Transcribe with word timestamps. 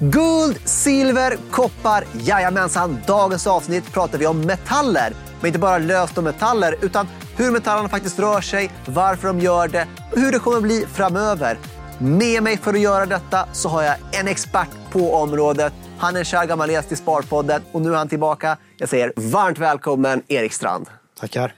Guld, 0.00 0.60
silver, 0.64 1.36
koppar. 1.50 2.04
Jajamensan, 2.12 2.98
dagens 3.06 3.46
avsnitt 3.46 3.92
pratar 3.92 4.18
vi 4.18 4.26
om 4.26 4.40
metaller. 4.40 5.12
Men 5.40 5.46
inte 5.46 5.58
bara 5.58 5.78
löst 5.78 6.18
om 6.18 6.24
metaller, 6.24 6.74
utan 6.82 7.08
hur 7.36 7.50
metallerna 7.50 7.88
faktiskt 7.88 8.18
rör 8.18 8.40
sig, 8.40 8.70
varför 8.86 9.28
de 9.28 9.40
gör 9.40 9.68
det 9.68 9.86
och 10.12 10.18
hur 10.18 10.32
det 10.32 10.38
kommer 10.38 10.56
att 10.56 10.62
bli 10.62 10.86
framöver. 10.92 11.58
Med 11.98 12.42
mig 12.42 12.56
för 12.56 12.74
att 12.74 12.80
göra 12.80 13.06
detta 13.06 13.48
så 13.52 13.68
har 13.68 13.82
jag 13.82 13.96
en 14.12 14.28
expert 14.28 14.68
på 14.90 15.14
området. 15.14 15.72
Han 15.98 16.14
är 16.14 16.18
en 16.18 16.24
kär 16.24 16.46
gammal 16.46 16.70
gäst 16.70 16.92
i 16.92 16.96
Sparpodden 16.96 17.62
och 17.72 17.82
nu 17.82 17.92
är 17.92 17.96
han 17.96 18.08
tillbaka. 18.08 18.56
Jag 18.76 18.88
säger 18.88 19.12
varmt 19.16 19.58
välkommen 19.58 20.22
Erik 20.28 20.52
Strand. 20.52 20.86
Tackar. 21.20 21.54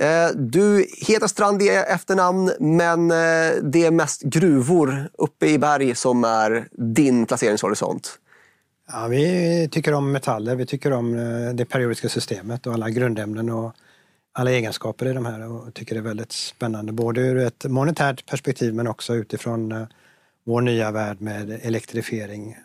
Eh, 0.00 0.28
du 0.34 0.86
heter 0.98 1.26
Strand 1.26 1.62
i 1.62 1.68
efternamn, 1.68 2.52
men 2.60 3.10
eh, 3.10 3.62
det 3.62 3.84
är 3.84 3.90
mest 3.90 4.22
gruvor 4.22 5.08
uppe 5.18 5.46
i 5.46 5.58
berg 5.58 5.94
som 5.94 6.24
är 6.24 6.68
din 6.72 7.26
placeringshorisont. 7.26 8.18
Ja, 8.92 9.06
vi 9.06 9.68
tycker 9.72 9.94
om 9.94 10.12
metaller, 10.12 10.54
vi 10.56 10.66
tycker 10.66 10.92
om 10.92 11.18
eh, 11.18 11.54
det 11.54 11.64
periodiska 11.64 12.08
systemet 12.08 12.66
och 12.66 12.72
alla 12.72 12.90
grundämnen 12.90 13.50
och 13.50 13.72
alla 14.32 14.50
egenskaper 14.50 15.06
i 15.06 15.12
de 15.12 15.26
här 15.26 15.52
och 15.52 15.74
tycker 15.74 15.94
det 15.94 16.00
är 16.00 16.02
väldigt 16.02 16.32
spännande. 16.32 16.92
Både 16.92 17.20
ur 17.20 17.36
ett 17.38 17.64
monetärt 17.64 18.26
perspektiv 18.26 18.74
men 18.74 18.86
också 18.86 19.14
utifrån 19.14 19.86
vår 20.44 20.60
nya 20.60 20.90
värld 20.90 21.20
med 21.20 21.60
elektrifiering. 21.62 22.56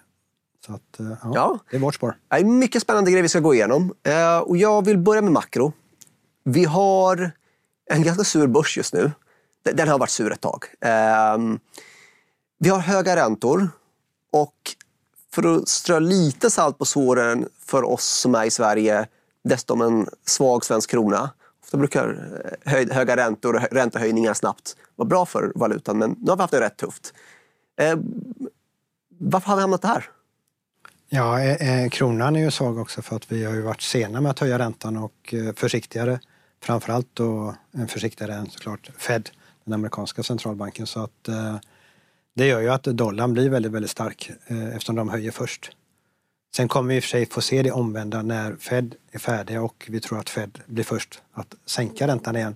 Så 0.66 0.74
att, 0.74 0.96
ja, 0.98 1.32
ja. 1.36 1.60
det 1.72 1.78
är 1.78 1.82
vårt 1.82 1.96
spår. 1.96 2.16
Det 2.30 2.36
är 2.36 2.44
mycket 2.44 2.82
spännande 2.82 3.12
grejer 3.12 3.24
vi 3.24 3.30
ska 3.30 3.40
gå 3.40 3.54
igenom. 3.54 3.94
Och 4.44 4.58
jag 4.58 4.86
vill 4.86 4.98
börja 4.98 5.22
med 5.22 5.32
makro. 5.32 5.74
Vi 6.44 6.66
har 6.66 7.32
en 7.90 8.04
ganska 8.04 8.24
sur 8.24 8.48
börs 8.48 8.78
just 8.78 8.94
nu. 8.94 9.12
Den 9.64 9.88
har 9.88 10.00
varit 10.00 10.10
sur 10.10 10.32
ett 10.32 10.42
tag. 10.42 10.66
Ehm, 10.82 11.60
vi 12.60 12.70
har 12.70 12.80
höga 12.80 13.16
räntor 13.16 13.70
och 14.32 14.56
för 15.32 15.56
att 15.56 15.68
strö 15.68 16.00
lite 16.00 16.50
salt 16.50 16.78
på 16.78 16.86
såren 16.86 17.50
för 17.66 17.84
oss 17.84 18.06
som 18.06 18.36
är 18.36 18.46
i 18.46 18.52
Sverige, 18.52 19.08
dessutom 19.44 19.82
en 19.82 20.08
svag 20.26 20.66
svensk 20.66 20.90
krona. 20.90 21.30
Ofta 21.64 21.78
brukar 21.78 22.32
eh, 22.66 22.96
höga 22.96 23.16
räntor 23.16 23.56
och 23.56 23.62
räntehöjningar 23.72 24.34
snabbt 24.34 24.76
vara 24.96 25.08
bra 25.08 25.26
för 25.26 25.52
valutan, 25.56 25.98
men 25.98 26.16
nu 26.20 26.30
har 26.32 26.36
vi 26.38 26.42
haft 26.42 26.54
det 26.54 26.62
rätt 26.62 26.78
tufft. 26.78 27.14
Ehm, 27.78 28.04
varför 29.18 29.48
har 29.48 29.56
vi 29.56 29.62
hamnat 29.62 29.86
här? 29.86 30.10
Ja, 31.10 31.42
eh, 31.42 31.84
eh, 31.84 31.90
kronan 31.90 32.36
är 32.36 32.40
ju 32.40 32.52
svag 32.52 32.78
också 32.78 33.02
för 33.02 33.16
att 33.16 33.32
vi 33.32 33.46
har 33.46 33.54
ju 33.54 33.62
varit 33.62 33.82
sena 33.82 34.22
med 34.22 34.30
att 34.30 34.40
höja 34.40 34.60
räntan 34.60 34.98
och 34.98 35.34
eh, 35.34 35.54
försiktigare 35.56 36.20
framförallt 36.64 37.08
då 37.14 37.56
en 37.72 37.88
försiktigare 37.88 38.34
än 38.34 38.50
såklart 38.50 38.90
Fed, 38.98 39.30
den 39.64 39.74
amerikanska 39.74 40.24
centralbanken. 40.24 40.88
Så 40.88 41.04
att 41.04 41.28
eh, 41.28 41.56
det 42.36 42.48
gör 42.48 42.62
ju 42.62 42.70
att 42.70 42.84
dollarn 42.84 43.34
blir 43.34 43.50
väldigt, 43.50 43.72
väldigt 43.72 43.92
stark 43.92 44.32
eh, 44.48 44.68
eftersom 44.68 44.96
de 44.96 45.10
höjer 45.10 45.32
först. 45.32 45.72
Sen 46.56 46.68
kommer 46.68 46.90
vi 46.90 46.96
i 46.96 47.00
och 47.00 47.04
för 47.04 47.10
sig 47.10 47.26
få 47.26 47.42
se 47.42 47.64
det 47.64 47.72
omvända 47.72 48.22
när 48.22 48.56
Fed 48.56 48.96
är 49.12 49.20
färdiga 49.20 49.62
och 49.62 49.88
vi 49.90 50.00
tror 50.00 50.20
att 50.20 50.30
Fed 50.30 50.60
blir 50.66 50.84
först 50.84 51.22
att 51.34 51.56
sänka 51.66 52.08
räntan 52.08 52.36
igen. 52.36 52.56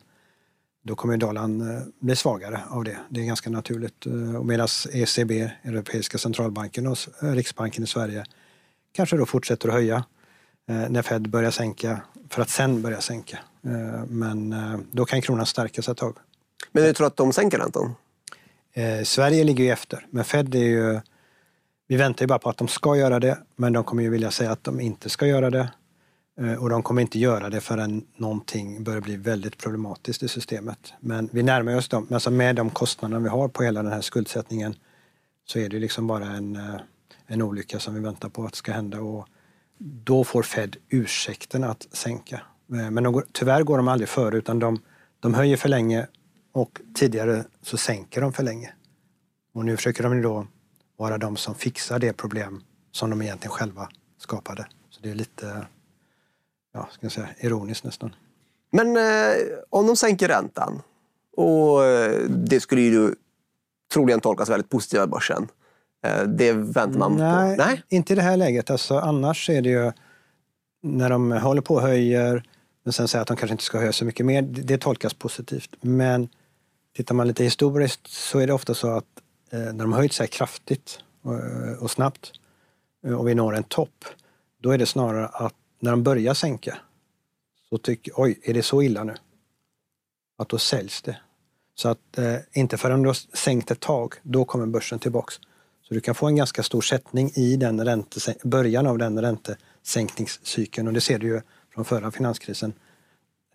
Då 0.84 0.96
kommer 0.96 1.18
dollarn 1.18 1.62
eh, 1.62 1.82
bli 2.00 2.16
svagare 2.16 2.62
av 2.70 2.84
det. 2.84 2.98
Det 3.10 3.22
är 3.22 3.26
ganska 3.26 3.50
naturligt. 3.50 4.06
Medan 4.44 4.68
ECB, 4.94 5.52
Europeiska 5.64 6.18
centralbanken 6.18 6.88
och 6.88 6.98
Riksbanken 7.20 7.84
i 7.84 7.88
Sverige 7.88 8.26
kanske 8.92 9.18
då 9.18 9.26
fortsätter 9.26 9.68
att 9.68 9.74
höja 9.74 10.04
när 10.68 11.02
Fed 11.02 11.30
börjar 11.30 11.52
sänka 11.52 12.02
för 12.36 12.42
att 12.42 12.50
sen 12.50 12.82
börja 12.82 13.02
sänka. 13.02 13.40
Eh, 13.64 14.06
men 14.08 14.54
eh, 14.54 14.80
då 14.92 15.06
kan 15.06 15.22
kronan 15.22 15.46
stärkas 15.46 15.90
ett 15.90 15.98
tag. 15.98 16.18
Men 16.72 16.84
du 16.84 16.94
tror 16.94 17.08
att 17.08 17.18
de 17.18 17.34
sänker 17.34 17.58
räntan? 17.58 17.96
Eh, 18.74 19.04
Sverige 19.04 19.44
ligger 19.44 19.64
ju 19.64 19.70
efter, 19.70 20.08
men 20.10 20.24
Fed 20.24 20.56
är 20.56 20.60
ju... 20.60 21.00
Vi 21.88 21.96
väntar 21.96 22.24
ju 22.24 22.28
bara 22.28 22.40
på 22.40 22.50
att 22.50 22.58
de 22.58 22.68
ska 22.68 22.96
göra 22.96 23.20
det, 23.20 23.38
men 23.56 23.74
de 23.74 23.84
kommer 23.84 24.04
ju 24.04 24.10
vilja 24.10 24.32
säga 24.32 24.52
att 24.52 24.64
de 24.64 24.80
inte 24.80 25.10
ska 25.10 25.28
göra 25.28 25.50
det. 25.50 25.70
Och 26.60 26.70
de 26.70 26.84
kommer 26.84 27.02
inte 27.02 27.20
göra 27.20 27.50
det 27.50 27.62
förrän 27.62 28.06
någonting 28.16 28.84
börjar 28.84 29.02
bli 29.02 29.18
väldigt 29.18 29.58
problematiskt 29.58 30.24
i 30.24 30.28
systemet. 30.28 30.94
Men 31.00 31.30
vi 31.32 31.44
närmar 31.44 31.76
oss 31.76 31.88
dem. 31.88 32.08
Alltså 32.12 32.32
med 32.32 32.56
de 32.56 32.70
kostnader 32.70 33.20
vi 33.20 33.30
har 33.30 33.48
på 33.48 33.64
hela 33.64 33.84
den 33.84 33.92
här 33.92 34.02
skuldsättningen 34.02 34.76
så 35.46 35.60
är 35.60 35.70
det 35.70 35.80
liksom 35.80 36.08
bara 36.08 36.26
en, 36.26 36.60
en 37.28 37.42
olycka 37.42 37.80
som 37.80 37.94
vi 37.94 38.00
väntar 38.00 38.30
på 38.30 38.46
att 38.46 38.56
ska 38.56 38.72
hända. 38.72 39.00
Och 39.00 39.28
då 39.78 40.24
får 40.24 40.44
Fed 40.44 40.78
ursäkten 40.90 41.64
att 41.64 41.88
sänka. 41.92 42.42
Eh, 42.72 42.92
men 42.92 43.04
de, 43.04 43.24
tyvärr 43.32 43.64
går 43.64 43.78
de 43.78 43.88
aldrig 43.88 44.10
före 44.10 44.38
utan 44.38 44.60
de, 44.60 44.80
de 45.20 45.34
höjer 45.34 45.58
för 45.58 45.70
länge 45.70 46.08
och 46.52 46.82
tidigare 46.96 47.44
så 47.62 47.78
sänker 47.78 48.22
de 48.22 48.34
för 48.34 48.44
länge. 48.44 48.74
Och 49.54 49.66
nu 49.66 49.76
försöker 49.78 50.04
de 50.04 50.22
då 50.22 50.48
vara 50.98 51.18
de 51.18 51.38
som 51.38 51.56
fixar 51.56 52.00
det 52.00 52.14
problem 52.14 52.64
som 52.92 53.10
de 53.10 53.22
egentligen 53.22 53.52
själva 53.52 53.90
skapade. 54.18 54.68
Så 54.90 55.02
det 55.02 55.10
är 55.10 55.16
lite, 55.16 55.68
ja, 56.74 56.90
ska 56.92 57.06
jag 57.06 57.12
säga, 57.12 57.30
ironiskt 57.40 57.84
nästan. 57.84 58.16
Men 58.72 58.98
eh, 58.98 59.36
om 59.70 59.88
de 59.88 59.96
sänker 59.96 60.28
räntan 60.28 60.82
och 61.38 61.86
eh, 61.86 62.22
det 62.30 62.60
skulle 62.60 62.82
ju 62.82 63.16
troligen 63.94 64.20
tolkas 64.20 64.50
väldigt 64.50 64.70
positivt 64.70 65.00
av 65.00 65.10
börsen. 65.10 65.48
Eh, 66.06 66.24
det 66.24 66.54
väntar 66.54 67.00
man 67.00 67.16
Nej, 67.16 67.58
på? 67.58 67.64
Nej, 67.64 67.84
inte 67.90 68.14
i 68.14 68.16
det 68.16 68.22
här 68.22 68.38
läget. 68.38 68.70
Alltså, 68.70 68.98
annars 68.98 69.50
är 69.50 69.62
det 69.62 69.70
ju 69.70 69.92
när 70.84 71.10
de 71.10 71.32
håller 71.32 71.62
på 71.62 71.76
och 71.76 71.82
höjer 71.82 72.44
men 72.86 72.94
sen 72.94 73.08
säga 73.08 73.22
att 73.22 73.28
de 73.28 73.38
kanske 73.38 73.54
inte 73.54 73.64
ska 73.64 73.80
höja 73.80 73.94
så 73.94 74.06
mycket 74.06 74.26
mer, 74.26 74.42
det 74.42 74.78
tolkas 74.78 75.14
positivt. 75.14 75.76
Men 75.82 76.30
tittar 76.96 77.16
man 77.16 77.28
lite 77.28 77.44
historiskt 77.44 78.08
så 78.08 78.40
är 78.40 78.48
det 78.48 78.54
ofta 78.54 78.74
så 78.74 78.88
att 78.88 79.06
eh, 79.52 79.60
när 79.60 79.84
de 79.84 79.92
har 79.92 80.00
höjt 80.00 80.14
sig 80.14 80.28
kraftigt 80.28 81.00
och, 81.22 81.36
eh, 81.36 81.74
och 81.80 81.92
snabbt 81.92 82.32
och 83.18 83.28
vi 83.28 83.36
når 83.36 83.56
en 83.56 83.64
topp, 83.64 84.06
då 84.62 84.72
är 84.72 84.78
det 84.78 84.86
snarare 84.86 85.28
att 85.28 85.54
när 85.80 85.92
de 85.92 86.04
börjar 86.04 86.34
sänka 86.34 86.78
så 87.70 87.78
tycker 87.78 88.14
oj, 88.16 88.40
är 88.44 88.54
det 88.54 88.64
så 88.64 88.82
illa 88.82 89.04
nu? 89.04 89.16
Att 90.38 90.50
då 90.50 90.58
säljs 90.58 91.02
det. 91.02 91.18
Så 91.76 91.90
att 91.90 92.18
eh, 92.18 92.36
inte 92.54 92.78
förrän 92.78 93.02
du 93.02 93.10
har 93.10 93.38
sänkt 93.38 93.72
ett 93.72 93.80
tag, 93.80 94.14
då 94.24 94.46
kommer 94.46 94.66
börsen 94.66 95.00
tillbaks. 95.00 95.40
Så 95.88 95.94
du 95.94 96.00
kan 96.00 96.16
få 96.16 96.28
en 96.28 96.36
ganska 96.36 96.64
stor 96.64 96.82
sättning 96.82 97.32
i 97.36 97.56
den 97.56 97.86
ränte, 97.86 98.36
början 98.44 98.88
av 98.88 98.98
den 98.98 99.22
räntesänkningscykeln 99.22 100.88
och 100.88 100.94
det 100.94 101.02
ser 101.02 101.20
du 101.20 101.28
ju 101.28 101.42
från 101.74 101.86
förra 101.86 102.12
finanskrisen. 102.12 102.74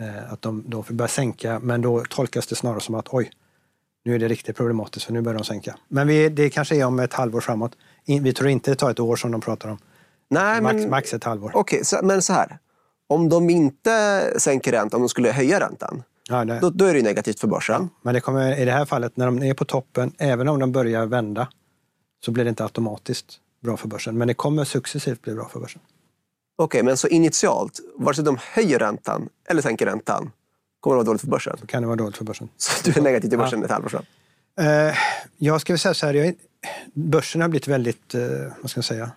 Eh, 0.00 0.32
att 0.32 0.42
de 0.42 0.64
då 0.66 0.84
börjar 0.90 1.08
sänka, 1.08 1.58
men 1.58 1.82
då 1.82 2.04
tolkas 2.10 2.46
det 2.46 2.54
snarare 2.54 2.80
som 2.80 2.94
att 2.94 3.08
oj, 3.08 3.30
nu 4.04 4.14
är 4.14 4.18
det 4.18 4.28
riktigt 4.28 4.56
problematiskt 4.56 5.06
för 5.06 5.12
nu 5.12 5.20
börjar 5.20 5.38
de 5.38 5.44
sänka. 5.44 5.76
Men 5.88 6.06
vi, 6.06 6.28
det 6.28 6.50
kanske 6.50 6.76
är 6.76 6.84
om 6.84 7.00
ett 7.00 7.12
halvår 7.12 7.40
framåt. 7.40 7.72
Vi 8.06 8.32
tror 8.32 8.50
inte 8.50 8.70
det 8.70 8.74
tar 8.74 8.90
ett 8.90 9.00
år 9.00 9.16
som 9.16 9.30
de 9.30 9.40
pratar 9.40 9.68
om. 9.68 9.78
Nej, 10.30 10.60
max, 10.60 10.74
men, 10.74 10.90
max 10.90 11.14
ett 11.14 11.24
halvår. 11.24 11.50
Okej, 11.54 11.80
okay, 11.80 12.02
men 12.02 12.22
så 12.22 12.32
här. 12.32 12.58
Om 13.08 13.28
de 13.28 13.50
inte 13.50 14.24
sänker 14.36 14.72
räntan, 14.72 14.98
om 14.98 15.02
de 15.02 15.08
skulle 15.08 15.32
höja 15.32 15.60
räntan, 15.60 16.02
ja, 16.28 16.44
då, 16.44 16.70
då, 16.70 16.84
är 16.84 16.94
det 16.94 17.02
negativt 17.02 17.40
för 17.40 17.48
börsen. 17.48 17.82
Ja, 17.82 17.98
men 18.02 18.14
det 18.14 18.20
kommer, 18.20 18.60
i 18.60 18.64
det 18.64 18.72
här 18.72 18.84
fallet, 18.84 19.16
när 19.16 19.26
de 19.26 19.42
är 19.42 19.54
på 19.54 19.64
toppen, 19.64 20.12
även 20.18 20.48
om 20.48 20.58
de 20.58 20.72
börjar 20.72 21.06
vända, 21.06 21.48
så 22.24 22.30
blir 22.30 22.44
det 22.44 22.48
inte 22.48 22.62
automatiskt 22.62 23.40
bra 23.60 23.76
för 23.76 23.88
börsen. 23.88 24.18
Men 24.18 24.28
det 24.28 24.34
kommer 24.34 24.64
successivt 24.64 25.22
bli 25.22 25.34
bra 25.34 25.48
för 25.48 25.60
börsen. 25.60 25.80
Okej, 26.56 26.78
okay, 26.78 26.82
men 26.82 26.96
så 26.96 27.08
initialt, 27.08 27.80
vare 27.96 28.14
sig 28.14 28.24
de 28.24 28.38
höjer 28.40 28.78
räntan 28.78 29.28
eller 29.48 29.62
sänker 29.62 29.86
räntan, 29.86 30.30
kommer 30.80 30.94
det 30.94 30.98
vara 30.98 31.04
dåligt 31.04 31.20
för 31.20 31.28
börsen? 31.28 31.56
Så 31.60 31.66
kan 31.66 31.82
det 31.82 31.86
vara 31.86 31.96
dåligt 31.96 32.16
för 32.16 32.24
börsen. 32.24 32.48
Så 32.56 32.90
du 32.90 32.98
är 32.98 33.02
negativ 33.02 33.28
till 33.28 33.38
börsen 33.38 33.58
ja. 33.58 33.64
ett 33.64 33.70
halvår 33.70 33.88
sedan? 33.88 34.04
Uh, 34.60 34.94
jag 35.38 35.60
ska 35.60 35.78
säga 35.78 35.94
så 35.94 36.06
här, 36.06 36.14
jag, 36.14 36.34
börsen 36.94 37.40
har 37.40 37.48
blivit 37.48 37.68
väldigt, 37.68 38.14
uh, 38.14 38.52
vad 38.60 38.70
ska 38.70 38.78
jag 38.78 38.84
säga, 38.84 39.10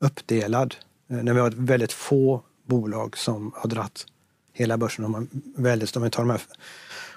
uppdelad. 0.00 0.74
Uh, 1.10 1.22
när 1.22 1.32
vi 1.32 1.40
har 1.40 1.50
väldigt 1.50 1.92
få 1.92 2.42
bolag 2.66 3.16
som 3.16 3.52
har 3.54 3.70
dratt 3.70 4.06
hela 4.52 4.76
börsen. 4.76 5.04
Om 5.04 5.12
man 5.12 5.28
väldigt, 5.56 5.96
om 5.96 6.02
vi 6.02 6.10
tar 6.10 6.22
de 6.22 6.30
här 6.30 6.40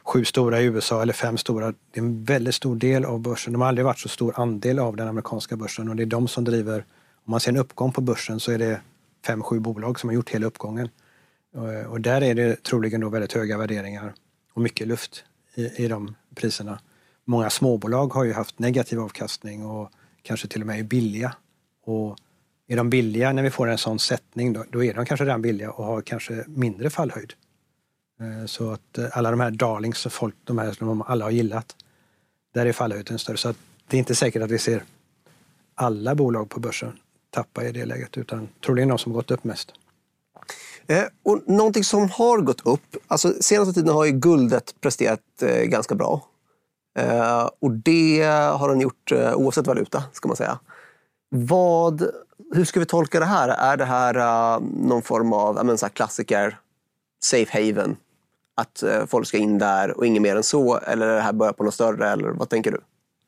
sju 0.08 0.26
stora 0.26 0.62
i 0.62 0.66
USA 0.66 1.02
eller 1.02 1.14
fem 1.14 1.38
stora, 1.38 1.74
det 1.92 2.00
är 2.00 2.04
en 2.04 2.24
väldigt 2.24 2.56
stor 2.56 2.76
del 2.76 3.06
av 3.06 3.20
börsen. 3.20 3.54
De 3.54 3.62
har 3.62 3.70
aldrig 3.70 3.86
varit 3.86 4.00
så 4.00 4.10
stor 4.10 4.40
andel 4.40 4.80
av 4.80 4.96
den 4.96 5.08
amerikanska 5.08 5.56
börsen 5.56 5.90
och 5.90 5.96
det 5.96 6.04
är 6.04 6.08
de 6.08 6.28
som 6.28 6.44
driver, 6.44 6.86
om 7.26 7.32
man 7.32 7.40
ser 7.40 7.52
en 7.52 7.58
uppgång 7.58 7.92
på 7.92 8.02
börsen 8.02 8.40
så 8.40 8.52
är 8.52 8.58
det 8.58 8.82
fem, 9.26 9.44
sju 9.44 9.60
bolag 9.60 10.00
som 10.00 10.10
har 10.10 10.16
gjort 10.16 10.30
hela 10.30 10.48
uppgången. 10.48 10.90
Eh, 11.56 11.92
och 11.92 12.02
där 12.02 12.24
är 12.24 12.36
det 12.36 12.64
troligen 12.64 13.02
då 13.02 13.10
väldigt 13.10 13.34
höga 13.34 13.58
värderingar 13.58 14.14
och 14.54 14.62
mycket 14.62 14.88
luft 14.88 15.24
i, 15.56 15.84
i 15.84 15.88
de 15.88 16.16
priserna. 16.36 16.80
Många 17.26 17.50
småbolag 17.50 18.14
har 18.14 18.24
ju 18.24 18.34
haft 18.34 18.60
negativ 18.60 19.00
avkastning 19.00 19.66
och 19.66 19.92
kanske 20.22 20.48
till 20.48 20.62
och 20.62 20.68
med 20.68 20.80
är 20.80 20.84
billiga. 20.84 21.36
Och 21.86 22.18
är 22.68 22.78
de 22.78 22.90
billiga 22.90 23.34
när 23.34 23.44
vi 23.44 23.50
får 23.50 23.68
en 23.68 23.78
sån 23.78 24.00
sättning 24.00 24.54
då, 24.54 24.66
då 24.70 24.84
är 24.84 24.94
de 24.94 25.06
kanske 25.06 25.26
redan 25.26 25.42
billiga 25.42 25.72
och 25.72 25.86
har 25.86 26.02
kanske 26.02 26.44
mindre 26.48 26.90
fallhöjd. 26.90 27.34
Eh, 28.20 28.46
så 28.46 28.72
att 28.72 28.98
eh, 28.98 29.06
alla 29.18 29.32
de 29.32 29.40
här 29.40 29.52
darlings, 29.52 30.08
folk, 30.10 30.36
de 30.44 30.58
här 30.58 30.72
som 30.72 31.02
alla 31.02 31.26
har 31.26 31.32
gillat, 31.32 31.76
där 32.54 32.66
är 32.66 32.74
fallhöjden 32.74 33.20
större. 33.20 33.38
Så 33.38 33.50
att 33.50 33.58
det 33.88 33.98
är 33.98 34.00
inte 34.00 34.16
säkert 34.16 34.44
att 34.44 34.52
vi 34.52 34.60
ser 34.60 34.84
alla 35.76 36.16
bolag 36.16 36.50
på 36.50 36.60
börsen 36.60 37.00
tappa 37.30 37.64
i 37.64 37.72
det 37.72 37.86
läget, 37.86 38.18
utan 38.18 38.50
troligen 38.66 38.90
de 38.90 38.98
som 38.98 39.14
gått 39.14 39.32
upp 39.32 39.44
mest. 39.44 39.72
Eh, 40.88 41.04
och 41.24 41.42
någonting 41.48 41.84
som 41.84 42.10
har 42.10 42.42
gått 42.42 42.66
upp, 42.66 42.96
alltså 43.08 43.34
senaste 43.42 43.74
tiden 43.74 43.94
har 43.94 44.06
ju 44.06 44.12
guldet 44.12 44.76
presterat 44.82 45.20
eh, 45.42 45.64
ganska 45.64 45.96
bra. 45.96 46.28
Eh, 47.00 47.50
och 47.60 47.72
det 47.72 48.24
har 48.58 48.70
den 48.70 48.82
gjort 48.82 49.12
eh, 49.12 49.34
oavsett 49.34 49.68
valuta, 49.68 50.04
ska 50.14 50.28
man 50.28 50.38
säga. 50.38 50.60
Vad, 51.30 52.10
hur 52.54 52.66
ska 52.66 52.80
vi 52.80 52.86
tolka 52.86 53.20
det 53.20 53.26
här? 53.26 53.50
Är 53.50 53.78
det 53.78 53.86
här 53.86 54.16
eh, 54.16 54.60
någon 54.62 55.02
form 55.02 55.34
av 55.34 55.66
men, 55.66 55.78
så 55.78 55.86
här 55.86 55.94
klassiker, 55.94 56.60
safe 57.24 57.66
haven? 57.66 57.96
Att 58.58 58.84
eh, 58.84 59.06
folk 59.06 59.28
ska 59.28 59.38
in 59.38 59.58
där 59.58 59.98
och 59.98 60.06
inget 60.06 60.22
mer 60.22 60.36
än 60.36 60.44
så? 60.44 60.78
Eller 60.78 61.08
är 61.08 61.16
det 61.16 61.22
här 61.22 61.34
början 61.34 61.54
på 61.54 61.64
något 61.64 61.74
större? 61.74 62.10
Eller 62.10 62.30
vad 62.30 62.50
tänker 62.50 62.72
du? 62.72 62.82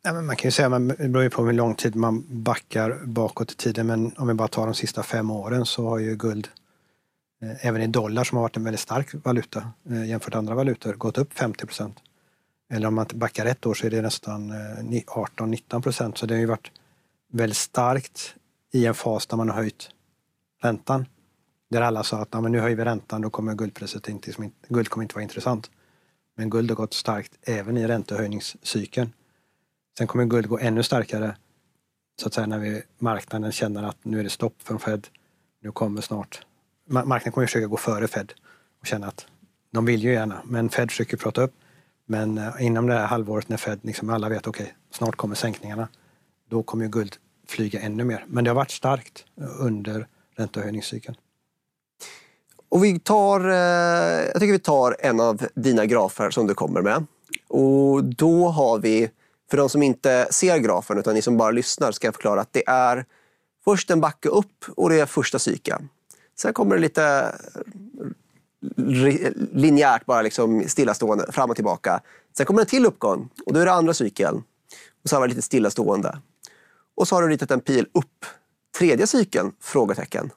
Ja, 0.04 0.14
men 0.14 0.26
man 0.26 0.36
kan 0.36 0.48
ju 0.48 0.52
säga, 0.52 0.70
man, 0.70 0.88
det 0.88 1.10
beror 1.10 1.24
ju 1.24 1.30
på 1.30 1.46
hur 1.46 1.54
lång 1.54 1.76
tid 1.76 1.96
man 1.96 2.26
backar 2.44 3.00
bakåt 3.06 3.52
i 3.52 3.56
tiden, 3.56 3.88
men 3.88 4.12
om 4.18 4.28
vi 4.28 4.34
bara 4.34 4.48
tar 4.48 4.66
de 4.66 4.76
sista 4.76 5.04
fem 5.04 5.32
åren 5.32 5.66
så 5.66 5.90
har 5.90 6.00
ju 6.00 6.16
guld, 6.16 6.48
eh, 7.42 7.66
även 7.66 7.82
i 7.82 7.88
dollar 7.88 8.24
som 8.24 8.36
har 8.36 8.44
varit 8.44 8.58
en 8.58 8.64
väldigt 8.64 8.80
stark 8.80 9.08
valuta 9.26 9.72
eh, 9.90 10.10
jämfört 10.10 10.34
med 10.34 10.38
andra 10.38 10.56
valutor, 10.56 10.94
gått 10.94 11.18
upp 11.18 11.34
50 11.34 11.66
procent. 11.66 11.98
Eller 12.72 12.88
om 12.88 12.96
man 12.96 13.06
backar 13.14 13.46
ett 13.46 13.66
år 13.66 13.74
så 13.74 13.86
är 13.86 13.90
det 13.92 14.02
nästan 14.02 14.50
eh, 14.50 15.04
18-19 15.06 15.82
procent. 15.82 16.18
Så 16.18 16.26
det 16.26 16.34
har 16.34 16.40
ju 16.40 16.46
varit 16.46 16.72
väldigt 17.32 17.58
starkt 17.58 18.36
i 18.72 18.86
en 18.86 18.94
fas 18.94 19.28
där 19.28 19.38
man 19.38 19.50
har 19.50 19.56
höjt 19.56 19.90
räntan. 20.62 21.06
Där 21.70 21.82
alla 21.82 22.04
sa 22.04 22.22
att 22.22 22.34
men 22.34 22.52
nu 22.52 22.60
höjer 22.60 22.76
vi 22.76 22.86
räntan, 22.86 23.22
då 23.22 23.30
kommer 23.30 23.56
guldpriset 23.56 24.08
liksom 24.08 24.44
inte, 24.44 24.68
guld 24.68 24.90
kommer 24.90 25.04
inte 25.04 25.16
vara 25.16 25.24
intressant. 25.24 25.72
Men 26.36 26.50
guld 26.50 26.72
har 26.72 26.76
gått 26.76 26.94
starkt 26.94 27.32
även 27.42 27.78
i 27.78 27.88
räntehöjningscykeln. 27.88 29.14
Sen 29.98 30.08
kommer 30.08 30.26
guld 30.26 30.48
gå 30.48 30.60
ännu 30.60 30.84
starkare 30.84 31.36
så 32.22 32.28
att 32.28 32.34
säga 32.34 32.48
när 32.48 32.60
vi, 32.60 32.82
marknaden 32.98 33.52
känner 33.52 33.84
att 33.84 33.98
nu 34.06 34.20
är 34.20 34.24
det 34.24 34.30
stopp 34.30 34.62
från 34.64 34.80
Fed. 34.80 35.08
Nu 35.62 35.72
kommer 35.72 36.02
snart... 36.02 36.46
Marknaden 36.86 37.32
kommer 37.32 37.48
försöka 37.48 37.68
gå 37.68 37.78
före 37.78 38.08
Fed 38.08 38.34
och 38.80 38.88
känna 38.88 39.08
att 39.08 39.28
de 39.72 39.86
vill 39.86 40.04
ju 40.04 40.14
gärna, 40.14 40.42
men 40.46 40.70
Fed 40.70 40.92
försöker 40.92 41.18
prata 41.18 41.42
upp. 41.42 41.54
Men 42.06 42.38
eh, 42.38 42.54
inom 42.60 42.88
det 42.88 42.94
här 42.94 43.08
halvåret 43.08 43.50
när 43.50 43.58
Fed, 43.58 43.80
liksom 43.82 44.10
alla 44.10 44.30
vet 44.30 44.48
okej, 44.48 44.64
okay, 44.64 44.76
snart 44.92 45.16
kommer 45.16 45.36
sänkningarna. 45.36 45.88
Då 46.50 46.64
kommer 46.64 46.84
ju 46.84 46.90
guld 46.90 47.16
flyga 47.48 47.80
ännu 47.80 48.04
mer. 48.04 48.26
Men 48.28 48.44
det 48.44 48.50
har 48.50 48.56
varit 48.56 48.72
starkt 48.72 49.26
eh, 49.42 49.48
under 49.60 50.08
räntehöjningscykeln. 50.36 51.16
Och 52.70 52.84
vi 52.84 53.00
tar, 53.00 53.50
eh, 53.50 54.26
jag 54.26 54.40
tycker 54.40 54.52
vi 54.52 54.60
tar 54.60 54.96
en 55.00 55.20
av 55.20 55.42
dina 55.56 55.86
grafer 55.86 56.30
som 56.30 56.48
du 56.48 56.54
kommer 56.54 56.82
med. 56.82 57.06
Och 57.48 58.04
då 58.04 58.48
har 58.48 58.80
vi 58.80 59.10
för 59.50 59.58
de 59.58 59.70
som 59.70 59.84
inte 59.84 60.28
ser 60.32 60.58
grafen 60.58 60.98
utan 60.98 61.14
ni 61.14 61.22
som 61.22 61.38
bara 61.38 61.52
lyssnar 61.52 61.92
ska 61.92 62.08
jag 62.08 62.16
förklara 62.16 62.42
att 62.42 62.54
det 62.54 62.64
är 62.68 63.06
först 63.66 63.92
en 63.92 64.02
backe 64.02 64.30
upp 64.30 64.66
och 64.76 64.90
det 64.90 65.00
är 65.00 65.06
första 65.06 65.40
cykeln. 65.40 65.90
Sen 66.40 66.54
kommer 66.54 66.76
det 66.76 66.82
lite 66.82 67.36
eh, 68.78 69.32
linjärt, 69.54 70.06
bara 70.06 70.22
liksom 70.22 70.64
stillastående, 70.68 71.32
fram 71.32 71.50
och 71.50 71.56
tillbaka. 71.56 72.02
Sen 72.38 72.46
kommer 72.46 72.62
en 72.62 72.68
till 72.68 72.86
uppgång 72.86 73.30
och 73.46 73.54
då 73.54 73.60
är 73.60 73.66
det 73.66 73.74
andra 73.74 73.94
cykeln. 73.94 74.44
Och 75.04 75.10
så 75.10 75.16
har 75.16 75.22
vi 75.22 75.28
lite 75.28 75.42
stillastående. 75.42 76.20
Och 76.96 77.08
så 77.08 77.16
har 77.16 77.22
du 77.22 77.28
ritat 77.28 77.52
en 77.52 77.60
pil 77.60 77.88
upp. 77.94 78.26
Tredje 78.78 79.08
cykeln? 79.08 79.52
Frågetecken. 79.62 80.32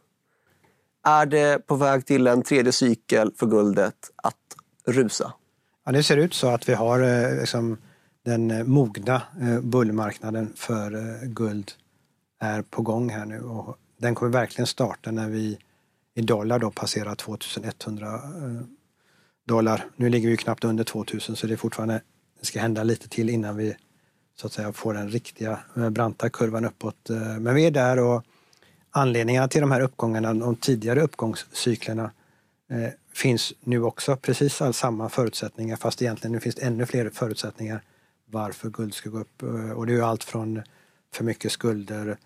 Är 1.04 1.26
det 1.26 1.66
på 1.66 1.76
väg 1.76 2.06
till 2.06 2.26
en 2.26 2.43
tredje 2.43 2.72
cykel 2.72 3.32
för 3.37 3.46
guldet 3.46 4.10
att 4.16 4.37
rusa? 4.87 5.32
Ja, 5.84 5.93
det 5.93 6.02
ser 6.02 6.16
ut 6.16 6.34
så 6.34 6.49
att 6.49 6.69
vi 6.69 6.75
har 6.75 7.00
eh, 7.00 7.40
liksom, 7.40 7.78
den 8.25 8.50
eh, 8.50 8.64
mogna 8.64 9.22
eh, 9.40 9.60
bullmarknaden 9.60 10.52
för 10.56 11.19
guld 11.26 11.72
är 12.40 12.62
på 12.62 12.82
gång 12.82 13.10
här 13.10 13.26
nu 13.26 13.40
och 13.40 13.76
den 13.99 14.14
kommer 14.14 14.32
verkligen 14.32 14.66
starta 14.66 15.10
när 15.10 15.28
vi 15.28 15.58
i 16.14 16.22
dollar 16.22 16.58
då 16.58 16.70
passerar 16.70 17.14
2100 17.14 18.20
dollar. 19.46 19.84
Nu 19.96 20.08
ligger 20.08 20.28
vi 20.28 20.37
knappt 20.37 20.64
under 20.64 20.84
2000 20.84 21.37
så 21.37 21.46
det 21.46 21.52
är 21.52 21.56
fortfarande, 21.56 22.00
det 22.40 22.46
ska 22.46 22.60
hända 22.60 22.82
lite 22.82 23.08
till 23.08 23.31
innan 23.31 23.56
vi 23.56 23.76
så 24.37 24.46
att 24.46 24.52
säga 24.52 24.72
får 24.72 24.94
den 24.94 25.08
riktiga 25.08 25.58
branta 25.90 26.31
kurvan 26.31 26.64
uppåt. 26.64 27.10
Men 27.40 27.55
vi 27.55 27.66
är 27.66 27.70
där 27.70 27.98
och 27.98 28.25
anledningarna 28.92 29.48
till 29.48 29.60
de 29.60 29.70
här 29.70 29.80
uppgångarna, 29.80 30.34
de 30.34 30.56
tidigare 30.56 31.00
uppgångscyklerna 31.00 32.10
eh, 32.70 32.88
finns 33.14 33.52
nu 33.60 33.82
också 33.82 34.16
precis 34.16 34.62
all 34.62 34.74
samma 34.74 35.08
förutsättningar 35.08 35.76
fast 35.76 36.02
egentligen 36.02 36.32
nu 36.32 36.40
finns 36.40 36.54
det 36.54 36.62
ännu 36.62 36.86
fler 36.86 37.10
förutsättningar 37.10 37.82
varför 38.26 38.70
guld 38.70 38.94
ska 38.94 39.10
gå 39.10 39.18
upp. 39.18 39.42
Eh, 39.42 39.70
och 39.70 39.86
det 39.86 39.92
är 39.92 39.96
ju 39.96 40.02
allt 40.02 40.24
från 40.24 40.62
för 41.14 41.24
mycket 41.24 41.52
skulder, 41.52 42.16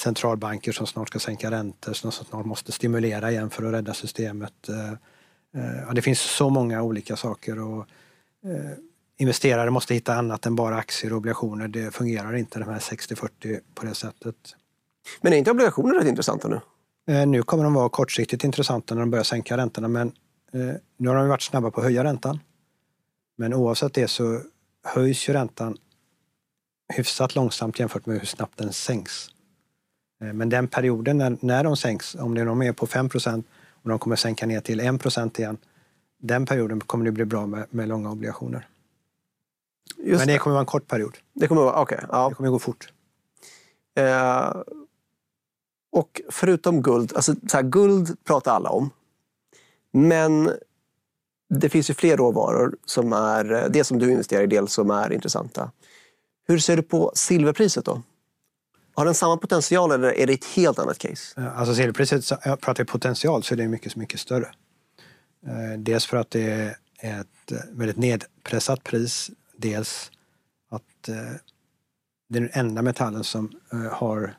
centralbanker 0.00 0.72
som 0.72 0.86
snart 0.86 1.08
ska 1.08 1.18
sänka 1.18 1.50
räntor, 1.50 1.92
som 1.92 2.12
snart 2.12 2.46
måste 2.46 2.72
stimulera 2.72 3.30
igen 3.30 3.50
för 3.50 3.62
att 3.62 3.72
rädda 3.72 3.94
systemet. 3.94 4.68
Eh, 4.68 4.90
eh 5.62 5.82
ja, 5.86 5.92
det 5.92 6.02
finns 6.02 6.20
så 6.20 6.50
många 6.50 6.82
olika 6.82 7.16
saker. 7.16 7.58
Och, 7.58 7.86
investerare 9.18 9.70
måste 9.70 9.94
hitta 9.94 10.14
annat 10.14 10.46
än 10.46 10.56
bara 10.56 10.76
aktier 10.76 11.12
och 11.12 11.18
obligationer. 11.18 11.68
Det 11.68 11.94
fungerar 11.94 12.36
inte 12.36 12.58
de 12.58 12.68
här 12.68 12.78
60-40 12.78 13.60
på 13.74 13.86
det 13.86 13.94
sättet. 13.94 14.36
Men 15.20 15.32
är 15.32 15.36
inte 15.36 15.50
obligationer 15.50 15.94
rätt 15.94 16.06
intressanta 16.06 16.48
nu? 16.48 16.60
nu 17.26 17.42
kommer 17.42 17.64
de 17.64 17.74
vara 17.74 17.88
kortsiktigt 17.88 18.44
intressanta 18.44 18.94
när 18.94 19.00
de 19.00 19.10
börjar 19.10 19.24
sänka 19.24 19.56
räntorna 19.56 19.88
men 19.88 20.12
nu 20.96 21.08
har 21.08 21.16
de 21.16 21.28
varit 21.28 21.42
snabba 21.42 21.70
på 21.70 21.80
att 21.80 21.84
höja 21.84 22.04
räntan. 22.04 22.40
Men 23.36 23.54
oavsett 23.54 23.94
det 23.94 24.08
så 24.08 24.40
höjs 24.84 25.28
ju 25.28 25.32
räntan 25.32 25.76
hyfsat 26.94 27.34
långsamt 27.34 27.78
jämfört 27.78 28.06
med 28.06 28.18
hur 28.18 28.26
snabbt 28.26 28.58
den 28.58 28.72
sänks. 28.72 29.28
Eh, 30.20 30.32
men 30.32 30.48
den 30.48 30.68
perioden 30.68 31.18
när, 31.18 31.36
när 31.40 31.64
de 31.64 31.76
sänks, 31.76 32.14
om 32.14 32.34
det 32.34 32.40
är 32.40 32.72
på 32.72 32.86
5% 32.86 33.44
och 33.82 33.88
de 33.88 33.98
kommer 33.98 34.16
sänka 34.16 34.46
ner 34.46 34.60
till 34.60 34.80
1% 34.80 35.40
igen, 35.40 35.58
den 36.18 36.46
perioden 36.46 36.80
kommer 36.80 37.04
det 37.04 37.12
bli 37.12 37.24
bra 37.24 37.46
med, 37.46 37.66
med 37.70 37.88
långa 37.88 38.10
obligationer. 38.10 38.68
Just 39.98 40.18
Men 40.18 40.26
det, 40.26 40.32
det 40.32 40.38
kommer 40.38 40.54
vara 40.54 40.60
en 40.60 40.66
kort 40.66 40.88
period. 40.88 41.18
Det 41.32 41.48
kommer 41.48 41.62
vara, 41.62 41.82
okay, 41.82 41.98
ja. 42.10 42.28
Det 42.28 42.34
kommer 42.34 42.50
gå 42.50 42.58
fort. 42.58 42.92
Eh, 43.96 44.52
och 45.92 46.20
förutom 46.30 46.82
guld, 46.82 47.12
alltså 47.16 47.34
så 47.48 47.56
här, 47.56 47.62
guld 47.62 48.24
pratar 48.24 48.52
alla 48.52 48.70
om. 48.70 48.90
Men 49.92 50.50
det 51.48 51.68
finns 51.68 51.90
ju 51.90 51.94
fler 51.94 52.16
råvaror 52.16 52.76
som 52.84 53.12
är, 53.12 53.52
eh, 53.52 53.64
det 53.70 53.84
som 53.84 53.98
du 53.98 54.10
investerar 54.10 54.42
i, 54.42 54.46
del 54.46 54.68
som 54.68 54.90
är 54.90 55.12
intressanta. 55.12 55.70
Hur 56.48 56.58
ser 56.58 56.76
du 56.76 56.82
på 56.82 57.12
silverpriset 57.14 57.84
då? 57.84 58.02
Har 58.94 59.04
den 59.04 59.14
samma 59.14 59.36
potential 59.36 59.92
eller 59.92 60.12
är 60.12 60.26
det 60.26 60.32
ett 60.32 60.44
helt 60.44 60.78
annat 60.78 60.98
case? 60.98 61.40
Eh, 61.40 61.58
alltså 61.58 61.74
silverpriset, 61.74 62.30
jag 62.44 62.60
pratar 62.60 62.84
potential 62.84 63.42
så 63.42 63.54
är 63.54 63.58
det 63.58 63.68
mycket, 63.68 63.96
mycket 63.96 64.20
större. 64.20 64.48
Eh, 65.46 65.78
dels 65.78 66.06
för 66.06 66.16
att 66.16 66.30
det 66.30 66.76
är 66.98 67.20
ett 67.20 67.52
väldigt 67.72 67.96
nedpressat 67.96 68.84
pris. 68.84 69.30
Dels 69.56 70.10
att 70.70 70.82
det 71.02 72.38
är 72.38 72.40
den 72.40 72.50
enda 72.52 72.82
metallen 72.82 73.24
som 73.24 73.52
har 73.92 74.36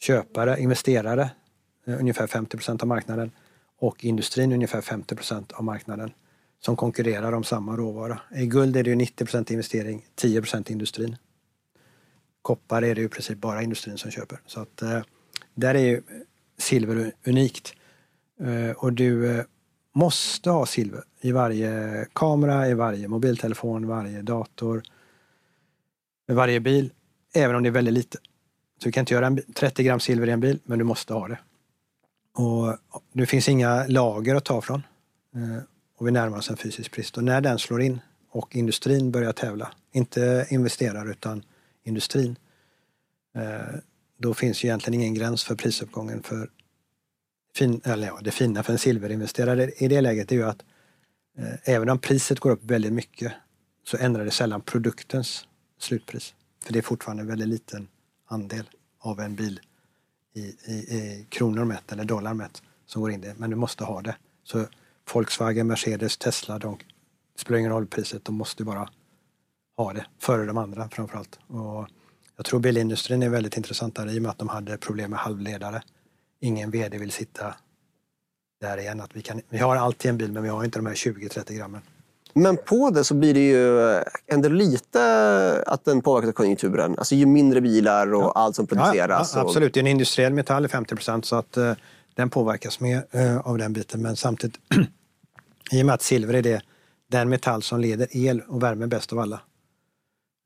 köpare, 0.00 0.60
investerare, 0.60 1.30
eh, 1.86 2.00
ungefär 2.00 2.26
50 2.26 2.56
procent 2.56 2.82
av 2.82 2.88
marknaden 2.88 3.30
och 3.78 4.04
industrin 4.04 4.52
ungefär 4.52 4.80
50 4.80 5.14
procent 5.14 5.52
av 5.52 5.64
marknaden 5.64 6.12
som 6.60 6.76
konkurrerar 6.76 7.32
om 7.32 7.44
samma 7.44 7.76
råvara. 7.76 8.20
I 8.36 8.46
guld 8.46 8.76
är 8.76 8.82
det 8.82 8.90
ju 8.90 8.96
90 8.96 9.24
procent 9.24 9.50
investering, 9.50 10.06
10% 10.16 10.70
industrin. 10.70 11.16
Koppar 12.42 12.82
är 12.82 12.94
det 12.94 13.00
ju 13.00 13.06
i 13.06 13.10
princip 13.10 13.38
bara 13.38 13.62
industrin 13.62 13.98
som 13.98 14.10
köper. 14.10 14.38
Så 14.46 14.60
att 14.60 14.82
eh, 14.82 15.02
där 15.54 15.74
är 15.74 15.84
ju 15.84 16.02
silver 16.58 17.12
unikt. 17.24 17.74
Eh, 18.40 18.76
och 18.76 18.92
du 18.92 19.44
måste 19.94 20.50
ha 20.50 20.66
silver 20.66 21.02
i 21.20 21.32
varje 21.32 22.06
kamera, 22.12 22.68
i 22.68 22.74
varje 22.74 23.08
mobiltelefon, 23.08 23.86
varje 23.86 24.22
dator, 24.22 24.82
i 26.28 26.32
varje 26.32 26.60
bil, 26.60 26.92
även 27.34 27.56
om 27.56 27.62
det 27.62 27.68
är 27.68 27.70
väldigt 27.72 27.94
lite. 27.94 28.18
Så 28.82 28.88
du 28.88 28.92
kan 28.92 29.02
inte 29.02 29.14
göra 29.14 29.26
en, 29.26 29.42
30 29.54 29.82
gram 29.82 30.00
silver 30.00 30.28
i 30.28 30.30
en 30.30 30.40
bil, 30.40 30.58
men 30.64 30.78
du 30.78 30.84
måste 30.84 31.14
ha 31.14 31.28
det. 31.28 31.38
Och 32.34 32.76
det 33.12 33.26
finns 33.26 33.48
inga 33.48 33.86
lager 33.86 34.34
att 34.34 34.44
ta 34.44 34.60
från. 34.60 34.82
Eh, 35.34 35.62
och 35.96 36.06
vi 36.06 36.10
närmar 36.10 36.38
oss 36.38 36.50
en 36.50 36.56
fysisk 36.56 36.92
brist. 36.92 37.16
Och 37.16 37.24
när 37.24 37.40
den 37.40 37.58
slår 37.58 37.82
in 37.82 38.00
och 38.30 38.56
industrin 38.56 39.10
börjar 39.10 39.32
tävla, 39.32 39.72
inte 39.92 40.46
investerare 40.50 41.10
utan 41.10 41.42
industrin, 41.84 42.36
eh, 43.36 43.76
då 44.18 44.34
finns 44.34 44.64
ju 44.64 44.68
egentligen 44.68 45.00
ingen 45.00 45.14
gräns 45.14 45.44
för 45.44 45.54
prisuppgången. 45.54 46.22
För 46.22 46.50
fin, 47.54 47.80
eller 47.84 48.06
ja, 48.06 48.18
det 48.22 48.30
fina 48.30 48.62
för 48.62 48.72
en 48.72 48.78
silverinvesterare 48.78 49.70
i 49.70 49.88
det 49.88 50.00
läget 50.00 50.32
är 50.32 50.36
ju 50.36 50.44
att 50.44 50.62
eh, 51.38 51.74
även 51.74 51.88
om 51.88 51.98
priset 51.98 52.40
går 52.40 52.50
upp 52.50 52.64
väldigt 52.64 52.92
mycket 52.92 53.32
så 53.84 53.96
ändrar 53.96 54.24
det 54.24 54.30
sällan 54.30 54.60
produktens 54.60 55.46
slutpris. 55.78 56.34
För 56.64 56.72
det 56.72 56.78
är 56.78 56.82
fortfarande 56.82 57.22
en 57.22 57.28
väldigt 57.28 57.48
liten 57.48 57.88
andel 58.30 58.70
av 58.98 59.20
en 59.20 59.34
bil 59.34 59.60
i, 60.34 60.40
i, 60.40 60.72
i 60.72 61.26
kronor 61.28 61.64
mätt 61.64 61.92
eller 61.92 62.04
dollar 62.04 62.34
mätt 62.34 62.62
som 62.86 63.02
går 63.02 63.10
in 63.10 63.20
det. 63.20 63.34
Men 63.38 63.50
du 63.50 63.56
måste 63.56 63.84
ha 63.84 64.02
det. 64.02 64.16
Så 64.44 64.66
Volkswagen, 65.12 65.66
Mercedes, 65.66 66.16
Tesla, 66.18 66.58
de, 66.58 66.78
spelar 67.36 67.58
ingen 67.58 67.70
roll 67.70 67.86
priset, 67.86 68.24
de 68.24 68.34
måste 68.34 68.64
bara 68.64 68.88
ha 69.76 69.92
det 69.92 70.06
före 70.18 70.46
de 70.46 70.58
andra 70.58 70.88
framförallt. 70.88 71.38
Och 71.46 71.88
jag 72.36 72.44
tror 72.44 72.60
bilindustrin 72.60 73.22
är 73.22 73.28
väldigt 73.28 73.56
intressant 73.56 73.96
där 73.96 74.14
i 74.14 74.18
och 74.18 74.22
med 74.22 74.30
att 74.30 74.38
de 74.38 74.48
hade 74.48 74.78
problem 74.78 75.10
med 75.10 75.18
halvledare. 75.18 75.82
Ingen 76.40 76.70
VD 76.70 76.98
vill 76.98 77.12
sitta 77.12 77.54
där 78.60 78.78
igen. 78.78 79.00
Att 79.00 79.16
vi, 79.16 79.22
kan, 79.22 79.40
vi 79.48 79.58
har 79.58 79.76
alltid 79.76 80.08
en 80.08 80.18
bil 80.18 80.32
men 80.32 80.42
vi 80.42 80.48
har 80.48 80.64
inte 80.64 80.78
de 80.78 80.86
här 80.86 80.94
20-30 80.94 81.52
grammen. 81.52 81.82
Men 82.32 82.56
på 82.56 82.90
det 82.90 83.04
så 83.04 83.14
blir 83.14 83.34
det 83.34 83.48
ju 83.48 84.02
ändå 84.26 84.48
lite 84.48 85.00
att 85.66 85.84
den 85.84 86.02
påverkar 86.02 86.32
konjunkturen. 86.32 86.94
Alltså 86.98 87.14
ju 87.14 87.26
mindre 87.26 87.60
bilar 87.60 88.14
och 88.14 88.22
ja. 88.22 88.32
allt 88.34 88.56
som 88.56 88.66
produceras. 88.66 89.32
Ja, 89.34 89.40
absolut, 89.40 89.74
det 89.74 89.80
är 89.80 89.82
en 89.82 89.86
industriell 89.86 90.32
metall, 90.32 90.68
50 90.68 90.94
procent, 90.94 91.24
så 91.24 91.36
att 91.36 91.58
uh, 91.58 91.72
den 92.14 92.30
påverkas 92.30 92.80
mer 92.80 93.06
uh, 93.14 93.38
av 93.38 93.58
den 93.58 93.72
biten. 93.72 94.02
Men 94.02 94.16
samtidigt, 94.16 94.60
i 95.72 95.82
och 95.82 95.86
med 95.86 95.94
att 95.94 96.02
silver 96.02 96.34
är 96.34 96.42
det, 96.42 96.62
den 97.10 97.28
metall 97.28 97.62
som 97.62 97.80
leder 97.80 98.08
el 98.10 98.42
och 98.48 98.62
värme 98.62 98.86
bäst 98.86 99.12
av 99.12 99.18
alla 99.18 99.40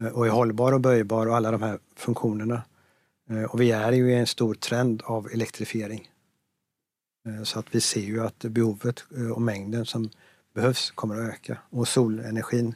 uh, 0.05 0.09
och 0.09 0.27
är 0.27 0.31
hållbar 0.31 0.73
och 0.73 0.81
böjbar 0.81 1.27
och 1.27 1.37
alla 1.37 1.51
de 1.51 1.63
här 1.63 1.79
funktionerna. 1.97 2.63
Och 3.49 3.61
vi 3.61 3.71
är 3.71 3.93
ju 3.93 4.11
i 4.11 4.15
en 4.15 4.27
stor 4.27 4.55
trend 4.55 5.03
av 5.05 5.29
elektrifiering. 5.33 6.09
Så 7.45 7.59
att 7.59 7.67
vi 7.71 7.81
ser 7.81 8.01
ju 8.01 8.27
att 8.27 8.39
behovet 8.39 9.05
och 9.35 9.43
mängden 9.43 9.87
som 9.87 10.11
behövs 10.55 10.91
kommer 10.91 11.15
att 11.15 11.35
öka. 11.35 11.59
Och 11.71 11.89
solenergin 11.89 12.75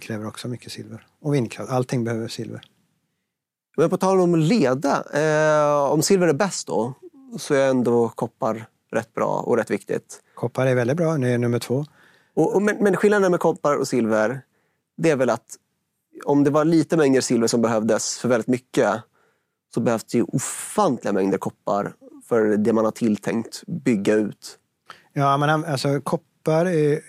kräver 0.00 0.26
också 0.26 0.48
mycket 0.48 0.72
silver. 0.72 1.06
Och 1.20 1.34
vindkraft, 1.34 1.72
allting 1.72 2.04
behöver 2.04 2.28
silver. 2.28 2.62
Men 3.76 3.90
på 3.90 3.96
tal 3.96 4.20
om 4.20 4.34
leda, 4.34 5.04
eh, 5.12 5.92
om 5.92 6.02
silver 6.02 6.28
är 6.28 6.32
bäst 6.32 6.66
då, 6.66 6.94
så 7.38 7.54
är 7.54 7.68
ändå 7.68 8.08
koppar 8.08 8.66
rätt 8.92 9.14
bra 9.14 9.40
och 9.46 9.56
rätt 9.56 9.70
viktigt. 9.70 10.20
Koppar 10.34 10.66
är 10.66 10.74
väldigt 10.74 10.96
bra, 10.96 11.18
det 11.18 11.28
är 11.28 11.38
nummer 11.38 11.58
två. 11.58 11.86
Och, 12.34 12.54
och, 12.54 12.62
men, 12.62 12.76
men 12.76 12.96
skillnaden 12.96 13.30
med 13.30 13.40
koppar 13.40 13.76
och 13.76 13.88
silver, 13.88 14.40
det 14.96 15.10
är 15.10 15.16
väl 15.16 15.30
att 15.30 15.56
om 16.24 16.44
det 16.44 16.50
var 16.50 16.64
lite 16.64 16.96
mängder 16.96 17.20
silver 17.20 17.46
som 17.46 17.62
behövdes 17.62 18.18
för 18.18 18.28
väldigt 18.28 18.48
mycket, 18.48 19.02
så 19.74 19.80
behövs 19.80 20.04
det 20.04 20.18
ju 20.18 20.24
ofantliga 20.24 21.12
mängder 21.12 21.38
koppar 21.38 21.94
för 22.28 22.56
det 22.56 22.72
man 22.72 22.84
har 22.84 22.92
tilltänkt 22.92 23.62
bygga 23.66 24.14
ut. 24.14 24.58
Ja, 25.12 25.36
men 25.36 25.64
alltså 25.64 26.00
koppar 26.00 26.31
Koppar 26.42 26.66
är, 26.66 27.00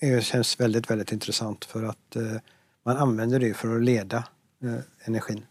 är, 0.00 0.20
känns 0.20 0.60
väldigt, 0.60 0.90
väldigt 0.90 1.12
intressant 1.12 1.64
för 1.64 1.82
att 1.82 2.16
eh, 2.16 2.36
man 2.84 2.96
använder 2.96 3.40
det 3.40 3.54
för 3.54 3.76
att 3.76 3.82
leda 3.82 4.16
eh, 4.62 4.78
energin. 5.04 5.46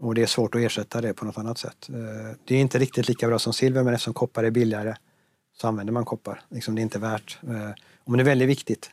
Och 0.00 0.14
det 0.14 0.22
är 0.22 0.26
svårt 0.26 0.54
att 0.54 0.60
ersätta 0.60 1.00
det 1.00 1.14
på 1.14 1.24
något 1.24 1.38
annat 1.38 1.58
sätt. 1.58 1.88
Eh, 1.88 2.36
det 2.44 2.54
är 2.54 2.60
inte 2.60 2.78
riktigt 2.78 3.08
lika 3.08 3.26
bra 3.26 3.38
som 3.38 3.52
silver 3.52 3.82
men 3.82 3.94
eftersom 3.94 4.14
koppar 4.14 4.44
är 4.44 4.50
billigare 4.50 4.96
så 5.56 5.68
använder 5.68 5.92
man 5.92 6.04
koppar. 6.04 6.42
Liksom 6.48 6.74
det 6.74 6.80
är 6.80 6.82
inte 6.82 6.98
värt. 6.98 7.38
Eh, 7.42 7.70
om 8.04 8.16
det 8.16 8.22
är 8.22 8.24
väldigt 8.24 8.48
viktigt, 8.48 8.90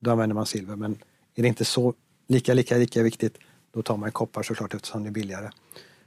då 0.00 0.10
använder 0.10 0.34
man 0.34 0.46
silver. 0.46 0.76
Men 0.76 0.92
är 1.34 1.42
det 1.42 1.48
inte 1.48 1.64
så 1.64 1.94
lika, 2.26 2.54
lika, 2.54 2.76
lika 2.76 3.02
viktigt, 3.02 3.38
då 3.74 3.82
tar 3.82 3.96
man 3.96 4.12
koppar 4.12 4.42
såklart 4.42 4.74
eftersom 4.74 5.02
det 5.02 5.08
är 5.08 5.12
billigare. 5.12 5.50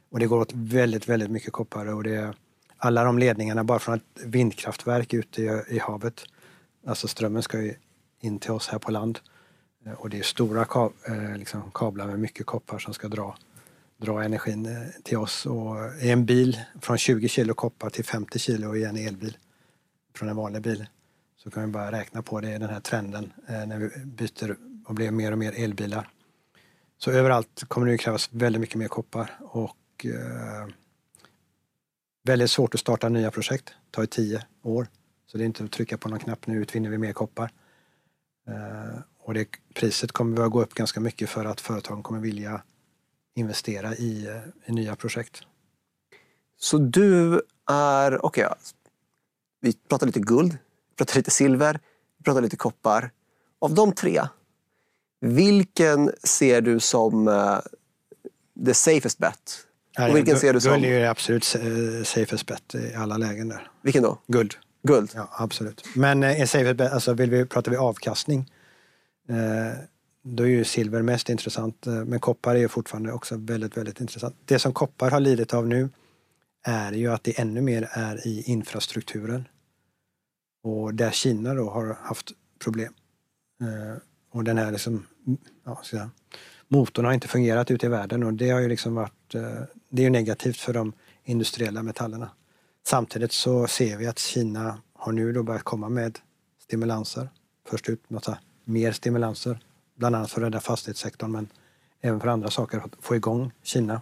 Och 0.09 0.19
det 0.19 0.27
går 0.27 0.39
åt 0.39 0.53
väldigt, 0.53 1.09
väldigt 1.09 1.31
mycket 1.31 1.53
koppar 1.53 1.85
och 1.85 2.03
det 2.03 2.33
alla 2.77 3.03
de 3.03 3.19
ledningarna 3.19 3.63
bara 3.63 3.79
från 3.79 3.95
ett 3.95 4.25
vindkraftverk 4.25 5.13
ute 5.13 5.41
i, 5.41 5.61
i 5.69 5.79
havet 5.79 6.25
Alltså 6.85 7.07
strömmen 7.07 7.43
ska 7.43 7.61
ju 7.61 7.75
in 8.19 8.39
till 8.39 8.51
oss 8.51 8.67
här 8.67 8.79
på 8.79 8.91
land. 8.91 9.19
Eh, 9.85 9.93
och 9.93 10.09
det 10.09 10.19
är 10.19 10.23
stora 10.23 10.65
kab 10.65 10.93
eh, 11.07 11.37
liksom 11.37 11.71
kablar 11.73 12.07
med 12.07 12.19
mycket 12.19 12.45
koppar 12.45 12.79
som 12.79 12.93
ska 12.93 13.07
dra, 13.07 13.37
dra 13.97 14.23
energin 14.23 14.65
eh, 14.65 14.87
till 15.03 15.17
oss. 15.17 15.45
Och 15.45 15.75
i 16.01 16.09
en 16.09 16.25
bil 16.25 16.59
från 16.81 16.97
20 16.97 17.27
kilo 17.27 17.53
koppar 17.53 17.89
till 17.89 18.05
50 18.05 18.39
kilo 18.39 18.75
i 18.75 18.83
en 18.83 18.97
elbil 18.97 19.37
från 20.15 20.29
en 20.29 20.35
vanlig 20.35 20.61
bil 20.61 20.85
så 21.37 21.51
kan 21.51 21.65
vi 21.65 21.71
bara 21.71 21.91
räkna 21.91 22.21
på 22.21 22.41
det, 22.41 22.57
den 22.57 22.69
här 22.69 22.79
trenden 22.79 23.33
när 23.47 23.77
vi 23.77 24.05
byter 24.05 24.57
och 24.85 24.95
blir 24.95 25.11
mer 25.11 25.31
och 25.31 25.37
mer 25.37 25.53
elbilar. 25.63 26.09
Så 26.97 27.11
överallt 27.11 27.63
kommer 27.67 27.87
det 27.87 27.97
krävas 27.97 28.29
väldigt 28.31 28.59
mycket 28.59 28.75
mer 28.75 28.87
koppar 28.87 29.37
och 29.39 30.05
eh, 30.05 30.67
väldigt 32.23 32.51
svårt 32.51 32.73
att 32.73 32.79
starta 32.79 33.09
nya 33.09 33.31
projekt. 33.31 33.65
Det 33.65 33.91
tar 33.91 34.03
ju 34.03 34.07
tio 34.07 34.45
år 34.61 34.87
så 35.31 35.37
det 35.37 35.43
är 35.43 35.45
inte 35.45 35.63
att 35.63 35.71
trycka 35.71 35.97
på 35.97 36.09
någon 36.09 36.19
knapp, 36.19 36.47
nu 36.47 36.61
utvinner 36.61 36.89
vi 36.89 36.97
mer 36.97 37.13
koppar. 37.13 37.51
Eh, 38.47 38.99
och 39.19 39.33
det, 39.33 39.47
priset 39.73 40.11
kommer 40.11 40.41
att 40.41 40.51
gå 40.51 40.61
upp 40.61 40.73
ganska 40.73 40.99
mycket 40.99 41.29
för 41.29 41.45
att 41.45 41.61
företagen 41.61 42.03
kommer 42.03 42.19
vilja 42.19 42.61
investera 43.35 43.95
i, 43.95 44.27
eh, 44.27 44.41
i 44.65 44.71
nya 44.71 44.95
projekt. 44.95 45.41
Så 46.57 46.77
du 46.77 47.41
är, 47.69 48.25
okej, 48.25 48.45
okay, 48.45 48.57
vi 49.61 49.73
pratar 49.73 50.05
lite 50.05 50.19
guld, 50.19 50.51
vi 50.89 50.95
pratar 50.95 51.15
lite 51.15 51.31
silver, 51.31 51.79
vi 52.17 52.23
pratar 52.23 52.41
lite 52.41 52.57
koppar. 52.57 53.11
Av 53.59 53.73
de 53.73 53.93
tre, 53.93 54.21
vilken 55.21 56.11
ser 56.23 56.61
du 56.61 56.79
som 56.79 57.27
uh, 57.27 57.59
the 58.65 58.73
safest 58.73 59.17
bet? 59.17 59.67
Och 60.09 60.15
vilken 60.15 60.39
ser 60.39 60.53
du 60.53 60.61
som... 60.61 60.71
Guld 60.71 60.85
är 60.85 60.99
ju 60.99 61.05
absolut 61.05 61.43
safest 62.03 62.45
bet 62.45 62.75
i 62.75 62.93
alla 62.93 63.17
lägen 63.17 63.49
där. 63.49 63.71
Vilken 63.81 64.03
då? 64.03 64.17
Guld. 64.27 64.55
Guld? 64.83 65.11
Ja, 65.15 65.29
absolut. 65.31 65.85
Men 65.95 66.23
eh, 66.23 66.45
safe, 66.45 66.89
alltså, 66.89 67.13
vill 67.13 67.29
vi, 67.29 67.45
pratar 67.45 67.71
vi 67.71 67.77
avkastning, 67.77 68.51
eh, 69.29 69.83
då 70.23 70.43
är 70.43 70.47
ju 70.47 70.63
silver 70.63 71.01
mest 71.01 71.29
intressant. 71.29 71.87
Eh, 71.87 71.93
men 71.93 72.19
koppar 72.19 72.55
är 72.55 72.59
ju 72.59 72.67
fortfarande 72.67 73.11
också 73.11 73.37
väldigt, 73.37 73.77
väldigt 73.77 74.01
intressant. 74.01 74.35
Det 74.45 74.59
som 74.59 74.73
koppar 74.73 75.11
har 75.11 75.19
lidit 75.19 75.53
av 75.53 75.67
nu 75.67 75.89
är 76.63 76.91
ju 76.91 77.11
att 77.11 77.23
det 77.23 77.39
ännu 77.39 77.61
mer 77.61 77.89
är 77.91 78.27
i 78.27 78.43
infrastrukturen. 78.45 79.47
Och 80.63 80.93
där 80.93 81.11
Kina 81.11 81.53
då 81.53 81.69
har 81.69 81.97
haft 82.01 82.31
problem. 82.63 82.93
Eh, 83.61 84.01
och 84.31 84.43
den 84.43 84.57
här 84.57 84.71
liksom, 84.71 85.05
ja, 85.65 85.79
så 85.83 86.09
motorn 86.67 87.05
har 87.05 87.13
inte 87.13 87.27
fungerat 87.27 87.71
ute 87.71 87.85
i 87.85 87.89
världen 87.89 88.23
och 88.23 88.33
det 88.33 88.49
har 88.49 88.59
ju 88.59 88.67
liksom 88.67 88.95
varit, 88.95 89.35
eh, 89.35 89.61
det 89.89 90.01
är 90.01 90.03
ju 90.03 90.09
negativt 90.09 90.57
för 90.57 90.73
de 90.73 90.93
industriella 91.23 91.83
metallerna. 91.83 92.29
Samtidigt 92.87 93.31
så 93.31 93.67
ser 93.67 93.97
vi 93.97 94.07
att 94.07 94.19
Kina 94.19 94.81
har 94.93 95.11
nu 95.11 95.31
då 95.31 95.43
börjat 95.43 95.63
komma 95.63 95.89
med 95.89 96.19
stimulanser. 96.59 97.29
Först 97.67 97.89
ut 97.89 98.09
med 98.09 98.37
mer 98.65 98.91
stimulanser, 98.91 99.59
bland 99.95 100.15
annat 100.15 100.31
för 100.31 100.41
att 100.41 100.45
rädda 100.45 100.59
fastighetssektorn 100.59 101.31
men 101.31 101.47
även 102.01 102.19
för 102.19 102.27
andra 102.27 102.49
saker, 102.49 102.77
att 102.77 102.95
få 102.99 103.15
igång 103.15 103.51
Kina 103.63 104.01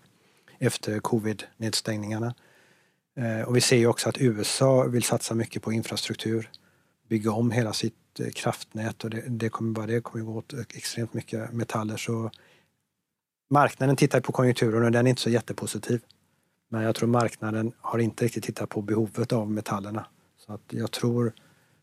efter 0.60 1.00
covid-nedstängningarna. 1.00 2.36
Eh, 3.16 3.42
och 3.42 3.56
vi 3.56 3.62
ser 3.62 3.78
ju 3.78 3.88
också 3.88 4.10
att 4.10 4.18
USA 4.18 4.84
vill 4.84 5.04
satsa 5.04 5.36
mycket 5.36 5.62
på 5.62 5.72
infrastruktur, 5.74 6.50
bygga 7.08 7.32
om 7.32 7.52
hela 7.52 7.74
sitt 7.74 8.20
eh, 8.20 8.30
kraftnät 8.30 9.04
och 9.04 9.10
det, 9.10 9.24
det 9.28 9.50
kommer 9.50 9.72
bara 9.72 9.86
det 9.86 10.02
kommer 10.02 10.26
gå 10.26 10.38
åt 10.38 10.54
eh, 10.54 10.60
extremt 10.60 11.14
mycket 11.14 11.54
metaller. 11.54 11.98
Så 11.98 12.32
marknaden 13.50 13.96
tittar 13.96 14.22
på 14.22 14.32
konjunkturen 14.32 14.84
och 14.84 14.92
den 14.92 15.06
är 15.06 15.10
inte 15.10 15.22
så 15.22 15.30
jättepositiv. 15.30 16.02
Men 16.70 16.82
jag 16.82 16.96
tror 16.96 17.10
marknaden 17.10 17.72
har 17.82 18.00
inte 18.00 18.26
riktigt 18.26 18.44
tittat 18.44 18.70
på 18.70 18.82
behovet 18.82 19.34
av 19.34 19.52
metallerna. 19.52 20.06
Så 20.46 20.54
att 20.54 20.62
jag 20.70 20.92
tror 20.92 21.34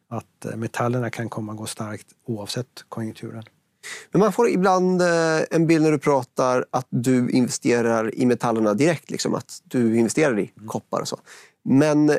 att 0.09 0.45
eh, 0.45 0.57
metallerna 0.57 1.11
kan 1.11 1.29
komma 1.29 1.53
att 1.53 1.59
gå 1.59 1.67
starkt 1.67 2.07
oavsett 2.27 2.85
konjunkturen. 2.89 3.45
Men 4.11 4.21
man 4.21 4.33
får 4.33 4.49
ibland 4.49 5.03
eh, 5.03 5.41
en 5.51 5.67
bild 5.67 5.85
när 5.85 5.93
du 5.93 5.99
pratar 5.99 6.65
att 6.71 6.87
du 6.91 7.31
investerar 7.31 8.15
i 8.15 8.27
metallerna 8.27 8.75
direkt, 8.75 9.11
liksom 9.11 9.35
att 9.35 9.63
du 9.65 9.97
investerar 9.97 10.39
i 10.39 10.53
mm. 10.57 10.69
koppar 10.69 11.01
och 11.01 11.09
så. 11.09 11.19
Men 11.65 12.11
eh, 12.11 12.17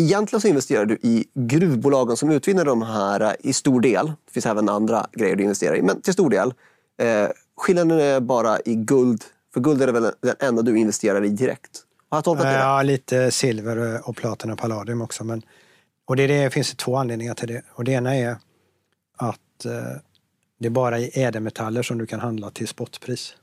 egentligen 0.00 0.40
så 0.40 0.48
investerar 0.48 0.84
du 0.84 0.94
i 0.94 1.24
gruvbolagen 1.34 2.16
som 2.16 2.30
utvinner 2.30 2.64
de 2.64 2.82
här 2.82 3.20
eh, 3.20 3.32
i 3.40 3.52
stor 3.52 3.80
del. 3.80 4.06
Det 4.06 4.32
finns 4.32 4.46
även 4.46 4.68
andra 4.68 5.06
grejer 5.12 5.36
du 5.36 5.42
investerar 5.42 5.76
i, 5.76 5.82
men 5.82 6.02
till 6.02 6.12
stor 6.12 6.30
del. 6.30 6.54
Eh, 7.00 7.28
skillnaden 7.56 8.00
är 8.00 8.20
bara 8.20 8.60
i 8.60 8.74
guld 8.74 9.24
för 9.58 9.62
guld 9.62 9.82
är 9.82 9.92
väl 9.92 10.12
den 10.20 10.36
enda 10.40 10.62
du 10.62 10.78
investerar 10.78 11.24
i 11.24 11.28
direkt? 11.28 11.84
Har 12.10 12.18
jag 12.18 12.24
tolkat 12.24 12.46
det 12.46 12.52
Ja, 12.52 12.82
lite 12.82 13.30
silver 13.30 14.08
och 14.08 14.16
platina 14.16 14.52
och 14.52 14.58
palladium 14.58 15.02
också. 15.02 15.24
Men, 15.24 15.42
och 16.06 16.16
det, 16.16 16.26
det 16.26 16.50
finns 16.50 16.74
två 16.74 16.96
anledningar 16.96 17.34
till 17.34 17.48
det. 17.48 17.62
Och 17.72 17.84
det 17.84 17.92
ena 17.92 18.16
är 18.16 18.36
att 19.16 19.64
eh, 19.64 19.72
det 20.58 20.66
är 20.66 20.70
bara 20.70 20.98
i 20.98 21.10
ädelmetaller 21.14 21.82
som 21.82 21.98
du 21.98 22.06
kan 22.06 22.20
handla 22.20 22.50
till 22.50 22.68
spotpris. 22.68 23.34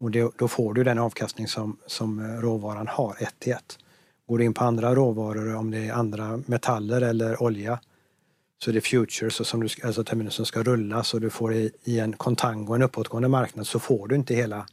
Och 0.00 0.10
det, 0.10 0.30
då 0.38 0.48
får 0.48 0.74
du 0.74 0.84
den 0.84 0.98
avkastning 0.98 1.48
som, 1.48 1.76
som 1.86 2.18
eh, 2.18 2.40
råvaran 2.40 2.86
har, 2.88 3.16
ett 3.20 3.34
till 3.38 3.52
ett. 3.52 3.78
Går 4.28 4.38
du 4.38 4.44
in 4.44 4.54
på 4.54 4.64
andra 4.64 4.94
råvaror, 4.94 5.54
om 5.54 5.70
det 5.70 5.78
är 5.78 5.92
andra 5.92 6.40
metaller 6.46 7.00
eller 7.00 7.42
olja, 7.42 7.80
så 8.64 8.70
det 8.70 8.78
är 8.78 8.80
futures, 8.80 9.40
och 9.40 9.46
som 9.46 9.60
du, 9.60 9.68
alltså 9.84 10.04
terminer 10.04 10.30
som 10.30 10.46
ska 10.46 10.62
rullas 10.62 11.14
och 11.14 11.20
du 11.20 11.30
får 11.30 11.54
i, 11.54 11.70
i 11.84 11.98
en 11.98 12.12
kontango, 12.12 12.74
en 12.74 12.82
uppåtgående 12.82 13.28
marknad, 13.28 13.66
så 13.66 13.78
får 13.78 14.08
du 14.08 14.14
inte 14.14 14.34
hela 14.34 14.66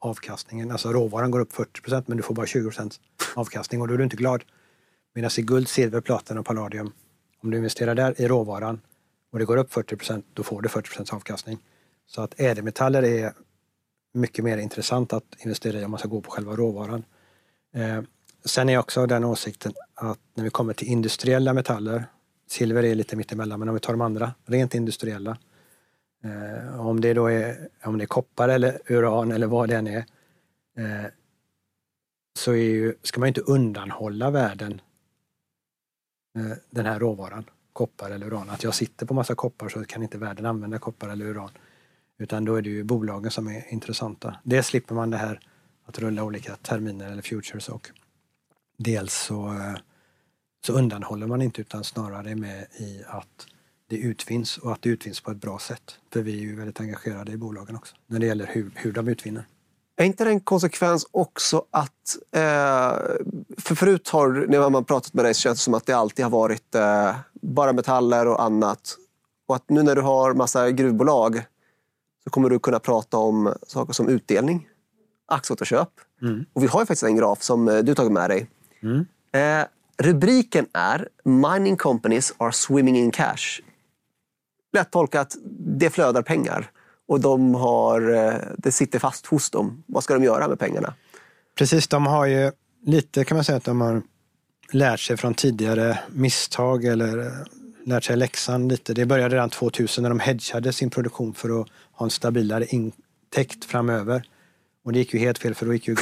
avkastningen. 0.00 0.70
Alltså 0.70 0.92
råvaran 0.92 1.30
går 1.30 1.40
upp 1.40 1.52
40 1.52 1.80
procent 1.80 2.08
men 2.08 2.16
du 2.16 2.22
får 2.22 2.34
bara 2.34 2.46
20% 2.46 3.00
avkastning 3.34 3.80
och 3.80 3.88
då 3.88 3.94
är 3.94 3.98
du 3.98 4.04
inte 4.04 4.16
glad. 4.16 4.44
Medan 5.14 5.30
i 5.38 5.42
guld, 5.42 5.68
silver, 5.68 6.00
platina 6.00 6.40
och 6.40 6.46
palladium, 6.46 6.92
om 7.42 7.50
du 7.50 7.56
investerar 7.56 7.94
där 7.94 8.20
i 8.20 8.28
råvaran 8.28 8.80
och 9.32 9.38
det 9.38 9.44
går 9.44 9.56
upp 9.56 9.72
40 9.72 9.96
procent, 9.96 10.26
då 10.34 10.42
får 10.42 10.62
du 10.62 10.68
40 10.68 10.88
procents 10.88 11.12
avkastning. 11.12 11.58
Så 12.06 12.22
att 12.22 12.40
ädelmetaller 12.40 13.02
är 13.02 13.32
mycket 14.14 14.44
mer 14.44 14.58
intressant 14.58 15.12
att 15.12 15.24
investera 15.38 15.80
i 15.80 15.84
om 15.84 15.90
man 15.90 15.98
ska 15.98 16.08
gå 16.08 16.20
på 16.20 16.30
själva 16.30 16.56
råvaran. 16.56 17.04
Eh, 17.74 18.02
sen 18.44 18.68
är 18.68 18.72
jag 18.72 18.80
också 18.80 19.00
av 19.00 19.08
den 19.08 19.24
åsikten 19.24 19.72
att 19.94 20.18
när 20.34 20.44
vi 20.44 20.50
kommer 20.50 20.74
till 20.74 20.88
industriella 20.88 21.52
metaller, 21.52 22.04
silver 22.48 22.82
är 22.82 22.94
lite 22.94 23.16
mittemellan, 23.16 23.58
men 23.58 23.68
om 23.68 23.74
vi 23.74 23.80
tar 23.80 23.92
de 23.92 24.00
andra, 24.00 24.32
rent 24.46 24.74
industriella, 24.74 25.38
Eh, 26.24 26.80
om 26.86 27.00
det 27.00 27.14
då 27.14 27.26
är, 27.26 27.68
om 27.84 27.98
det 27.98 28.04
är 28.04 28.06
koppar 28.06 28.48
eller 28.48 28.78
uran 28.86 29.32
eller 29.32 29.46
vad 29.46 29.68
det 29.68 29.76
än 29.76 29.86
är, 29.86 30.04
eh, 30.76 31.06
så 32.38 32.52
är 32.52 32.56
ju, 32.56 32.94
ska 33.02 33.20
man 33.20 33.28
inte 33.28 33.40
undanhålla 33.40 34.30
världen 34.30 34.80
eh, 36.38 36.56
den 36.70 36.86
här 36.86 36.98
råvaran. 36.98 37.44
koppar 37.72 38.10
eller 38.10 38.26
uran. 38.26 38.50
Att 38.50 38.62
jag 38.62 38.74
sitter 38.74 39.06
på 39.06 39.14
massa 39.14 39.34
koppar 39.34 39.68
så 39.68 39.84
kan 39.84 40.02
inte 40.02 40.18
världen 40.18 40.46
använda 40.46 40.78
koppar 40.78 41.08
eller 41.08 41.26
uran. 41.26 41.50
Utan 42.18 42.44
då 42.44 42.54
är 42.54 42.62
det 42.62 42.70
ju 42.70 42.84
bolagen 42.84 43.30
som 43.30 43.48
är 43.48 43.72
intressanta. 43.72 44.36
Dels 44.42 44.66
slipper 44.66 44.94
man 44.94 45.10
det 45.10 45.16
här 45.16 45.40
att 45.84 45.98
rulla 45.98 46.24
olika 46.24 46.56
terminer 46.56 47.12
eller 47.12 47.22
futures 47.22 47.68
och 47.68 47.90
dels 48.76 49.14
så, 49.14 49.46
eh, 49.46 49.76
så 50.66 50.72
undanhåller 50.72 51.26
man 51.26 51.42
inte 51.42 51.60
utan 51.60 51.84
snarare 51.84 52.30
är 52.30 52.34
med 52.34 52.66
i 52.78 53.02
att 53.06 53.46
det 53.90 53.96
utvinns 53.96 54.58
och 54.58 54.72
att 54.72 54.82
det 54.82 54.88
utvinns 54.88 55.20
på 55.20 55.30
ett 55.30 55.40
bra 55.40 55.58
sätt. 55.58 55.98
För 56.12 56.22
vi 56.22 56.32
är 56.38 56.40
ju 56.40 56.56
väldigt 56.56 56.80
engagerade 56.80 57.32
i 57.32 57.36
bolagen 57.36 57.76
också 57.76 57.96
när 58.06 58.18
det 58.18 58.26
gäller 58.26 58.46
hur, 58.46 58.70
hur 58.74 58.92
de 58.92 59.08
utvinner. 59.08 59.46
Är 59.96 60.04
inte 60.04 60.24
det 60.24 60.30
en 60.30 60.40
konsekvens 60.40 61.06
också 61.10 61.64
att... 61.70 62.16
Eh, 62.32 62.40
för 63.58 63.74
förut 63.74 64.08
har, 64.08 64.46
när 64.48 64.70
man 64.70 64.84
pratat 64.84 65.14
med 65.14 65.24
dig 65.24 65.34
så 65.34 65.40
känns 65.40 65.58
det 65.58 65.62
som 65.62 65.74
att 65.74 65.86
det 65.86 65.92
alltid 65.92 66.24
har 66.24 66.30
varit 66.30 66.74
eh, 66.74 67.16
bara 67.32 67.72
metaller 67.72 68.26
och 68.26 68.42
annat. 68.42 68.96
Och 69.48 69.56
att 69.56 69.70
nu 69.70 69.82
när 69.82 69.94
du 69.94 70.02
har 70.02 70.34
massa 70.34 70.70
gruvbolag 70.70 71.42
så 72.24 72.30
kommer 72.30 72.50
du 72.50 72.58
kunna 72.58 72.78
prata 72.78 73.16
om 73.16 73.54
saker 73.66 73.92
som 73.92 74.08
utdelning, 74.08 74.68
aktieåterköp. 75.28 75.90
Mm. 76.22 76.44
Och 76.52 76.62
vi 76.62 76.66
har 76.66 76.80
ju 76.80 76.86
faktiskt 76.86 77.02
en 77.02 77.16
graf 77.16 77.42
som 77.42 77.68
eh, 77.68 77.78
du 77.78 77.94
tagit 77.94 78.12
med 78.12 78.30
dig. 78.30 78.50
Mm. 78.82 79.06
Rubriken 80.02 80.66
är 80.72 81.08
Mining 81.24 81.76
companies 81.76 82.34
are 82.38 82.52
swimming 82.52 82.96
in 82.96 83.10
cash. 83.10 83.60
Lätt 84.72 84.90
tolkat, 84.90 85.36
det 85.78 85.90
flödar 85.90 86.22
pengar 86.22 86.70
och 87.08 87.20
de 87.20 87.54
har, 87.54 88.14
eh, 88.14 88.34
det 88.58 88.72
sitter 88.72 88.98
fast 88.98 89.26
hos 89.26 89.50
dem. 89.50 89.82
Vad 89.86 90.04
ska 90.04 90.14
de 90.14 90.24
göra 90.24 90.48
med 90.48 90.58
pengarna? 90.58 90.94
Precis, 91.58 91.88
de 91.88 92.06
har 92.06 92.26
ju 92.26 92.52
lite 92.86 93.24
kan 93.24 93.36
man 93.36 93.44
säga 93.44 93.56
att 93.56 93.64
de 93.64 93.80
har 93.80 94.02
lärt 94.72 95.00
sig 95.00 95.16
från 95.16 95.34
tidigare 95.34 95.98
misstag 96.08 96.84
eller 96.84 97.18
eh, 97.18 97.32
lärt 97.84 98.04
sig 98.04 98.16
läxan 98.16 98.68
lite. 98.68 98.94
Det 98.94 99.06
började 99.06 99.34
redan 99.34 99.50
2000 99.50 100.02
när 100.02 100.08
de 100.08 100.20
hedgade 100.20 100.72
sin 100.72 100.90
produktion 100.90 101.34
för 101.34 101.60
att 101.60 101.68
ha 101.92 102.06
en 102.06 102.10
stabilare 102.10 102.66
intäkt 102.66 103.64
framöver. 103.64 104.22
Och 104.84 104.92
det 104.92 104.98
gick 104.98 105.14
ju 105.14 105.20
helt 105.20 105.38
fel 105.38 105.54
för 105.54 105.66
då 105.66 105.74
gick 105.74 105.88
ju 105.88 105.96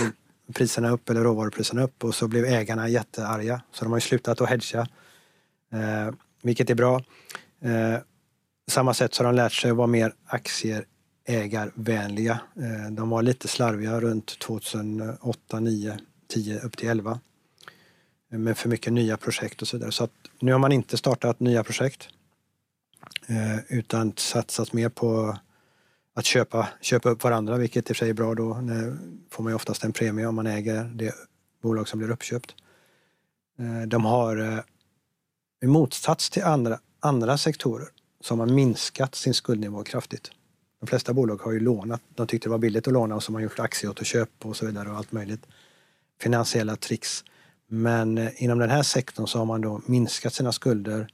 priserna 0.55 0.91
upp 0.91 1.11
eller 1.11 1.21
råvarupriserna 1.21 1.83
upp 1.83 2.05
och 2.05 2.15
så 2.15 2.29
blev 2.29 2.45
ägarna 2.45 2.89
jättearga. 2.89 3.63
Så 3.73 3.85
de 3.85 3.91
har 3.91 3.97
ju 3.97 4.01
slutat 4.01 4.41
att 4.41 4.49
hedga, 4.49 4.81
eh, 5.73 6.15
vilket 6.43 6.71
är 6.71 6.75
bra. 6.75 7.03
Eh, 7.63 7.99
samma 8.71 8.95
sätt 8.95 9.15
så 9.15 9.25
har 9.25 9.33
de 9.33 9.37
lärt 9.37 9.53
sig 9.53 9.71
att 9.71 9.77
vara 9.77 9.87
mer 9.87 10.13
aktieägarvänliga. 10.27 12.41
Eh, 12.57 12.91
de 12.91 13.11
var 13.11 13.23
lite 13.23 13.49
slarviga 13.49 14.01
runt 14.01 14.39
2008, 14.39 15.61
9, 15.61 15.99
10 16.29 16.61
upp 16.61 16.77
till 16.77 16.89
11 16.89 17.21
eh, 18.33 18.39
med 18.39 18.59
för 18.59 18.69
mycket 18.69 18.93
nya 18.93 19.17
projekt 19.17 19.63
och 19.63 19.69
så 19.69 19.77
vidare. 19.77 19.93
Så 19.93 20.05
att 20.05 20.13
nu 20.41 20.53
har 20.53 20.59
man 20.59 20.73
inte 20.73 20.97
startat 20.97 21.41
nya 21.41 21.65
projekt 21.65 22.09
eh, 23.27 23.59
utan 23.69 24.13
satsat 24.17 24.73
mer 24.73 24.89
på 24.89 25.39
att 26.15 26.25
köpa, 26.25 26.69
köpa 26.81 27.09
upp 27.09 27.25
varandra, 27.25 27.57
vilket 27.57 27.91
i 27.91 27.93
och 27.93 27.97
för 27.97 28.05
sig 28.05 28.11
är 28.11 28.15
bra 28.15 28.35
då. 28.35 28.55
Nu 28.55 28.99
får 29.31 29.43
man 29.43 29.51
ju 29.51 29.57
oftast 29.57 29.85
en 29.85 29.93
premie 29.93 30.27
om 30.27 30.35
man 30.35 30.47
äger 30.47 30.85
det 30.85 31.15
bolag 31.63 31.89
som 31.89 31.99
blir 31.99 32.11
uppköpt. 32.11 32.55
De 33.87 34.05
har 34.05 34.65
i 35.63 35.67
motsats 35.67 36.31
till 36.31 36.43
andra, 36.43 36.79
andra 37.01 37.39
sektorer 37.39 37.89
så 38.29 38.35
har 38.35 38.37
man 38.37 38.55
minskat 38.55 39.15
sin 39.15 39.35
skuldnivå 39.35 39.85
kraftigt. 39.85 40.31
De 40.81 40.87
flesta 40.87 41.13
bolag 41.13 41.37
har 41.37 41.53
ju 41.53 41.61
lånat. 41.61 42.01
De 42.15 42.27
tyckte 42.27 42.49
det 42.49 42.51
var 42.51 42.59
billigt 42.59 42.87
att 42.87 42.93
låna 42.93 43.15
och 43.15 43.23
så 43.23 43.31
har 43.31 43.33
man 43.33 43.43
gjort 43.43 43.59
aktieåterköp 43.59 44.31
och 44.43 44.57
så 44.57 44.67
vidare 44.67 44.91
och 44.91 44.97
allt 44.97 45.13
möjligt. 45.13 45.47
Finansiella 46.21 46.77
tricks. 46.77 47.25
Men 47.69 48.19
eh, 48.19 48.43
inom 48.43 48.59
den 48.59 48.71
här 48.71 48.83
sektorn 48.83 49.27
så 49.27 49.39
har 49.39 49.45
man 49.45 49.61
då 49.61 49.81
minskat 49.87 50.35
sina 50.35 50.53
skulder. 50.53 51.09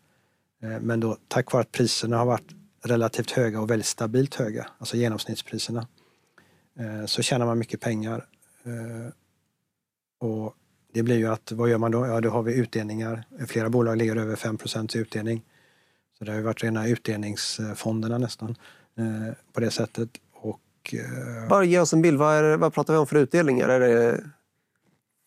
Eh, 0.62 0.80
men 0.80 1.00
då 1.00 1.16
tack 1.28 1.52
vare 1.52 1.61
att 1.61 1.73
priserna 1.73 2.18
har 2.18 2.26
varit 2.26 2.52
relativt 2.85 3.30
höga 3.30 3.61
och 3.61 3.71
väldigt 3.71 3.87
stabilt 3.87 4.35
höga, 4.35 4.66
alltså 4.78 4.97
genomsnittspriserna, 4.97 5.87
eh, 6.78 7.06
så 7.06 7.23
tjänar 7.23 7.47
man 7.47 7.59
mycket 7.59 7.80
pengar. 7.80 8.26
Och 10.21 10.54
det 10.92 11.02
blir 11.02 11.16
ju 11.16 11.28
att, 11.28 11.52
vad 11.52 11.71
gör 11.71 11.78
man 11.78 11.90
då? 11.90 12.06
Ja, 12.06 12.21
då 12.21 12.30
har 12.30 12.42
vi 12.42 12.55
utdelningar. 12.55 13.24
Flera 13.48 13.70
bolag 13.70 13.96
ligger 13.96 14.16
över 14.16 14.37
5 14.37 14.59
i 14.94 14.98
utdelning. 14.98 15.42
Så 16.18 16.24
det 16.24 16.31
har 16.31 16.38
ju 16.38 16.44
varit 16.44 16.64
rena 16.64 16.88
utdelningsfonderna 16.88 18.18
nästan 18.18 18.57
eh, 18.98 19.35
på 19.53 19.61
det 19.61 19.70
sättet. 19.70 20.09
Och, 20.33 20.94
Bara 21.48 21.64
ge 21.64 21.79
oss 21.79 21.92
en 21.92 22.03
bild, 22.03 22.18
vad, 22.18 22.35
är, 22.35 22.57
vad 22.57 22.74
pratar 22.74 22.92
vi 22.92 22.98
om 22.98 23.07
för 23.07 23.16
utdelningar? 23.16 23.68
Är 23.68 23.81
det 23.81 24.20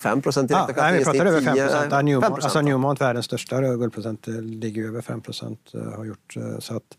5 0.04 0.22
procent 0.22 0.50
direkt? 0.50 0.72
Ja, 0.76 0.84
nej, 0.84 0.98
vi 0.98 1.06
pratar 1.06 1.26
över 1.26 1.42
5 1.42 1.56
procent. 1.56 1.92
Ja, 1.92 2.02
Newmont, 2.02 2.44
alltså 2.44 2.62
Newmont, 2.62 3.02
världens 3.02 3.26
största 3.26 3.62
guldprocent, 3.62 4.28
ligger 4.28 4.88
över 4.88 5.02
5 5.02 5.22
procent. 5.22 5.72
Har 5.96 6.06
gjort, 6.06 6.36
så 6.60 6.76
att 6.76 6.98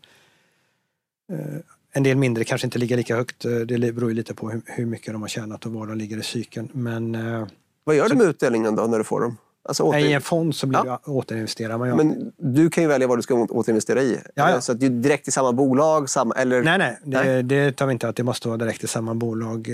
Eh, 1.29 1.59
en 1.91 2.03
del 2.03 2.17
mindre 2.17 2.43
kanske 2.43 2.67
inte 2.67 2.79
ligger 2.79 2.97
lika 2.97 3.15
högt. 3.15 3.45
Eh, 3.45 3.51
det 3.51 3.93
beror 3.93 4.09
ju 4.09 4.15
lite 4.15 4.33
på 4.33 4.61
hur 4.65 4.85
mycket 4.85 5.13
de 5.13 5.21
har 5.21 5.29
tjänat 5.29 5.65
och 5.65 5.71
var 5.71 5.87
de 5.87 5.97
ligger 5.97 6.17
i 6.17 6.23
cykeln. 6.23 6.69
Men, 6.73 7.15
eh, 7.15 7.47
Vad 7.83 7.95
gör 7.95 8.03
så, 8.03 8.09
du 8.09 8.17
med 8.17 8.27
utdelningen 8.27 8.75
då 8.75 8.83
när 8.83 8.97
du 8.97 9.03
får 9.03 9.21
dem? 9.21 9.37
Alltså 9.63 9.83
åter... 9.83 9.99
I 9.99 10.13
en 10.13 10.21
fond 10.21 10.55
så 10.55 10.67
blir 10.67 10.85
ja. 10.85 11.01
återinvesterar 11.05 11.77
man. 11.77 11.97
Men 11.97 12.31
du 12.37 12.69
kan 12.69 12.83
ju 12.83 12.87
välja 12.87 13.07
vad 13.07 13.17
du 13.17 13.21
ska 13.21 13.35
återinvestera 13.35 14.01
i. 14.01 14.19
Ja, 14.35 14.51
ja. 14.51 14.61
Så 14.61 14.71
att 14.71 14.79
det 14.79 14.85
är 14.85 14.89
direkt 14.89 15.27
i 15.27 15.31
samma 15.31 15.53
bolag? 15.53 16.09
Samma, 16.09 16.33
eller... 16.33 16.63
Nej, 16.63 16.77
nej, 16.77 16.97
det, 17.03 17.23
nej. 17.23 17.43
det 17.43 17.71
tar 17.71 17.85
vi 17.85 17.93
inte 17.93 18.09
att 18.09 18.15
det 18.15 18.23
måste 18.23 18.47
vara 18.47 18.57
direkt 18.57 18.83
i 18.83 18.87
samma 18.87 19.13
bolag. 19.15 19.69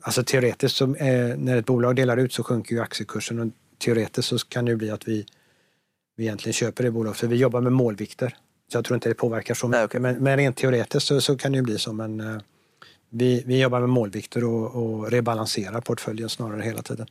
Alltså 0.00 0.22
teoretiskt, 0.22 0.76
så, 0.76 0.86
när 0.86 1.56
ett 1.56 1.66
bolag 1.66 1.96
delar 1.96 2.16
ut 2.16 2.32
så 2.32 2.42
sjunker 2.42 2.74
ju 2.74 2.82
aktiekursen 2.82 3.38
och 3.38 3.48
teoretiskt 3.78 4.28
så 4.28 4.38
kan 4.38 4.64
det 4.64 4.76
bli 4.76 4.90
att 4.90 5.08
vi, 5.08 5.26
vi 6.16 6.24
egentligen 6.24 6.52
köper 6.52 6.84
det 6.84 6.90
bolaget. 6.90 7.18
För 7.18 7.26
vi 7.26 7.36
jobbar 7.36 7.60
med 7.60 7.72
målvikter. 7.72 8.36
Så 8.72 8.76
jag 8.76 8.84
tror 8.84 8.94
inte 8.94 9.08
det 9.08 9.14
påverkar 9.14 9.54
så 9.54 9.68
mycket. 9.68 9.84
Okay. 9.84 10.00
Men, 10.00 10.16
men 10.16 10.36
rent 10.36 10.56
teoretiskt 10.56 11.06
så, 11.06 11.20
så, 11.20 11.36
kan 11.36 11.52
det 11.52 11.56
ju 11.56 11.62
bli 11.62 11.78
så. 11.78 11.92
Men 11.92 12.20
uh, 12.20 12.40
vi, 13.10 13.42
vi 13.46 13.60
jobbar 13.60 13.80
med 13.80 13.88
målvikter 13.88 14.44
och, 14.44 14.74
och 14.74 15.10
rebalanserar 15.10 15.80
portföljen 15.80 16.28
snarare 16.28 16.62
hela 16.62 16.82
tiden. 16.82 17.06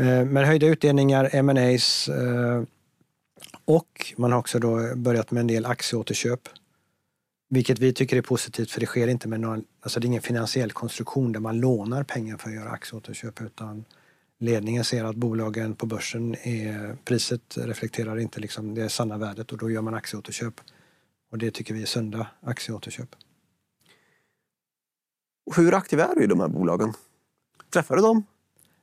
Uh, 0.00 0.24
men 0.24 0.44
höjda 0.44 0.66
utdelningar, 0.66 1.30
M&As 1.32 2.08
uh, 2.08 2.62
och 3.64 4.14
man 4.16 4.32
har 4.32 4.38
också 4.38 4.58
då 4.58 4.96
börjat 4.96 5.30
med 5.30 5.40
en 5.40 5.46
del 5.46 5.66
aktieåterköp. 5.66 6.40
Vilket 7.48 7.78
vi 7.78 7.92
tycker 7.92 8.16
är 8.16 8.22
positivt 8.22 8.70
för 8.70 8.80
det 8.80 8.86
sker 8.86 9.08
inte 9.08 9.28
med 9.28 9.40
någon, 9.40 9.64
alltså 9.80 10.00
det 10.00 10.04
är 10.04 10.06
ingen 10.06 10.22
finansiell 10.22 10.72
konstruktion 10.72 11.32
där 11.32 11.40
man 11.40 11.60
lånar 11.60 12.02
pengar 12.02 12.36
för 12.36 12.48
att 12.48 12.54
göra 12.54 12.70
aktieåterköp 12.70 13.40
utan 13.40 13.84
ledningen 14.38 14.84
ser 14.84 15.04
att 15.04 15.16
bolagen 15.16 15.74
på 15.74 15.86
börsen, 15.86 16.34
är, 16.34 16.96
priset 17.04 17.56
reflekterar 17.56 18.18
inte 18.18 18.40
liksom 18.40 18.74
det 18.74 18.88
sanna 18.88 19.18
värdet 19.18 19.52
och 19.52 19.58
då 19.58 19.70
gör 19.70 19.82
man 19.82 19.94
aktieåterköp. 19.94 20.54
Och 21.30 21.38
det 21.38 21.50
tycker 21.50 21.74
vi 21.74 21.82
är 21.82 21.86
sunda 21.86 22.26
aktieåterköp. 22.40 23.16
Hur 25.56 25.74
aktiv 25.74 26.00
är 26.00 26.14
du 26.14 26.24
i 26.24 26.26
de 26.26 26.40
här 26.40 26.48
bolagen? 26.48 26.92
Träffar 27.72 27.96
du 27.96 28.02
dem? 28.02 28.24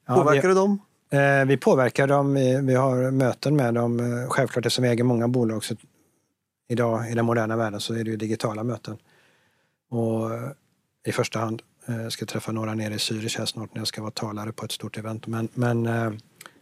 Påverkar 0.08 0.36
ja, 0.36 0.42
vi, 0.42 0.48
du 0.48 0.54
dem? 0.54 0.80
Eh, 1.10 1.46
vi 1.46 1.58
påverkar 1.58 2.08
dem, 2.08 2.34
vi, 2.66 2.76
har 2.76 3.12
möten 3.12 3.56
med 3.56 3.74
dem. 3.74 4.00
Eh, 4.00 4.30
självklart 4.30 4.66
eftersom 4.66 4.84
vi 4.84 4.90
äger 4.90 5.04
många 5.04 5.28
bolag 5.28 5.64
så 5.64 5.76
idag 6.68 7.12
i 7.12 7.14
den 7.14 7.26
moderna 7.26 7.56
världen 7.58 7.80
så 7.80 7.94
är 7.94 8.04
det 8.04 8.12
ju 8.12 8.18
digitala 8.18 8.64
möten. 8.64 8.98
Och 9.90 10.34
eh, 10.34 10.52
i 11.06 11.12
första 11.12 11.40
hand 11.40 11.62
jag 11.86 12.12
ska 12.12 12.26
träffa 12.26 12.52
några 12.52 12.74
nere 12.74 12.94
i 12.94 12.98
Zürich 12.98 13.38
här 13.38 13.46
snart 13.46 13.74
när 13.74 13.82
jag 13.82 13.88
ska 13.88 14.02
vara 14.02 14.12
talare 14.12 14.52
på 14.52 14.66
ett 14.66 14.72
stort 14.72 14.98
event. 14.98 15.28
Men, 15.28 15.48
men 15.54 15.88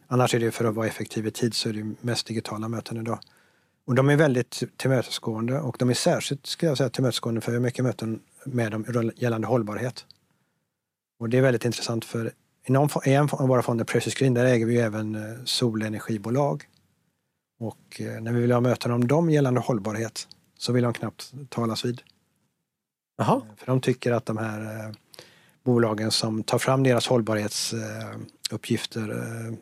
annars 0.08 0.36
är 0.36 0.40
det 0.40 0.52
för 0.52 0.66
att 0.66 0.76
vara 0.76 0.88
effektiv 0.88 1.28
i 1.28 1.32
tid 1.32 1.54
så 1.54 1.70
är 1.70 1.74
det 1.74 1.96
mest 2.02 2.28
digitala 2.28 2.68
möten 2.68 2.98
idag. 2.98 3.20
Och 3.86 3.96
de 3.96 4.10
är 4.10 4.16
väldigt 4.16 4.64
tillmötesgående 4.78 5.60
och 5.60 5.76
de 5.80 5.90
är 5.90 5.94
särskilt 5.94 6.46
ska 6.46 6.66
jag 6.66 6.78
säga, 6.78 6.90
tillmötesgående 6.90 7.42
för 7.42 7.52
vi 7.52 7.58
har 7.58 7.64
mycket 7.64 7.86
möten 7.86 8.20
med 8.46 8.72
dem 8.72 9.12
gällande 9.16 9.48
hållbarhet. 9.48 10.06
Och 11.20 11.30
det 11.30 11.38
är 11.38 11.42
väldigt 11.42 11.66
intressant 11.66 12.06
för 12.06 12.32
i, 12.66 12.72
någon, 12.72 12.90
i 13.06 13.14
en 13.14 13.30
av 13.32 13.48
våra 13.48 13.62
fonder, 13.62 13.86
Precious 13.86 14.16
Green, 14.16 14.34
där 14.34 14.46
äger 14.46 14.66
vi 14.66 14.80
även 14.80 15.16
eh, 15.16 15.22
solenergibolag. 15.46 16.64
Och 17.60 18.02
eh, 18.02 18.22
när 18.22 18.34
vi 18.34 18.42
vill 18.42 18.52
ha 18.52 18.60
möten 18.60 18.92
om 18.92 19.08
dem 19.08 19.30
gällande 19.30 19.60
hållbarhet 19.60 20.28
så 20.58 20.74
vill 20.74 20.84
de 20.84 20.94
knappt 20.94 21.34
talas 21.50 21.86
vid. 21.86 22.02
Aha. 23.22 23.46
För 23.58 23.66
de 23.66 23.82
tycker 23.82 24.12
att 24.12 24.26
de 24.26 24.38
här 24.38 24.94
bolagen 25.64 26.12
som 26.12 26.44
tar 26.44 26.58
fram 26.58 26.84
deras 26.84 27.08
hållbarhetsuppgifter 27.08 29.10
eh, 29.10 29.54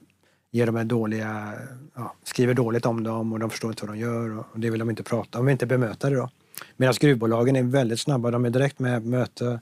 ger 0.51 0.65
dem 0.65 0.87
dåliga, 0.87 1.53
ja, 1.95 2.15
skriver 2.23 2.53
dåligt 2.53 2.85
om 2.85 3.03
dem 3.03 3.33
och 3.33 3.39
de 3.39 3.49
förstår 3.49 3.71
inte 3.71 3.85
vad 3.85 3.95
de 3.95 3.99
gör 3.99 4.37
och 4.37 4.59
det 4.59 4.69
vill 4.69 4.79
de 4.79 4.89
inte 4.89 5.03
prata 5.03 5.39
om, 5.39 5.49
inte 5.49 5.65
bemöta 5.65 6.09
det 6.09 6.15
då. 6.15 6.29
Medan 6.77 6.93
gruvbolagen 6.99 7.55
är 7.55 7.63
väldigt 7.63 7.99
snabba, 7.99 8.31
de 8.31 8.45
är 8.45 8.49
direkt 8.49 8.79
med 8.79 9.05
möte, 9.05 9.59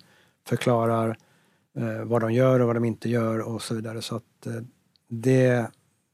förklarar 0.47 1.09
eh, 1.09 1.15
vad 2.03 2.21
de 2.21 2.33
gör 2.33 2.59
och 2.59 2.67
vad 2.67 2.75
de 2.75 2.85
inte 2.85 3.09
gör 3.09 3.39
och 3.39 3.61
så 3.61 3.75
vidare. 3.75 4.01
Så 4.01 4.15
att 4.15 4.45
eh, 4.45 4.53
det 5.07 5.45
är 5.45 5.67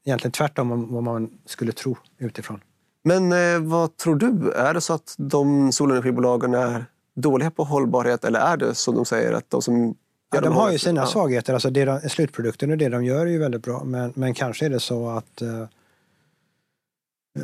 egentligen 0.06 0.32
tvärtom 0.32 0.72
om 0.72 0.94
vad 0.94 1.04
man 1.04 1.30
skulle 1.46 1.72
tro 1.72 1.98
utifrån. 2.18 2.60
Men 3.04 3.32
eh, 3.32 3.60
vad 3.60 3.98
tror 3.98 4.16
du? 4.16 4.52
Är 4.52 4.74
det 4.74 4.82
så 4.82 4.94
att 4.94 5.16
de 5.18 5.72
solenergibolagen 5.72 6.54
är 6.54 6.86
dåliga 7.16 7.52
på 7.52 7.64
hållbarhet 7.64 8.26
eller 8.26 8.40
är 8.40 8.58
det 8.58 8.76
som 8.76 8.96
de 8.96 9.06
säger 9.06 9.34
att 9.34 9.50
de 9.50 9.62
som 9.62 9.96
Ja, 10.34 10.42
de 10.42 10.54
har 10.54 10.72
ju 10.72 10.80
sina 10.80 11.06
svagheter. 11.06 11.54
Alltså 11.54 11.70
det 11.70 11.86
de, 11.86 12.10
slutprodukten 12.10 12.72
och 12.72 12.78
det 12.78 12.90
de 12.90 13.06
gör 13.06 13.26
är 13.26 13.32
ju 13.32 13.38
väldigt 13.38 13.64
bra. 13.64 13.84
Men, 13.84 14.14
men 14.16 14.34
kanske 14.34 14.66
är 14.66 14.70
det 14.70 14.80
så 14.80 15.10
att 15.10 15.42
uh, 15.42 15.66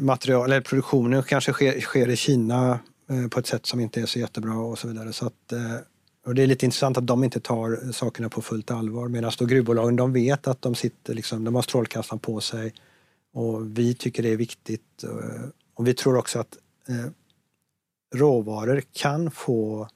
material, 0.02 0.46
eller 0.46 0.62
produktionen 0.62 1.24
kanske 1.24 1.54
sker, 1.54 1.80
sker 1.80 2.10
i 2.10 2.16
Kina 2.16 2.80
eh, 3.10 3.28
på 3.28 3.40
ett 3.40 3.48
sätt 3.48 3.66
som 3.66 3.80
inte 3.80 4.02
är 4.02 4.06
så 4.06 4.20
jättebra 4.20 4.58
och 4.58 4.80
så 4.80 4.88
vidare. 4.88 5.14
Så 5.14 5.26
att, 5.28 5.52
eh, 5.52 5.76
och 6.26 6.36
det 6.36 6.44
är 6.44 6.48
lite 6.48 6.66
intressant 6.66 6.98
att 6.98 7.08
de 7.08 7.24
inte 7.24 7.40
tar 7.40 7.92
sakerna 7.92 8.30
på 8.30 8.42
fullt 8.42 8.72
allvar 8.72 9.08
medan 9.08 9.32
då 9.40 9.46
gruvbolagen 9.46 9.96
de 9.96 10.14
vet 10.14 10.48
att 10.48 10.62
de 10.62 10.76
sitter 10.76 11.14
liksom, 11.14 11.44
de 11.44 11.56
har 11.56 11.62
strålkastaren 11.62 12.20
på 12.20 12.42
sig 12.42 12.74
och 13.34 13.78
vi 13.78 13.94
tycker 13.94 14.24
det 14.24 14.30
är 14.30 14.38
viktigt. 14.38 15.04
Eh, 15.04 15.50
och 15.74 15.88
vi 15.88 15.94
tror 15.94 16.18
också 16.18 16.40
att 16.40 16.58
eh, 16.88 17.12
råvaror 18.16 18.82
kan 18.94 19.32
få, 19.32 19.88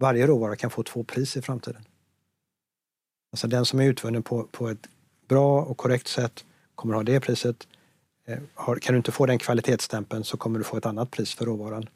varje 0.00 0.26
råvara 0.26 0.56
kan 0.56 0.70
få 0.70 0.82
två 0.82 1.04
pris 1.04 1.36
i 1.36 1.42
framtiden. 1.42 1.82
Alltså 3.32 3.46
den 3.46 3.64
som 3.64 3.80
är 3.80 3.84
utvunnen 3.84 4.22
på, 4.22 4.44
på 4.44 4.68
ett 4.68 4.88
bra 5.28 5.62
och 5.62 5.76
korrekt 5.76 6.08
sätt 6.08 6.44
kommer 6.74 6.94
ha 6.94 7.02
det 7.02 7.20
priset. 7.20 7.68
Eh, 8.26 8.38
kan 8.80 8.94
du 8.94 8.96
inte 8.96 9.12
få 9.12 9.26
den 9.26 9.38
kvalitetsstämpeln 9.38 10.24
så 10.24 10.36
kommer 10.36 10.58
du 10.58 10.64
få 10.64 10.76
ett 10.76 10.86
annat 10.86 11.10
pris 11.10 11.34
för 11.34 11.44
råvaran. 11.44 11.88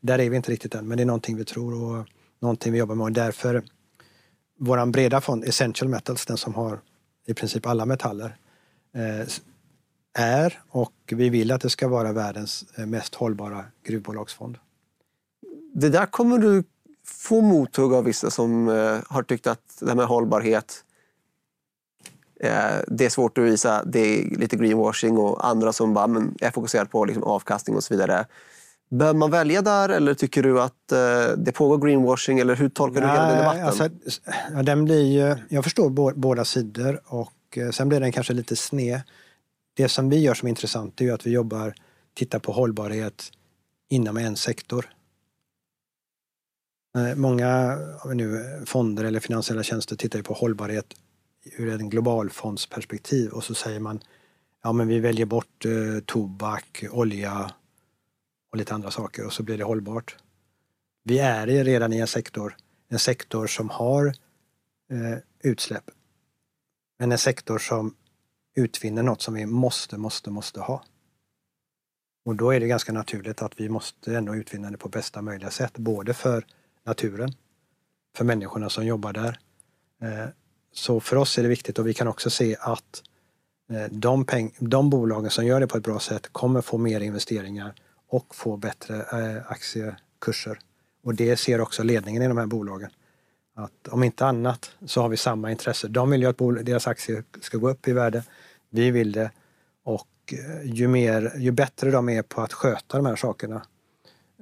Där 0.00 0.18
är 0.18 0.30
vi 0.30 0.36
inte 0.36 0.52
riktigt 0.52 0.74
än, 0.74 0.88
men 0.88 0.96
det 0.96 1.02
är 1.02 1.06
någonting 1.06 1.36
vi 1.36 1.44
tror 1.44 1.74
och 1.82 2.06
någonting 2.40 2.72
vi 2.72 2.78
jobbar 2.78 2.94
med 2.94 3.04
och 3.04 3.12
därför 3.12 3.62
vår 4.58 4.86
breda 4.86 5.20
fond 5.20 5.44
Essential 5.44 5.88
Metals, 5.88 6.26
den 6.26 6.36
som 6.36 6.54
har 6.54 6.80
i 7.26 7.34
princip 7.34 7.66
alla 7.66 7.86
metaller, 7.86 8.36
eh, 8.94 9.26
är 10.14 10.62
och 10.68 10.94
vi 11.06 11.28
vill 11.28 11.52
att 11.52 11.60
det 11.60 11.70
ska 11.70 11.88
vara 11.88 12.12
världens 12.12 12.64
eh, 12.76 12.86
mest 12.86 13.14
hållbara 13.14 13.64
gruvbolagsfond. 13.84 14.58
Det 15.74 15.88
där 15.88 16.06
kommer 16.06 16.38
du 16.38 16.64
få 17.04 17.40
mothugg 17.40 17.92
av 17.92 18.04
vissa 18.04 18.30
som 18.30 18.68
eh, 18.68 18.98
har 19.08 19.22
tyckt 19.22 19.46
att 19.46 19.76
det 19.80 19.88
här 19.88 19.94
med 19.94 20.06
hållbarhet 20.06 20.84
det 22.86 23.04
är 23.04 23.08
svårt 23.08 23.38
att 23.38 23.44
visa, 23.44 23.84
det 23.84 23.98
är 24.00 24.36
lite 24.36 24.56
greenwashing 24.56 25.18
och 25.18 25.46
andra 25.46 25.72
som 25.72 25.94
bara 25.94 26.06
men, 26.06 26.34
är 26.40 26.50
fokuserade 26.50 26.90
på 26.90 27.04
liksom 27.04 27.22
avkastning 27.22 27.76
och 27.76 27.84
så 27.84 27.94
vidare. 27.94 28.26
Bör 28.90 29.14
man 29.14 29.30
välja 29.30 29.62
där 29.62 29.88
eller 29.88 30.14
tycker 30.14 30.42
du 30.42 30.60
att 30.60 30.92
eh, 30.92 31.36
det 31.36 31.52
pågår 31.52 31.86
greenwashing 31.86 32.38
eller 32.38 32.56
hur 32.56 32.68
tolkar 32.68 33.00
Nej, 33.00 33.10
du 33.10 33.14
hela 33.14 33.28
den 33.28 33.38
debatten? 33.38 33.66
Alltså, 33.66 33.88
ja, 34.54 34.62
den 34.62 34.84
blir, 34.84 35.44
jag 35.48 35.64
förstår 35.64 36.14
båda 36.14 36.44
sidor 36.44 37.00
och 37.06 37.58
eh, 37.58 37.70
sen 37.70 37.88
blir 37.88 38.00
den 38.00 38.12
kanske 38.12 38.32
lite 38.32 38.56
sned. 38.56 39.00
Det 39.74 39.88
som 39.88 40.10
vi 40.10 40.18
gör 40.18 40.34
som 40.34 40.46
är 40.46 40.50
intressant 40.50 41.00
är 41.00 41.12
att 41.12 41.26
vi 41.26 41.30
jobbar, 41.30 41.74
tittar 42.14 42.38
på 42.38 42.52
hållbarhet 42.52 43.30
inom 43.90 44.16
en 44.16 44.36
sektor. 44.36 44.90
Eh, 46.96 47.16
många 47.16 47.78
nu, 48.14 48.44
fonder 48.66 49.04
eller 49.04 49.20
finansiella 49.20 49.62
tjänster 49.62 49.96
tittar 49.96 50.22
på 50.22 50.34
hållbarhet 50.34 50.86
ur 51.56 51.72
en 51.72 51.90
globalfondsperspektiv 51.90 53.30
och 53.30 53.44
så 53.44 53.54
säger 53.54 53.80
man 53.80 54.00
ja 54.62 54.72
men 54.72 54.88
vi 54.88 55.00
väljer 55.00 55.26
bort 55.26 55.66
tobak, 56.06 56.84
olja 56.90 57.50
och 58.50 58.56
lite 58.56 58.74
andra 58.74 58.90
saker 58.90 59.26
och 59.26 59.32
så 59.32 59.42
blir 59.42 59.58
det 59.58 59.64
hållbart. 59.64 60.16
Vi 61.04 61.18
är 61.18 61.46
redan 61.46 61.92
i 61.92 61.98
en 61.98 62.06
sektor, 62.06 62.56
en 62.88 62.98
sektor 62.98 63.46
som 63.46 63.70
har 63.70 64.06
eh, 64.90 65.18
utsläpp. 65.42 65.90
Men 66.98 67.12
en 67.12 67.18
sektor 67.18 67.58
som 67.58 67.94
utvinner 68.54 69.02
något 69.02 69.22
som 69.22 69.34
vi 69.34 69.46
måste, 69.46 69.98
måste, 69.98 70.30
måste 70.30 70.60
ha. 70.60 70.84
Och 72.24 72.36
då 72.36 72.50
är 72.50 72.60
det 72.60 72.66
ganska 72.66 72.92
naturligt 72.92 73.42
att 73.42 73.60
vi 73.60 73.68
måste 73.68 74.16
ändå 74.16 74.36
utvinna 74.36 74.70
det 74.70 74.76
på 74.76 74.88
bästa 74.88 75.22
möjliga 75.22 75.50
sätt, 75.50 75.78
både 75.78 76.14
för 76.14 76.46
naturen, 76.84 77.32
för 78.16 78.24
människorna 78.24 78.70
som 78.70 78.86
jobbar 78.86 79.12
där, 79.12 79.38
eh, 80.02 80.28
så 80.72 81.00
för 81.00 81.16
oss 81.16 81.38
är 81.38 81.42
det 81.42 81.48
viktigt 81.48 81.78
och 81.78 81.86
vi 81.86 81.94
kan 81.94 82.08
också 82.08 82.30
se 82.30 82.56
att 82.60 83.02
eh, 83.70 83.84
de, 83.90 84.24
peng, 84.24 84.54
de 84.58 84.90
bolagen 84.90 85.30
som 85.30 85.46
gör 85.46 85.60
det 85.60 85.66
på 85.66 85.76
ett 85.76 85.84
bra 85.84 86.00
sätt 86.00 86.28
kommer 86.32 86.60
få 86.60 86.78
mer 86.78 87.00
investeringar 87.00 87.74
och 88.10 88.34
få 88.34 88.56
bättre 88.56 88.96
eh, 88.96 89.50
aktiekurser. 89.50 90.58
Och 91.02 91.14
det 91.14 91.36
ser 91.36 91.60
också 91.60 91.82
ledningen 91.82 92.22
i 92.22 92.28
de 92.28 92.38
här 92.38 92.46
bolagen. 92.46 92.90
Att 93.54 93.88
om 93.88 94.02
inte 94.02 94.26
annat 94.26 94.70
så 94.86 95.02
har 95.02 95.08
vi 95.08 95.16
samma 95.16 95.50
intresse. 95.50 95.88
De 95.88 96.10
vill 96.10 96.20
ju 96.20 96.28
att 96.28 96.66
deras 96.66 96.86
aktier 96.86 97.24
ska 97.40 97.58
gå 97.58 97.70
upp 97.70 97.88
i 97.88 97.92
värde. 97.92 98.24
Vi 98.70 98.90
vill 98.90 99.12
det. 99.12 99.30
Och 99.84 100.08
eh, 100.32 100.72
ju, 100.72 100.88
mer, 100.88 101.32
ju 101.36 101.50
bättre 101.50 101.90
de 101.90 102.08
är 102.08 102.22
på 102.22 102.40
att 102.40 102.52
sköta 102.52 102.96
de 102.96 103.06
här 103.06 103.16
sakerna 103.16 103.62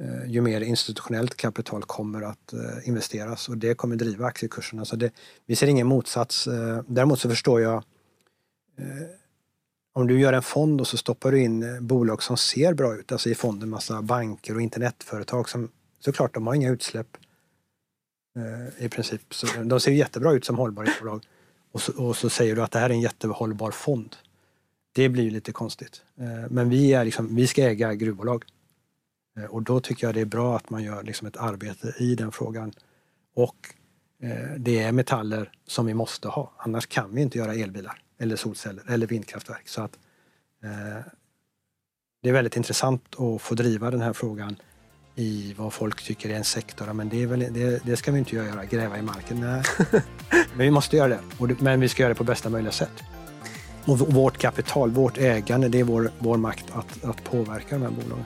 eh, 0.00 0.30
ju 0.30 0.40
mer 0.40 0.60
institutionellt 0.60 1.36
kapital 1.36 1.82
kommer 1.82 2.22
att 2.22 2.54
investeras 2.84 3.48
och 3.48 3.58
det 3.58 3.74
kommer 3.74 3.96
driva 3.96 4.26
aktiekurserna. 4.26 4.84
Så 4.84 4.96
det, 4.96 5.12
vi 5.46 5.56
ser 5.56 5.66
ingen 5.66 5.86
motsats. 5.86 6.48
Däremot 6.86 7.20
så 7.20 7.28
förstår 7.28 7.60
jag 7.60 7.84
om 9.98 10.06
du 10.06 10.20
gör 10.20 10.32
en 10.32 10.42
fond 10.42 10.80
och 10.80 10.86
så 10.86 10.96
stoppar 10.96 11.32
du 11.32 11.42
in 11.42 11.62
eh, 11.62 11.80
bolag 11.80 12.22
som 12.22 12.36
ser 12.36 12.74
bra 12.74 12.94
ut, 12.94 13.12
alltså 13.12 13.30
i 13.30 13.34
fonden 13.34 13.68
massa 13.68 14.02
banker 14.02 14.54
och 14.54 14.62
internetföretag 14.62 15.48
som 15.48 15.68
såklart 16.00 16.34
de 16.34 16.46
har 16.46 16.54
inga 16.54 16.70
utsläpp 16.70 17.16
eh, 18.36 18.84
i 18.84 18.88
princip. 18.88 19.34
Så 19.34 19.46
de 19.64 19.80
ser 19.80 19.92
jättebra 19.92 20.32
ut 20.32 20.44
som 20.44 20.58
hållbarhetsbolag 20.58 21.22
och 21.72 21.82
så, 21.82 22.06
och 22.06 22.16
så 22.16 22.30
säger 22.30 22.56
du 22.56 22.62
att 22.62 22.70
det 22.70 22.78
här 22.78 22.90
är 22.90 22.94
en 22.94 23.00
jättehållbar 23.00 23.70
fond. 23.70 24.16
Det 24.92 25.08
blir 25.08 25.30
lite 25.30 25.52
konstigt. 25.52 26.02
Eh, 26.18 26.50
men 26.50 26.68
vi, 26.68 26.92
är 26.92 27.04
liksom, 27.04 27.36
vi 27.36 27.46
ska 27.46 27.62
äga 27.62 27.94
gruvbolag. 27.94 28.44
Eh, 29.38 29.44
och 29.44 29.62
då 29.62 29.80
tycker 29.80 30.06
jag 30.06 30.14
det 30.14 30.20
är 30.20 30.24
bra 30.24 30.56
att 30.56 30.70
man 30.70 30.82
gör 30.82 31.02
liksom 31.02 31.28
ett 31.28 31.36
arbete 31.36 31.94
i 31.98 32.14
den 32.14 32.32
frågan. 32.32 32.72
Och 33.34 33.74
eh, 34.22 34.54
det 34.58 34.78
är 34.78 34.92
metaller 34.92 35.52
som 35.66 35.86
vi 35.86 35.94
måste 35.94 36.28
ha, 36.28 36.52
annars 36.56 36.86
kan 36.86 37.14
vi 37.14 37.22
inte 37.22 37.38
göra 37.38 37.54
elbilar 37.54 38.02
eller 38.18 38.36
solceller 38.36 38.82
eller 38.88 39.06
vindkraftverk. 39.06 39.68
Så 39.68 39.82
att, 39.82 39.98
eh, 40.64 41.04
det 42.22 42.28
är 42.28 42.32
väldigt 42.32 42.56
intressant 42.56 43.14
att 43.18 43.42
få 43.42 43.54
driva 43.54 43.90
den 43.90 44.00
här 44.00 44.12
frågan 44.12 44.56
i 45.14 45.54
vad 45.58 45.72
folk 45.72 46.02
tycker 46.02 46.30
är 46.30 46.34
en 46.34 46.44
sektor. 46.44 46.92
Men 46.92 47.08
det, 47.08 47.26
väl, 47.26 47.38
det, 47.38 47.84
det 47.84 47.96
ska 47.96 48.12
vi 48.12 48.18
inte 48.18 48.36
göra, 48.36 48.64
gräva 48.64 48.98
i 48.98 49.02
marken. 49.02 49.40
Nej. 49.40 49.62
men 50.30 50.58
vi 50.58 50.70
måste 50.70 50.96
göra 50.96 51.08
det. 51.08 51.56
Men 51.60 51.80
vi 51.80 51.88
ska 51.88 52.02
göra 52.02 52.12
det 52.12 52.18
på 52.18 52.24
bästa 52.24 52.50
möjliga 52.50 52.72
sätt. 52.72 53.02
Och 53.84 53.98
vårt 53.98 54.38
kapital, 54.38 54.90
vårt 54.90 55.18
ägande, 55.18 55.68
det 55.68 55.80
är 55.80 55.84
vår, 55.84 56.10
vår 56.18 56.36
makt 56.36 56.64
att, 56.72 57.04
att 57.04 57.24
påverka 57.24 57.78
de 57.78 57.82
här 57.82 57.90
bolagen. 57.90 58.24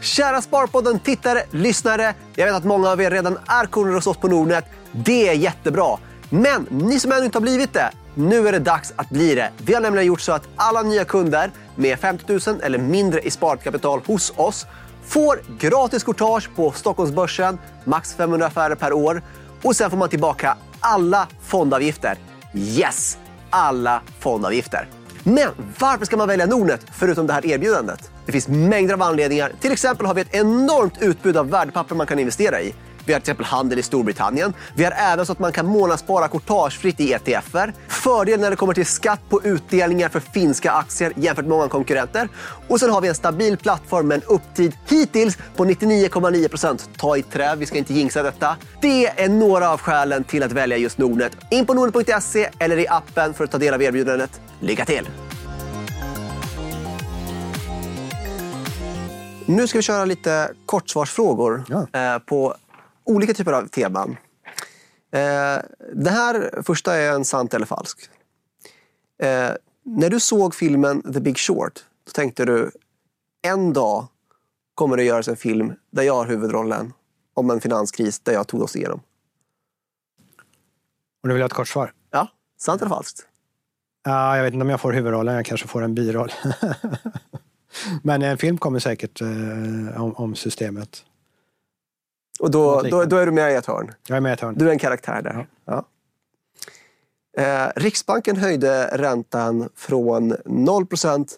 Kära 0.00 0.42
Sparpodden 0.42 0.98
tittare, 0.98 1.42
lyssnare. 1.50 2.14
Jag 2.34 2.46
vet 2.46 2.54
att 2.54 2.64
många 2.64 2.88
av 2.88 3.00
er 3.00 3.10
redan 3.10 3.38
är 3.46 3.66
kunder 3.66 3.94
hos 3.94 4.06
oss 4.06 4.16
på 4.16 4.28
Nordnet. 4.28 4.64
Det 4.92 5.28
är 5.28 5.34
jättebra. 5.34 5.98
Men 6.34 6.66
ni 6.70 7.00
som 7.00 7.12
ännu 7.12 7.24
inte 7.24 7.38
har 7.38 7.42
blivit 7.42 7.72
det, 7.72 7.90
nu 8.14 8.48
är 8.48 8.52
det 8.52 8.58
dags 8.58 8.92
att 8.96 9.10
bli 9.10 9.34
det. 9.34 9.50
Vi 9.64 9.74
har 9.74 9.80
nämligen 9.80 10.06
gjort 10.06 10.20
så 10.20 10.32
att 10.32 10.48
alla 10.56 10.82
nya 10.82 11.04
kunder 11.04 11.50
med 11.76 11.98
50 11.98 12.50
000 12.50 12.60
eller 12.62 12.78
mindre 12.78 13.20
i 13.20 13.30
sparkapital 13.30 14.00
hos 14.06 14.32
oss 14.36 14.66
får 15.04 15.40
gratis 15.58 16.04
courtage 16.04 16.50
på 16.56 16.72
Stockholmsbörsen, 16.72 17.58
max 17.84 18.14
500 18.14 18.46
affärer 18.46 18.74
per 18.74 18.92
år 18.92 19.22
och 19.62 19.76
sen 19.76 19.90
får 19.90 19.96
man 19.96 20.08
tillbaka 20.08 20.56
alla 20.80 21.28
fondavgifter. 21.42 22.18
Yes, 22.54 23.18
alla 23.50 24.02
fondavgifter. 24.18 24.88
Men 25.22 25.50
varför 25.78 26.04
ska 26.04 26.16
man 26.16 26.28
välja 26.28 26.46
Nordnet 26.46 26.80
förutom 26.92 27.26
det 27.26 27.32
här 27.32 27.46
erbjudandet? 27.46 28.10
Det 28.26 28.32
finns 28.32 28.48
mängder 28.48 28.94
av 28.94 29.02
anledningar. 29.02 29.52
Till 29.60 29.72
exempel 29.72 30.06
har 30.06 30.14
vi 30.14 30.20
ett 30.20 30.34
enormt 30.34 31.02
utbud 31.02 31.36
av 31.36 31.50
värdepapper 31.50 31.94
man 31.94 32.06
kan 32.06 32.18
investera 32.18 32.60
i. 32.60 32.74
Vi 33.06 33.12
har 33.12 33.20
till 33.20 33.24
exempel 33.24 33.46
handel 33.46 33.78
i 33.78 33.82
Storbritannien. 33.82 34.54
Vi 34.76 34.84
har 34.84 34.92
även 34.92 35.26
så 35.26 35.32
att 35.32 35.38
man 35.38 35.52
kan 35.52 35.66
månadsspara 35.66 36.28
courtagefritt 36.28 37.00
i 37.00 37.12
ETFer. 37.12 37.72
Fördel 37.88 38.40
när 38.40 38.50
det 38.50 38.56
kommer 38.56 38.74
till 38.74 38.86
skatt 38.86 39.20
på 39.28 39.42
utdelningar 39.44 40.08
för 40.08 40.20
finska 40.20 40.72
aktier 40.72 41.12
jämfört 41.16 41.44
med 41.44 41.50
många 41.50 41.68
konkurrenter. 41.68 42.28
Och 42.68 42.80
sen 42.80 42.90
har 42.90 43.00
vi 43.00 43.08
en 43.08 43.14
stabil 43.14 43.56
plattform 43.56 44.08
med 44.08 44.14
en 44.14 44.28
upptid 44.28 44.76
hittills 44.88 45.38
på 45.56 45.64
99,9 45.64 46.88
Ta 46.96 47.16
i 47.16 47.22
trä, 47.22 47.56
vi 47.56 47.66
ska 47.66 47.78
inte 47.78 47.94
jinxa 47.94 48.22
detta. 48.22 48.56
Det 48.80 49.06
är 49.06 49.28
några 49.28 49.70
av 49.70 49.80
skälen 49.80 50.24
till 50.24 50.42
att 50.42 50.52
välja 50.52 50.76
just 50.76 50.98
Nordnet. 50.98 51.36
In 51.50 51.66
på 51.66 51.74
nordnet.se 51.74 52.48
eller 52.58 52.78
i 52.78 52.88
appen 52.88 53.34
för 53.34 53.44
att 53.44 53.50
ta 53.50 53.58
del 53.58 53.74
av 53.74 53.82
erbjudandet. 53.82 54.40
Lycka 54.60 54.84
till! 54.84 55.08
Nu 59.46 59.66
ska 59.66 59.78
vi 59.78 59.82
köra 59.82 60.04
lite 60.04 60.50
kortsvarsfrågor 60.66 61.64
ja. 61.68 62.00
Eh, 62.00 62.18
på 62.18 62.54
olika 63.04 63.34
typer 63.34 63.52
av 63.52 63.68
teman. 63.68 64.16
Eh, 65.12 65.58
det 65.94 66.10
här 66.10 66.62
första 66.62 66.94
är 66.94 67.12
en 67.12 67.24
sant 67.24 67.54
eller 67.54 67.66
falsk. 67.66 68.10
Eh, 69.22 69.50
när 69.82 70.10
du 70.10 70.20
såg 70.20 70.54
filmen 70.54 71.12
The 71.12 71.20
Big 71.20 71.38
Short, 71.38 71.84
då 72.04 72.10
tänkte 72.12 72.44
du 72.44 72.70
en 73.42 73.72
dag 73.72 74.06
kommer 74.74 74.96
det 74.96 75.04
göras 75.04 75.28
en 75.28 75.36
film 75.36 75.72
där 75.90 76.02
jag 76.02 76.14
har 76.14 76.26
huvudrollen 76.26 76.92
om 77.34 77.50
en 77.50 77.60
finanskris 77.60 78.20
där 78.20 78.32
jag 78.32 78.48
tog 78.48 78.62
oss 78.62 78.76
igenom. 78.76 79.00
Och 81.22 81.28
du 81.28 81.34
vill 81.34 81.42
ha 81.42 81.46
ett 81.46 81.52
kort 81.52 81.68
svar? 81.68 81.92
Ja, 82.10 82.28
sant 82.58 82.82
eller 82.82 82.88
falskt? 82.88 83.26
Ja, 84.04 84.36
jag 84.36 84.44
vet 84.44 84.54
inte 84.54 84.62
om 84.62 84.70
jag 84.70 84.80
får 84.80 84.92
huvudrollen, 84.92 85.34
jag 85.34 85.46
kanske 85.46 85.68
får 85.68 85.82
en 85.82 85.94
biroll. 85.94 86.32
Men 88.02 88.22
en 88.22 88.38
film 88.38 88.58
kommer 88.58 88.78
säkert 88.78 89.20
eh, 89.20 90.02
om, 90.02 90.14
om, 90.16 90.34
systemet. 90.34 91.04
Och 92.44 92.50
då, 92.50 92.82
då, 92.82 93.04
då, 93.04 93.16
är 93.16 93.26
du 93.26 93.32
med 93.32 93.52
i 93.52 93.54
ett 93.54 93.66
hörn? 93.66 93.92
Jag 94.08 94.16
är 94.16 94.20
med 94.20 94.30
i 94.30 94.32
ett 94.32 94.40
hörn. 94.40 94.54
Du 94.58 94.68
är 94.68 94.72
en 94.72 94.78
karaktär 94.78 95.22
där? 95.22 95.48
Ja. 95.64 95.86
ja. 97.34 97.42
Eh, 97.42 97.72
Riksbanken 97.76 98.36
höjde 98.36 98.86
räntan 98.98 99.68
från 99.74 100.32
0% 100.32 101.28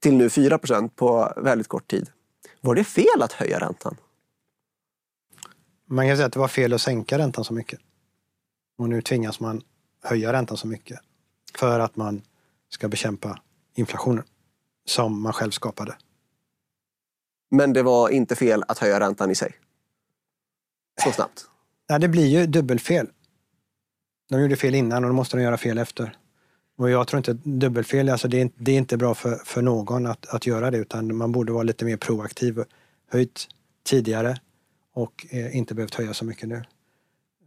till 0.00 0.16
nu 0.16 0.28
4% 0.28 0.88
på 0.88 1.32
väldigt 1.36 1.68
kort 1.68 1.88
tid. 1.88 2.10
Var 2.60 2.74
det 2.74 2.84
fel 2.84 3.22
att 3.22 3.32
höja 3.32 3.58
räntan? 3.58 3.96
Man 5.88 6.08
kan 6.08 6.16
säga 6.16 6.26
att 6.26 6.32
det 6.32 6.38
var 6.38 6.48
fel 6.48 6.72
att 6.72 6.80
sänka 6.80 7.18
räntan 7.18 7.44
så 7.44 7.54
mycket. 7.54 7.80
Och 8.78 8.88
nu 8.88 9.02
tvingas 9.02 9.40
man 9.40 9.62
höja 10.02 10.32
räntan 10.32 10.56
så 10.56 10.66
mycket 10.66 10.98
för 11.54 11.80
att 11.80 11.96
man 11.96 12.22
ska 12.68 12.88
bekämpa 12.88 13.38
inflationen 13.74 14.24
som 14.86 15.22
man 15.22 15.32
själv 15.32 15.50
skapade. 15.50 15.96
Men 17.50 17.72
det 17.72 17.82
var 17.82 18.08
inte 18.08 18.36
fel 18.36 18.64
att 18.68 18.78
höja 18.78 19.00
räntan 19.00 19.30
i 19.30 19.34
sig? 19.34 19.54
Så 21.04 21.12
snabbt? 21.12 21.46
Ja, 21.86 21.98
det 21.98 22.08
blir 22.08 22.26
ju 22.26 22.46
dubbelfel. 22.46 23.10
De 24.28 24.40
gjorde 24.40 24.56
fel 24.56 24.74
innan 24.74 25.04
och 25.04 25.10
då 25.10 25.16
måste 25.16 25.36
de 25.36 25.42
göra 25.42 25.56
fel 25.56 25.78
efter. 25.78 26.16
Och 26.76 26.90
jag 26.90 27.06
tror 27.06 27.18
inte 27.18 27.30
att 27.30 27.44
dubbelfel, 27.44 28.08
alltså 28.08 28.28
det, 28.28 28.40
är, 28.40 28.50
det 28.56 28.72
är 28.72 28.78
inte 28.78 28.96
bra 28.96 29.14
för, 29.14 29.36
för 29.36 29.62
någon 29.62 30.06
att, 30.06 30.26
att 30.26 30.46
göra 30.46 30.70
det 30.70 30.78
utan 30.78 31.16
man 31.16 31.32
borde 31.32 31.52
vara 31.52 31.62
lite 31.62 31.84
mer 31.84 31.96
proaktiv. 31.96 32.64
Höjt 33.10 33.48
tidigare 33.84 34.40
och 34.92 35.26
eh, 35.30 35.56
inte 35.56 35.74
behövt 35.74 35.94
höja 35.94 36.14
så 36.14 36.24
mycket 36.24 36.48
nu. 36.48 36.64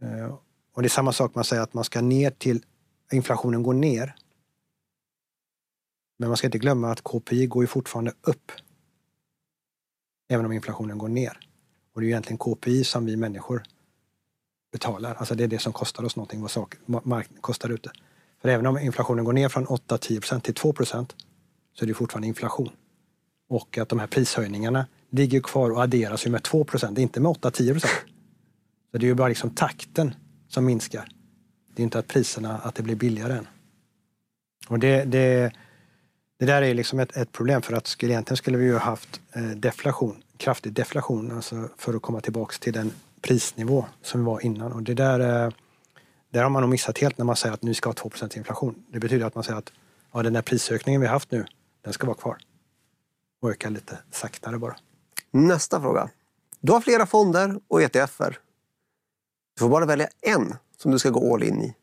Eh, 0.02 0.34
och 0.74 0.82
det 0.82 0.86
är 0.86 0.90
samma 0.90 1.12
sak 1.12 1.34
man 1.34 1.44
säger 1.44 1.62
att 1.62 1.74
man 1.74 1.84
ska 1.84 2.00
ner 2.00 2.30
till, 2.30 2.64
inflationen 3.12 3.62
går 3.62 3.74
ner. 3.74 4.14
Men 6.18 6.28
man 6.28 6.36
ska 6.36 6.46
inte 6.46 6.58
glömma 6.58 6.90
att 6.90 7.04
KPI 7.04 7.46
går 7.46 7.62
ju 7.62 7.66
fortfarande 7.66 8.12
upp. 8.22 8.52
Även 10.28 10.46
om 10.46 10.52
inflationen 10.52 10.98
går 10.98 11.08
ner. 11.08 11.51
Och 11.94 12.00
det 12.00 12.06
är 12.06 12.08
egentligen 12.08 12.38
KPI 12.38 12.84
som 12.84 13.06
vi 13.06 13.16
människor 13.16 13.62
betalar. 14.72 15.14
Alltså 15.14 15.34
det 15.34 15.44
är 15.44 15.48
det 15.48 15.58
som 15.58 15.72
kostar 15.72 16.04
oss 16.04 16.16
någonting, 16.16 16.40
vad 16.86 17.06
marknaden 17.06 17.42
kostar 17.42 17.70
ute. 17.70 17.90
För 18.42 18.48
även 18.48 18.66
om 18.66 18.78
inflationen 18.78 19.24
går 19.24 19.32
ner 19.32 19.48
från 19.48 19.66
8-10 19.66 20.40
till 20.40 20.54
2% 20.54 21.14
så 21.74 21.84
är 21.84 21.86
det 21.86 21.94
fortfarande 21.94 22.28
inflation. 22.28 22.70
Och 23.48 23.78
att 23.78 23.88
de 23.88 23.98
här 23.98 24.06
prishöjningarna 24.06 24.86
ligger 25.10 25.40
kvar 25.40 25.70
och 25.70 25.82
adderas 25.82 26.26
ju 26.26 26.30
med 26.30 26.40
2% 26.40 26.98
inte 26.98 27.20
med 27.20 27.30
8-10 27.30 27.78
Så 28.90 28.98
det 28.98 29.06
är 29.06 29.08
ju 29.08 29.14
bara 29.14 29.28
liksom 29.28 29.50
takten 29.50 30.14
som 30.48 30.64
minskar. 30.64 31.08
Det 31.74 31.82
är 31.82 31.84
inte 31.84 31.98
att 31.98 32.08
priserna, 32.08 32.58
att 32.58 32.74
det 32.74 32.82
blir 32.82 32.96
billigare 32.96 33.32
än. 33.32 33.46
Och 34.68 34.78
det, 34.78 35.04
det, 35.04 35.52
det 36.38 36.46
där 36.46 36.62
är 36.62 36.74
liksom 36.74 36.98
ett, 37.00 37.16
ett 37.16 37.32
problem 37.32 37.62
för 37.62 37.72
att 37.72 37.86
skulle, 37.86 38.12
egentligen 38.12 38.36
skulle 38.36 38.58
vi 38.58 38.64
ju 38.64 38.76
haft 38.76 39.20
eh, 39.32 39.42
deflation, 39.42 40.22
kraftig 40.42 40.72
deflation, 40.72 41.32
alltså 41.32 41.68
för 41.76 41.94
att 41.94 42.02
komma 42.02 42.20
tillbaks 42.20 42.58
till 42.58 42.72
den 42.72 42.92
prisnivå 43.20 43.86
som 44.02 44.20
vi 44.20 44.26
var 44.26 44.44
innan. 44.44 44.72
Och 44.72 44.82
det 44.82 44.94
där, 44.94 45.20
eh, 45.20 45.52
där 46.30 46.42
har 46.42 46.50
man 46.50 46.62
nog 46.62 46.70
missat 46.70 46.98
helt 46.98 47.18
när 47.18 47.24
man 47.24 47.36
säger 47.36 47.54
att 47.54 47.62
nu 47.62 47.74
ska 47.74 47.88
ha 47.88 47.94
2% 47.94 48.36
inflation. 48.36 48.84
Det 48.88 48.98
betyder 48.98 49.26
att 49.26 49.34
man 49.34 49.44
säger 49.44 49.58
att 49.58 49.72
ja, 50.12 50.22
den 50.22 50.32
där 50.32 50.42
prisökningen 50.42 51.00
vi 51.00 51.06
haft 51.06 51.30
nu, 51.30 51.46
den 51.82 51.92
ska 51.92 52.06
vara 52.06 52.16
kvar. 52.16 52.38
Och 53.40 53.50
öka 53.50 53.70
lite 53.70 53.98
saktare 54.10 54.58
bara. 54.58 54.76
Nästa 55.30 55.80
fråga. 55.80 56.10
Du 56.60 56.72
har 56.72 56.80
flera 56.80 57.06
fonder 57.06 57.60
och 57.68 57.82
ETFer. 57.82 58.38
Du 59.54 59.60
får 59.60 59.68
bara 59.68 59.86
välja 59.86 60.08
en 60.20 60.56
som 60.76 60.90
du 60.90 60.98
ska 60.98 61.10
gå 61.10 61.34
all 61.34 61.42
in 61.42 61.62
i. 61.62 61.74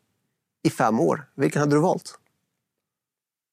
I 0.63 0.69
fem 0.69 1.00
år. 1.00 1.26
Vilken 1.36 1.60
hade 1.60 1.76
du 1.76 1.80
valt? 1.80 2.19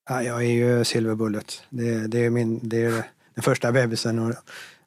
Ja, 0.09 0.23
jag 0.23 0.37
är 0.37 0.51
ju 0.51 0.85
Silver 0.85 1.14
Bullet. 1.14 1.62
Det, 1.71 2.07
det 2.07 2.25
är, 2.25 2.31
min, 2.31 2.69
det 2.69 2.85
är 2.85 3.11
den 3.35 3.42
första 3.42 3.73
bebisen 3.73 4.19
och, 4.19 4.35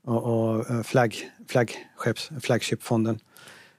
och, 0.03 0.23
och 0.23 0.85
flagg, 0.85 1.31
flaggskeps, 1.47 2.29
flagshipfonden. 2.41 3.19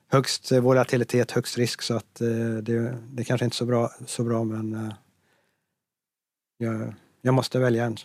Högst 0.08 0.52
volatilitet, 0.52 1.30
högst 1.30 1.58
risk 1.58 1.82
så 1.82 1.96
att 1.96 2.20
eh, 2.20 2.28
det, 2.62 2.98
det 3.10 3.24
kanske 3.24 3.44
inte 3.44 3.54
är 3.54 3.56
så 3.56 3.66
bra, 3.66 3.90
så 4.06 4.24
bra 4.24 4.44
men 4.44 4.74
eh, 4.74 4.92
jag, 6.58 6.94
jag 7.22 7.34
måste 7.34 7.58
välja 7.58 7.84
en. 7.84 7.96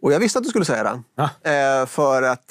Och 0.00 0.12
jag 0.12 0.20
visste 0.20 0.38
att 0.38 0.44
du 0.44 0.50
skulle 0.50 0.64
säga 0.64 0.82
det. 0.82 1.02
Ja. 1.14 1.50
Eh, 1.50 1.86
för 1.86 2.22
att 2.22 2.48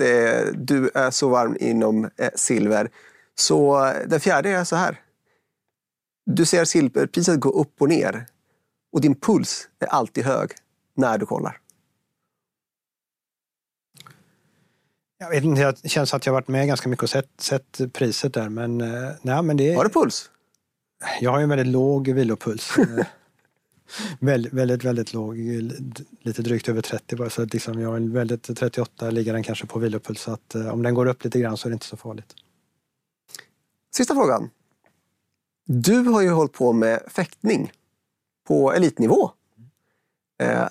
du 0.54 0.92
är 0.94 1.12
så 1.12 1.30
varm 1.30 1.58
inom 1.60 2.10
silver. 2.36 2.90
Så 3.36 3.92
den 4.08 4.20
fjärde 4.20 4.50
är 4.50 4.64
så 4.64 4.76
här. 4.76 5.00
Du 6.26 6.46
ser 6.46 6.66
silverpriset 6.66 7.40
gå 7.40 7.50
upp 7.50 7.82
och 7.82 7.90
ner 7.90 8.26
och 8.92 9.02
din 9.02 9.16
puls 9.16 9.70
är 9.80 9.88
alltid 9.88 10.26
hög 10.26 10.52
när 10.96 11.18
du 11.18 11.26
kollar. 11.26 11.58
Jag 15.22 15.30
vet 15.30 15.44
inte, 15.44 15.74
det 15.82 15.90
känns 15.90 16.14
att 16.14 16.26
jag 16.26 16.34
varit 16.34 16.48
med 16.48 16.68
ganska 16.68 16.90
mycket 16.90 17.04
och 17.04 17.10
sett, 17.10 17.30
sett 17.38 17.94
priset 17.94 18.34
där. 18.34 18.50
Men, 18.50 18.82
eh, 18.82 19.12
nej, 19.22 19.44
men 19.44 19.58
det, 19.58 19.74
har 19.74 19.84
du 19.84 19.90
puls? 19.90 20.30
Jag 21.22 21.32
har 21.32 21.40
ju 21.40 21.44
en 21.44 21.50
väldigt 21.50 21.68
låg 21.68 22.10
vilopuls. 22.10 22.74
Eh, 22.78 23.06
väldigt, 24.20 24.54
väldigt, 24.54 24.84
väldigt 24.84 25.14
låg. 25.14 25.38
Lite 26.22 26.42
drygt 26.42 26.70
över 26.70 26.82
30 26.82 27.16
bara. 27.16 27.30
Så 27.30 27.42
att 27.42 27.54
liksom 27.54 27.82
jag 27.82 27.90
har 27.90 27.98
en 27.98 28.14
väldigt 28.14 28.58
38 28.58 29.10
ligger 29.10 29.34
den 29.34 29.44
kanske 29.44 29.66
på 29.66 29.80
vilopuls. 29.80 30.22
Så 30.22 30.32
att 30.32 30.56
eh, 30.56 30.74
om 30.74 30.84
den 30.84 30.94
går 30.94 31.06
upp 31.06 31.24
lite 31.24 31.40
grann 31.40 31.58
så 31.58 31.68
är 31.68 31.70
det 31.70 31.74
inte 31.74 31.86
så 31.86 31.98
farligt. 31.98 32.34
Sista 33.96 34.14
frågan. 34.14 34.50
Du 35.66 35.98
har 35.98 36.22
ju 36.22 36.30
hållit 36.30 36.54
på 36.54 36.74
med 36.74 37.02
fäktning 37.08 37.72
på 38.48 38.74
elitnivå. 38.74 39.32
Eh, 40.42 40.68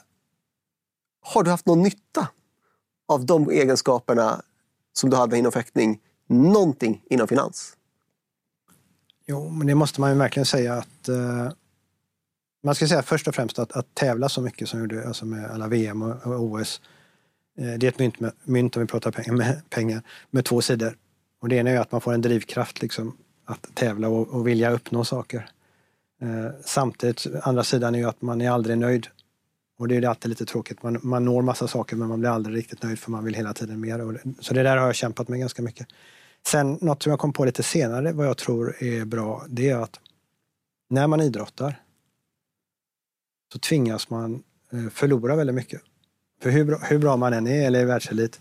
har 1.21 1.43
du 1.43 1.51
haft 1.51 1.67
någon 1.67 1.83
nytta 1.83 2.29
av 3.11 3.27
de 3.27 3.51
egenskaperna 3.51 4.43
som 4.93 5.11
du 5.11 5.17
hade 5.17 5.39
inom 5.39 5.53
fäktning, 5.53 6.01
någonting 6.27 7.03
inom 7.11 7.29
finans? 7.29 7.77
Jo, 9.27 9.49
men 9.49 9.67
det 9.67 9.75
måste 9.75 10.01
man 10.01 10.11
ju 10.11 10.19
verkligen 10.19 10.47
säga 10.47 10.75
att 10.75 11.09
eh, 11.09 11.53
man 12.63 12.75
ska 12.75 12.89
säga 12.89 13.03
först 13.03 13.29
och 13.29 13.35
främst 13.35 13.59
att, 13.59 13.73
att 13.73 13.95
tävla 13.95 14.29
så 14.29 14.41
mycket 14.41 14.69
som 14.69 14.81
gjorde, 14.81 15.09
alltså 15.09 15.27
med 15.27 15.51
alla 15.51 15.69
VM 15.69 16.03
och, 16.03 16.27
och 16.27 16.41
OS. 16.41 16.81
Eh, 17.59 17.73
det 17.79 17.87
är 17.87 17.89
ett 17.89 17.99
mynt, 17.99 18.21
med, 18.21 18.33
mynt 18.45 18.77
om 18.77 18.83
vi 18.83 18.87
pratar 18.87 19.11
pengar 19.11 19.33
med, 19.33 19.61
pengar, 19.71 20.03
med 20.31 20.45
två 20.45 20.61
sidor. 20.61 20.97
Och 21.41 21.49
det 21.49 21.57
ena 21.57 21.71
är 21.71 21.81
att 21.81 21.93
man 21.93 22.01
får 22.01 22.13
en 22.13 22.23
drivkraft 22.23 22.83
liksom, 22.83 23.17
att 23.45 23.75
tävla 23.75 24.09
och, 24.09 24.29
och 24.29 24.47
vilja 24.47 24.71
uppnå 24.71 25.05
saker. 25.05 25.51
Eh, 26.23 26.51
samtidigt, 26.65 27.27
andra 27.43 27.65
sidan 27.65 27.95
är 27.95 27.99
ju 27.99 28.05
att 28.05 28.23
man 28.23 28.41
är 28.41 28.51
aldrig 28.51 28.79
nöjd. 28.79 29.07
Och 29.81 29.89
det 29.89 29.97
är 29.97 30.07
alltid 30.07 30.29
lite 30.29 30.45
tråkigt. 30.45 30.83
Man, 30.83 30.99
man 31.03 31.25
når 31.25 31.43
massa 31.43 31.69
saker 31.69 31.97
men 31.97 32.09
man 32.09 32.21
blir 32.21 32.31
aldrig 32.31 32.57
riktigt 32.57 32.83
nöjd 32.83 32.99
för 32.99 33.11
man 33.11 33.25
vill 33.25 33.35
hela 33.35 33.53
tiden 33.53 33.81
mer. 33.81 34.01
Och, 34.01 34.15
så 34.41 34.55
det 34.55 34.63
där 34.63 34.77
har 34.77 34.87
jag 34.87 34.95
kämpat 34.95 35.29
med 35.29 35.41
ganska 35.41 35.63
mycket. 35.63 35.87
Sen 36.47 36.79
något 36.81 37.03
som 37.03 37.11
jag 37.11 37.19
kom 37.19 37.33
på 37.33 37.45
lite 37.45 37.63
senare, 37.63 38.13
vad 38.13 38.27
jag 38.27 38.37
tror 38.39 38.83
är 38.83 39.05
bra, 39.05 39.45
det 39.49 39.71
är 39.71 39.77
att 39.77 40.01
när 40.91 41.07
man 41.07 41.21
idrottar 41.21 41.81
så 43.53 43.59
tvingas 43.59 44.11
man 44.11 44.43
eh, 44.73 44.89
förlora 44.91 45.37
väldigt 45.37 45.57
mycket. 45.57 45.81
För 46.43 46.51
hur 46.51 46.65
bra, 46.65 46.79
hur 46.79 46.99
bra 46.99 47.17
man 47.17 47.33
än 47.33 47.47
är, 47.47 47.67
eller 47.67 47.81
är 47.81 47.87
världselit, 47.87 48.41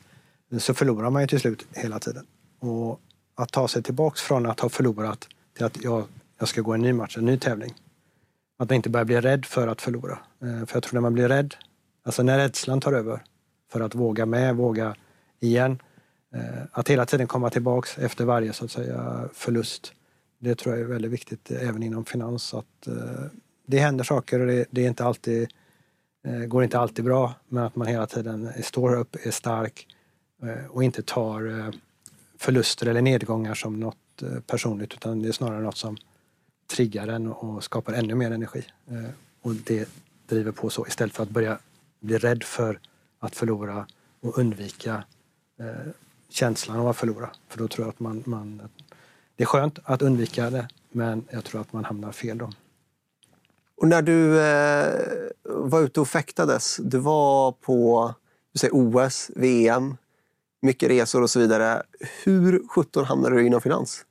så 0.58 0.74
förlorar 0.74 1.10
man 1.10 1.22
ju 1.22 1.28
till 1.28 1.40
slut 1.40 1.68
hela 1.72 2.00
tiden. 2.00 2.26
Och 2.60 3.02
att 3.36 3.52
ta 3.52 3.68
sig 3.68 3.84
tillbaks 3.84 4.22
från 4.22 4.46
att 4.46 4.60
ha 4.60 4.70
förlorat 4.70 5.28
till 5.56 5.66
att 5.66 5.84
jag 5.84 6.04
jag 6.40 6.48
ska 6.48 6.62
gå 6.62 6.74
en 6.74 6.82
ny 6.82 6.94
match, 6.94 7.18
en 7.18 7.26
ny 7.26 7.38
tävling. 7.38 7.74
Att 8.60 8.70
man 8.70 8.76
inte 8.76 8.90
börjar 8.90 9.06
bli 9.06 9.22
rädd 9.22 9.46
för 9.46 9.68
att 9.68 9.82
förlora. 9.82 10.20
Eh, 10.42 10.66
för 10.66 10.76
jag 10.76 10.84
tror 10.84 10.94
när 10.94 11.02
man 11.02 11.14
blir 11.14 11.28
rädd, 11.28 11.56
alltså 12.04 12.24
när 12.24 12.38
rädslan 12.38 12.82
tar 12.82 12.94
över 12.94 13.24
för 13.72 13.82
att 13.82 13.96
våga 13.96 14.26
med, 14.26 14.56
våga 14.56 14.96
igen. 15.40 15.82
Eh, 16.34 16.64
att 16.72 16.90
hela 16.90 17.06
tiden 17.06 17.28
komma 17.28 17.50
tillbaks 17.50 17.98
efter 17.98 18.26
varje 18.26 18.54
så 18.54 18.66
att 18.66 18.72
säga, 18.72 19.30
förlust. 19.34 19.94
Det 20.40 20.56
tror 20.56 20.76
jag 20.76 20.84
är 20.84 20.88
väldigt 20.88 21.12
viktigt 21.12 21.52
eh, 21.52 21.70
även 21.70 21.84
inom 21.84 22.06
finans. 22.06 22.54
Att, 22.54 22.88
det 23.68 23.80
händer 23.80 24.04
saker 24.04 24.40
och 24.40 24.48
det, 24.48 24.66
det 24.72 24.84
är 24.84 24.88
inte 24.88 25.06
alltid, 25.06 25.50
går 26.48 26.64
inte 26.64 26.80
alltid 26.80 27.06
bra 27.06 27.34
men 27.48 27.64
att 27.64 27.76
man 27.76 27.88
hela 27.88 28.08
tiden 28.08 28.50
står 28.64 28.96
upp, 28.96 29.16
är 29.24 29.32
stark 29.32 29.88
och 30.70 30.84
inte 30.84 31.02
tar 31.02 31.72
förluster 32.38 32.88
eller 32.88 33.02
nedgångar 33.02 33.54
som 33.54 33.80
något 33.80 34.24
personligt 34.48 34.94
utan 34.94 35.22
det 35.22 35.28
är 35.28 35.32
snarare 35.32 35.62
något 35.62 35.78
som 35.78 35.98
triggar 36.70 37.08
den 37.08 37.28
och 37.28 37.64
skapar 37.64 37.94
ännu 37.94 38.16
mer 38.16 38.32
energi. 38.32 38.66
Eh, 38.88 39.10
och 39.42 39.56
det 39.56 39.90
driver 40.28 40.52
på 40.52 40.70
så 40.70 40.88
istället 40.88 41.16
för 41.16 41.24
att 41.24 41.30
börja 41.30 41.60
bli 42.00 42.18
rädd 42.18 42.44
för 42.44 42.80
att 43.20 43.36
förlora 43.36 43.88
och 44.22 44.38
undvika 44.38 45.04
eh, 45.60 45.92
känslan 46.30 46.80
av 46.80 46.88
att 46.88 46.98
förlora. 46.98 47.30
För 47.48 47.58
då 47.58 47.68
tror 47.68 47.86
jag 47.86 47.90
att 47.90 48.00
man, 48.00 48.24
man... 48.26 48.62
Det 49.36 49.44
är 49.44 49.48
skönt 49.48 49.80
att 49.84 50.02
undvika 50.02 50.50
det 50.50 50.68
men 50.92 51.26
jag 51.32 51.44
tror 51.44 51.62
att 51.62 51.74
man 51.74 51.86
hamnar 51.86 52.12
fel 52.12 52.38
då. 52.38 52.52
Och 53.82 53.88
när 53.88 54.02
du 54.02 54.40
eh, 54.42 55.30
var 55.44 55.82
ute 55.82 56.02
och 56.02 56.08
fäktades, 56.08 56.80
du 56.84 56.98
var 56.98 57.52
på 57.52 58.14
du 58.52 58.60
säger 58.60 58.74
OS, 58.74 59.32
VM, 59.36 59.98
mycket 60.62 60.90
resor 60.90 61.22
och 61.22 61.30
så 61.30 61.40
vidare. 61.40 61.84
Hur 62.24 62.68
sjutton 62.68 63.06
hamnade 63.06 63.36
du 63.36 63.46
inom 63.48 63.62
finans? 63.62 64.06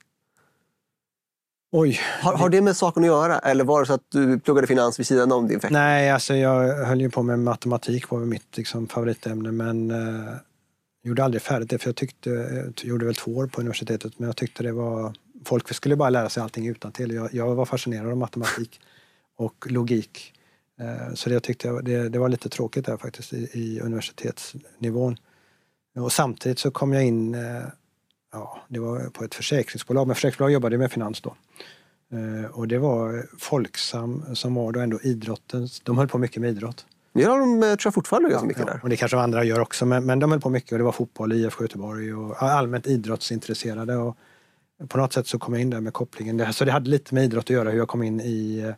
Oj. 1.70 2.00
Har, 2.22 2.34
har, 2.34 2.48
det 2.48 2.60
med 2.60 2.76
saken 2.76 3.02
att 3.02 3.06
göra 3.06 3.38
eller 3.38 3.64
var 3.64 3.80
det 3.80 3.86
så 3.86 3.92
att 3.92 4.10
du 4.10 4.38
pluggade 4.38 4.66
finans 4.66 4.98
vid 4.98 5.06
sidan 5.06 5.32
om 5.32 5.48
din 5.48 5.60
fäktning? 5.60 5.80
Nej, 5.80 6.10
alltså 6.10 6.34
jag 6.34 6.84
höll 6.84 7.00
ju 7.00 7.10
på 7.10 7.22
med 7.22 7.38
matematik 7.38 8.10
var 8.10 8.18
mitt 8.18 8.56
liksom, 8.56 8.86
favoritämne 8.86 9.52
men 9.52 9.90
eh, 9.90 10.34
gjorde 11.02 11.24
aldrig 11.24 11.42
färdigt 11.42 11.70
det 11.70 11.78
för 11.78 11.88
jag 11.88 11.96
tyckte, 11.96 12.30
jag 12.30 12.84
gjorde 12.84 13.06
väl 13.06 13.14
två 13.14 13.36
år 13.36 13.46
på 13.46 13.60
universitetet 13.60 14.18
men 14.18 14.26
jag 14.26 14.36
tyckte 14.36 14.62
det 14.62 14.72
var, 14.72 15.14
folk 15.44 15.74
skulle 15.74 15.96
bara 15.96 16.10
lära 16.10 16.28
sig 16.28 16.42
allting 16.42 16.66
utan 16.68 16.92
till. 16.92 17.14
Jag, 17.14 17.34
jag 17.34 17.54
var 17.54 17.64
fascinerad 17.64 18.10
av 18.10 18.16
matematik 18.16 18.80
och 19.36 19.66
logik. 19.70 20.32
Eh, 20.80 21.14
så 21.14 21.28
det, 21.28 21.34
jag 21.34 21.42
tyckte 21.42 21.80
det, 21.82 22.08
det 22.08 22.18
var 22.18 22.28
lite 22.28 22.48
tråkigt 22.48 22.86
där 22.86 22.96
faktiskt 22.96 23.32
i, 23.32 23.50
i 23.52 23.80
universitetsnivån. 23.80 25.16
Och 25.96 26.12
samtidigt 26.12 26.58
så 26.58 26.70
kom 26.70 26.92
jag 26.92 27.04
in, 27.04 27.34
eh, 27.34 27.62
ja, 28.32 28.58
det 28.68 28.78
var 28.78 29.10
på 29.10 29.24
ett 29.24 29.34
försäkringsbolag, 29.34 30.06
men 30.06 30.14
försäkringsbolag 30.14 30.52
jobbade 30.52 30.78
med 30.78 30.92
finans 30.92 31.20
då. 31.20 31.34
Eh, 32.12 32.50
och 32.50 32.68
det 32.68 32.78
var 32.78 33.26
Folksam 33.38 34.34
som 34.34 34.54
var 34.54 34.72
då 34.72 34.80
ändå 34.80 35.00
idrotten, 35.00 35.68
de 35.82 35.98
höll 35.98 36.08
på 36.08 36.18
mycket 36.18 36.42
med 36.42 36.50
idrott. 36.50 36.86
Ja, 37.12 37.36
de 37.36 37.60
tror 37.60 37.78
jag 37.84 37.94
fortfarande 37.94 38.30
ganska 38.30 38.46
mycket 38.46 38.64
ja, 38.66 38.72
där. 38.72 38.80
Och 38.82 38.88
det 38.88 38.96
kanske 38.96 39.18
andra 39.18 39.44
gör 39.44 39.60
också, 39.60 39.86
men, 39.86 40.04
men 40.04 40.18
de 40.18 40.30
höll 40.30 40.40
på 40.40 40.50
mycket 40.50 40.72
och 40.72 40.78
det 40.78 40.84
var 40.84 40.92
fotboll, 40.92 41.32
IFK 41.32 41.64
Göteborg 41.64 42.14
och 42.14 42.42
allmänt 42.42 42.86
idrottsintresserade. 42.86 43.96
Och 43.96 44.16
på 44.88 44.98
något 44.98 45.12
sätt 45.12 45.26
så 45.26 45.38
kom 45.38 45.54
jag 45.54 45.60
in 45.60 45.70
där 45.70 45.80
med 45.80 45.92
kopplingen. 45.92 46.52
Så 46.52 46.64
det 46.64 46.72
hade 46.72 46.90
lite 46.90 47.14
med 47.14 47.24
idrott 47.24 47.44
att 47.44 47.50
göra, 47.50 47.70
hur 47.70 47.78
jag 47.78 47.88
kom 47.88 48.02
in 48.02 48.20
i 48.20 48.72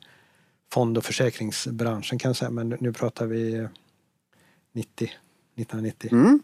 fond 0.72 0.98
och 0.98 1.04
försäkringsbranschen 1.04 2.18
kan 2.18 2.28
jag 2.28 2.36
säga, 2.36 2.50
men 2.50 2.76
nu 2.80 2.92
pratar 2.92 3.26
vi 3.26 3.68
90, 4.72 5.10
1990. 5.56 6.08
Mm. 6.12 6.40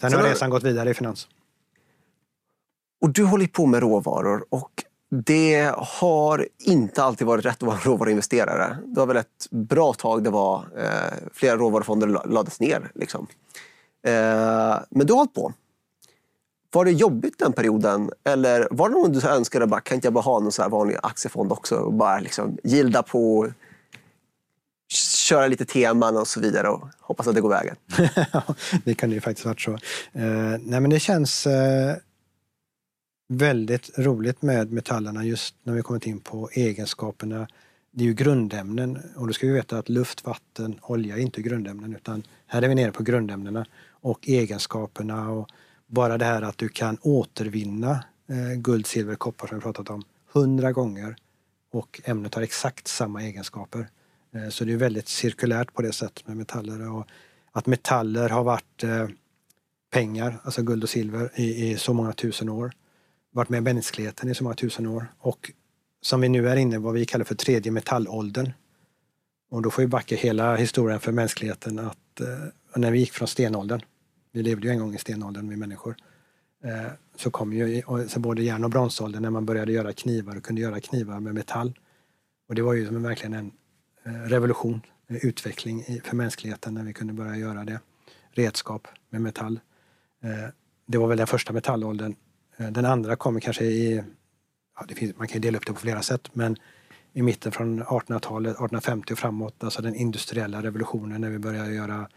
Sen 0.00 0.12
har 0.12 0.22
resan 0.22 0.50
gått 0.50 0.62
vidare 0.62 0.90
i 0.90 0.94
finans. 0.94 1.28
Och 3.02 3.10
du 3.10 3.24
håller 3.24 3.46
på 3.46 3.66
med 3.66 3.80
råvaror 3.80 4.44
och 4.50 4.84
det 5.10 5.72
har 5.76 6.48
inte 6.58 7.02
alltid 7.02 7.26
varit 7.26 7.44
rätt 7.44 7.56
att 7.56 7.62
vara 7.62 7.78
råvaruinvesterare. 7.82 8.78
Det 8.86 9.00
var 9.00 9.06
väl 9.06 9.16
ett 9.16 9.50
bra 9.50 9.92
tag 9.92 10.24
det 10.24 10.30
var 10.30 10.66
eh, 10.76 11.28
flera 11.32 11.56
råvarufonder 11.56 12.06
lades 12.28 12.60
ner. 12.60 12.90
Liksom. 12.94 13.26
Eh, 14.06 14.12
men 14.90 15.06
du 15.06 15.12
har 15.12 15.16
hållit 15.16 15.34
på. 15.34 15.52
Var 16.72 16.84
det 16.84 16.90
jobbigt 16.90 17.38
den 17.38 17.52
perioden? 17.52 18.10
Eller 18.24 18.68
var 18.70 18.88
det 18.88 18.94
någon 18.94 19.12
du 19.12 19.28
önskade, 19.28 19.66
bara, 19.66 19.80
kan 19.80 19.94
inte 19.94 20.06
jag 20.06 20.12
bara 20.12 20.20
ha 20.20 20.40
någon 20.40 20.52
så 20.52 20.62
här 20.62 20.68
vanlig 20.68 20.96
aktiefond 21.02 21.52
också 21.52 21.76
och 21.76 21.92
bara 21.92 22.18
liksom 22.18 22.58
gilda 22.64 23.02
på, 23.02 23.48
köra 25.28 25.46
lite 25.46 25.64
teman 25.64 26.16
och 26.16 26.28
så 26.28 26.40
vidare 26.40 26.68
och 26.68 26.88
hoppas 27.00 27.26
att 27.26 27.34
det 27.34 27.40
går 27.40 27.48
vägen? 27.48 27.76
det 28.84 28.94
kan 28.94 29.10
ju 29.10 29.20
faktiskt 29.20 29.46
varit 29.46 29.60
så. 29.60 29.72
Eh, 30.12 30.58
nej 30.60 30.80
men 30.80 30.90
det 30.90 31.00
känns 31.00 31.46
eh, 31.46 31.96
väldigt 33.32 33.98
roligt 33.98 34.42
med 34.42 34.72
metallerna 34.72 35.24
just 35.24 35.54
när 35.62 35.74
vi 35.74 35.82
kommit 35.82 36.06
in 36.06 36.20
på 36.20 36.50
egenskaperna. 36.52 37.48
Det 37.90 38.04
är 38.04 38.08
ju 38.08 38.14
grundämnen 38.14 38.98
och 39.16 39.26
då 39.26 39.32
ska 39.32 39.46
vi 39.46 39.52
veta 39.52 39.78
att 39.78 39.88
luft, 39.88 40.24
vatten, 40.24 40.78
olja 40.82 41.16
är 41.16 41.20
inte 41.20 41.42
grundämnen 41.42 41.96
utan 41.96 42.22
här 42.46 42.62
är 42.62 42.68
vi 42.68 42.74
nere 42.74 42.92
på 42.92 43.02
grundämnena 43.02 43.66
och 43.90 44.28
egenskaperna 44.28 45.30
och 45.30 45.48
bara 45.86 46.18
det 46.18 46.24
här 46.24 46.42
att 46.42 46.58
du 46.58 46.68
kan 46.68 46.98
återvinna 47.02 48.04
eh, 48.28 48.60
guld, 48.60 48.86
silver, 48.86 49.14
koppar 49.14 49.46
som 49.46 49.58
vi 49.58 49.62
pratat 49.62 49.90
om 49.90 50.02
hundra 50.32 50.72
gånger 50.72 51.16
och 51.72 52.00
ämnet 52.04 52.34
har 52.34 52.42
exakt 52.42 52.88
samma 52.88 53.22
egenskaper. 53.22 53.88
Eh, 54.34 54.48
så 54.48 54.64
det 54.64 54.72
är 54.72 54.76
väldigt 54.76 55.08
cirkulärt 55.08 55.74
på 55.74 55.82
det 55.82 55.92
sättet 55.92 56.26
med 56.26 56.36
metaller. 56.36 56.92
Och 56.92 57.06
att 57.52 57.66
metaller 57.66 58.28
har 58.28 58.44
varit 58.44 58.84
eh, 58.84 59.08
pengar, 59.90 60.38
alltså 60.42 60.62
guld 60.62 60.82
och 60.82 60.88
silver, 60.88 61.32
i, 61.34 61.70
i 61.70 61.76
så 61.76 61.92
många 61.92 62.12
tusen 62.12 62.48
år. 62.48 62.72
Varit 63.32 63.48
med 63.48 63.62
mänskligheten 63.62 64.28
i 64.28 64.34
så 64.34 64.44
många 64.44 64.56
tusen 64.56 64.86
år. 64.86 65.06
Och 65.18 65.52
som 66.00 66.20
vi 66.20 66.28
nu 66.28 66.48
är 66.48 66.56
inne 66.56 66.74
i 66.74 66.78
vad 66.78 66.94
vi 66.94 67.06
kallar 67.06 67.24
för 67.24 67.34
tredje 67.34 67.72
metallåldern. 67.72 68.52
Och 69.50 69.62
då 69.62 69.70
får 69.70 69.82
vi 69.82 69.88
backa 69.88 70.16
hela 70.16 70.56
historien 70.56 71.00
för 71.00 71.12
mänskligheten 71.12 71.78
att 71.78 72.20
eh, 72.20 72.26
när 72.76 72.90
vi 72.90 72.98
gick 72.98 73.12
från 73.12 73.28
stenåldern, 73.28 73.80
vi 74.32 74.42
levde 74.42 74.66
ju 74.66 74.72
en 74.72 74.78
gång 74.78 74.94
i 74.94 74.98
stenåldern, 74.98 75.48
vi 75.48 75.56
människor, 75.56 75.96
eh, 76.64 76.92
så 77.16 77.30
kom 77.30 77.52
ju 77.52 77.82
så 78.08 78.20
både 78.20 78.42
järn 78.42 78.64
och 78.64 78.70
bronsåldern 78.70 79.22
när 79.22 79.30
man 79.30 79.46
började 79.46 79.72
göra 79.72 79.92
knivar 79.92 80.36
och 80.36 80.42
kunde 80.42 80.60
göra 80.60 80.80
knivar 80.80 81.20
med 81.20 81.34
metall. 81.34 81.78
Och 82.48 82.54
det 82.54 82.62
var 82.62 82.74
ju 82.74 82.86
som 82.86 83.02
verkligen 83.02 83.34
en 83.34 83.52
eh, 84.04 84.12
revolution, 84.12 84.80
en 85.06 85.18
utveckling 85.22 85.84
för 86.04 86.16
mänskligheten 86.16 86.74
när 86.74 86.84
vi 86.84 86.92
kunde 86.92 87.12
börja 87.12 87.36
göra 87.36 87.64
det. 87.64 87.80
Redskap 88.30 88.88
med 89.10 89.20
metall. 89.20 89.60
Eh, 90.22 90.48
det 90.86 90.98
var 90.98 91.08
väl 91.08 91.18
den 91.18 91.26
första 91.26 91.52
metallåldern. 91.52 92.14
Eh, 92.62 92.70
den 92.70 92.84
andra 92.84 93.16
kommer 93.16 93.40
kanske 93.40 93.64
i, 93.64 94.02
ja, 94.78 94.84
det 94.88 94.94
finns, 94.94 95.16
man 95.16 95.28
kan 95.28 95.40
dela 95.40 95.58
upp 95.58 95.66
det 95.66 95.72
på 95.72 95.80
flera 95.80 96.02
sätt, 96.02 96.30
men 96.32 96.56
i 97.12 97.22
mitten 97.22 97.52
från 97.52 97.82
1800-talet, 97.82 98.50
1850 98.50 99.12
och 99.12 99.18
framåt, 99.18 99.64
alltså 99.64 99.82
den 99.82 99.94
industriella 99.94 100.62
revolutionen 100.62 101.20
när 101.20 101.30
vi 101.30 101.38
börjar 101.38 101.66
göra 101.66 102.08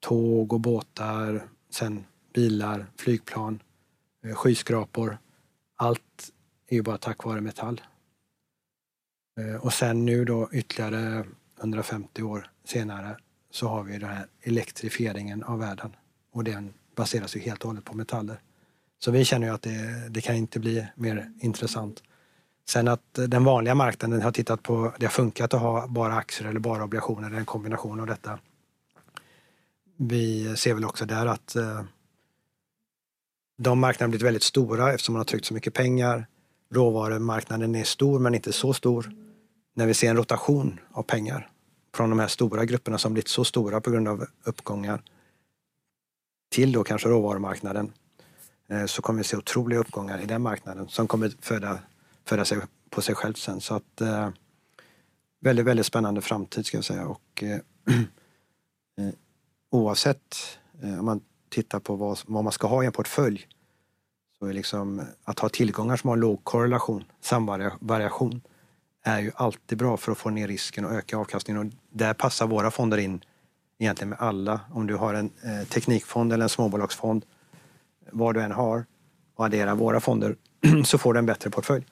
tåg 0.00 0.52
och 0.52 0.60
båtar, 0.60 1.42
sen 1.70 2.04
bilar, 2.34 2.86
flygplan, 2.96 3.62
eh, 4.24 4.34
skyskrapor. 4.34 5.18
Allt 5.76 6.30
är 6.68 6.76
ju 6.76 6.82
bara 6.82 6.98
tack 6.98 7.24
vare 7.24 7.40
metall. 7.40 7.80
Eh, 9.40 9.64
och 9.64 9.72
sen 9.72 10.04
nu 10.04 10.24
då 10.24 10.48
ytterligare 10.52 11.24
150 11.60 12.22
år 12.22 12.50
senare 12.64 13.16
så 13.50 13.68
har 13.68 13.82
vi 13.82 13.98
den 13.98 14.08
här 14.08 14.26
elektrifieringen 14.42 15.42
av 15.42 15.58
världen 15.58 15.96
och 16.32 16.44
den 16.44 16.74
baseras 16.94 17.36
ju 17.36 17.40
helt 17.40 17.62
och 17.62 17.68
hållet 17.68 17.84
på 17.84 17.96
metaller. 17.96 18.40
Så 19.04 19.10
vi 19.10 19.24
känner 19.24 19.46
ju 19.46 19.54
att 19.54 19.62
det, 19.62 20.08
det 20.10 20.20
kan 20.20 20.36
inte 20.36 20.60
bli 20.60 20.86
mer 20.94 21.32
intressant. 21.40 22.02
Sen 22.68 22.88
att 22.88 23.18
den 23.28 23.44
vanliga 23.44 23.74
marknaden 23.74 24.22
har 24.22 24.32
tittat 24.32 24.62
på, 24.62 24.94
det 24.98 25.06
har 25.06 25.10
funkat 25.10 25.54
att 25.54 25.60
ha 25.60 25.86
bara 25.86 26.14
aktier 26.14 26.48
eller 26.48 26.60
bara 26.60 26.84
obligationer, 26.84 27.30
en 27.30 27.44
kombination 27.44 28.00
av 28.00 28.06
detta 28.06 28.38
vi 30.08 30.56
ser 30.56 30.74
väl 30.74 30.84
också 30.84 31.06
där 31.06 31.26
att 31.26 31.56
eh, 31.56 31.82
de 33.58 33.78
marknaderna 33.78 34.10
blivit 34.10 34.26
väldigt 34.26 34.42
stora 34.42 34.92
eftersom 34.92 35.12
man 35.12 35.20
har 35.20 35.24
tryckt 35.24 35.46
så 35.46 35.54
mycket 35.54 35.74
pengar. 35.74 36.26
Råvarumarknaden 36.70 37.74
är 37.74 37.84
stor 37.84 38.18
men 38.18 38.34
inte 38.34 38.52
så 38.52 38.72
stor. 38.72 39.12
När 39.74 39.86
vi 39.86 39.94
ser 39.94 40.10
en 40.10 40.16
rotation 40.16 40.80
av 40.92 41.02
pengar 41.02 41.48
från 41.94 42.10
de 42.10 42.18
här 42.18 42.28
stora 42.28 42.64
grupperna 42.64 42.98
som 42.98 43.12
blivit 43.12 43.28
så 43.28 43.44
stora 43.44 43.80
på 43.80 43.90
grund 43.90 44.08
av 44.08 44.26
uppgångar 44.44 45.02
till 46.50 46.72
då 46.72 46.84
kanske 46.84 47.08
råvarumarknaden 47.08 47.92
Eh, 48.72 48.86
så 48.86 49.02
kommer 49.02 49.18
vi 49.18 49.24
se 49.24 49.36
otroliga 49.36 49.80
uppgångar 49.80 50.20
i 50.20 50.26
den 50.26 50.42
marknaden 50.42 50.88
som 50.88 51.08
kommer 51.08 51.32
föda, 51.40 51.78
föda 52.24 52.44
sig 52.44 52.58
på 52.90 53.02
sig 53.02 53.14
själv 53.14 53.34
sen. 53.34 53.60
Så 53.60 53.74
att 53.74 54.00
eh, 54.00 54.28
väldigt, 55.40 55.66
väldigt 55.66 55.86
spännande 55.86 56.20
framtid 56.20 56.66
ska 56.66 56.76
jag 56.76 56.84
säga. 56.84 57.06
Och, 57.06 57.42
eh, 57.42 57.58
eh, 58.98 59.14
oavsett 59.70 60.58
eh, 60.82 60.98
om 60.98 61.04
man 61.04 61.20
tittar 61.48 61.80
på 61.80 61.96
vad, 61.96 62.18
vad, 62.26 62.44
man 62.44 62.52
ska 62.52 62.66
ha 62.66 62.82
i 62.82 62.86
en 62.86 62.92
portfölj 62.92 63.48
så 64.38 64.46
är 64.46 64.52
liksom 64.52 65.02
att 65.24 65.38
ha 65.38 65.48
tillgångar 65.48 65.96
som 65.96 66.10
har 66.10 66.16
låg 66.16 66.44
korrelation, 66.44 67.04
samvariation, 67.20 68.40
är 69.04 69.20
ju 69.20 69.32
alltid 69.34 69.78
bra 69.78 69.96
för 69.96 70.12
att 70.12 70.18
få 70.18 70.30
ner 70.30 70.48
risken 70.48 70.84
och 70.84 70.92
öka 70.92 71.16
avkastningen. 71.16 71.66
Och 71.66 71.72
där 71.90 72.14
passar 72.14 72.46
våra 72.46 72.70
fonder 72.70 72.98
in 72.98 73.24
egentligen 73.78 74.08
med 74.08 74.18
alla. 74.20 74.60
Om 74.72 74.86
du 74.86 74.96
har 74.96 75.14
en 75.14 75.30
eh, 75.42 75.68
teknikfond 75.68 76.32
eller 76.32 76.42
en 76.42 76.48
småbolagsfond, 76.48 77.24
vad 78.12 78.34
du 78.34 78.40
än 78.42 78.52
har, 78.52 78.84
och 79.36 79.44
adderar 79.44 79.74
våra 79.74 80.00
fonder 80.00 80.36
så 80.84 80.98
får 80.98 81.14
du 81.14 81.18
en 81.18 81.26
bättre 81.26 81.50
portfölj. 81.50 81.86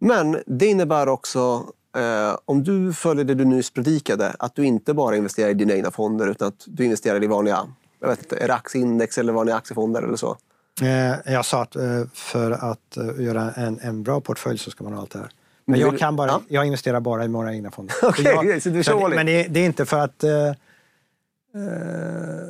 Men 0.00 0.42
det 0.46 0.66
innebär 0.66 1.08
också 1.08 1.72
Eh, 1.96 2.36
om 2.44 2.64
du 2.64 2.92
följer 2.92 3.24
det 3.24 3.34
du 3.34 3.44
nyss 3.44 3.70
predikade, 3.70 4.34
att 4.38 4.54
du 4.54 4.64
inte 4.64 4.94
bara 4.94 5.16
investerar 5.16 5.50
i 5.50 5.54
dina 5.54 5.74
egna 5.74 5.90
fonder 5.90 6.26
utan 6.26 6.48
att 6.48 6.64
du 6.66 6.84
investerar 6.84 7.24
i 7.24 7.26
vanliga 7.26 7.66
jag 8.00 8.08
vet 8.08 8.32
inte, 8.32 8.54
aktieindex 8.54 9.18
eller 9.18 9.32
vanliga 9.32 9.56
aktiefonder 9.56 10.02
eller 10.02 10.16
så? 10.16 10.36
Eh, 10.82 11.32
jag 11.32 11.44
sa 11.44 11.62
att 11.62 11.76
eh, 11.76 12.04
för 12.12 12.50
att 12.50 12.96
eh, 12.96 13.24
göra 13.24 13.52
en, 13.52 13.78
en 13.82 14.02
bra 14.02 14.20
portfölj 14.20 14.58
så 14.58 14.70
ska 14.70 14.84
man 14.84 14.92
ha 14.92 15.00
allt 15.00 15.10
det 15.10 15.18
här. 15.18 15.30
Men 15.64 15.80
jag, 15.80 15.98
kan 15.98 16.16
bara, 16.16 16.28
ja. 16.28 16.42
jag 16.48 16.66
investerar 16.66 17.00
bara 17.00 17.24
i 17.24 17.28
våra 17.28 17.54
egna 17.54 17.70
fonder. 17.70 17.94
okay, 18.02 18.24
jag, 18.24 18.62
så 18.62 18.68
du 18.68 18.84
så 18.84 19.08
men 19.08 19.26
det, 19.26 19.42
det, 19.48 19.60
är 19.60 19.66
inte 19.66 19.86
för 19.86 19.98
att 19.98 20.24
eh, 20.24 20.52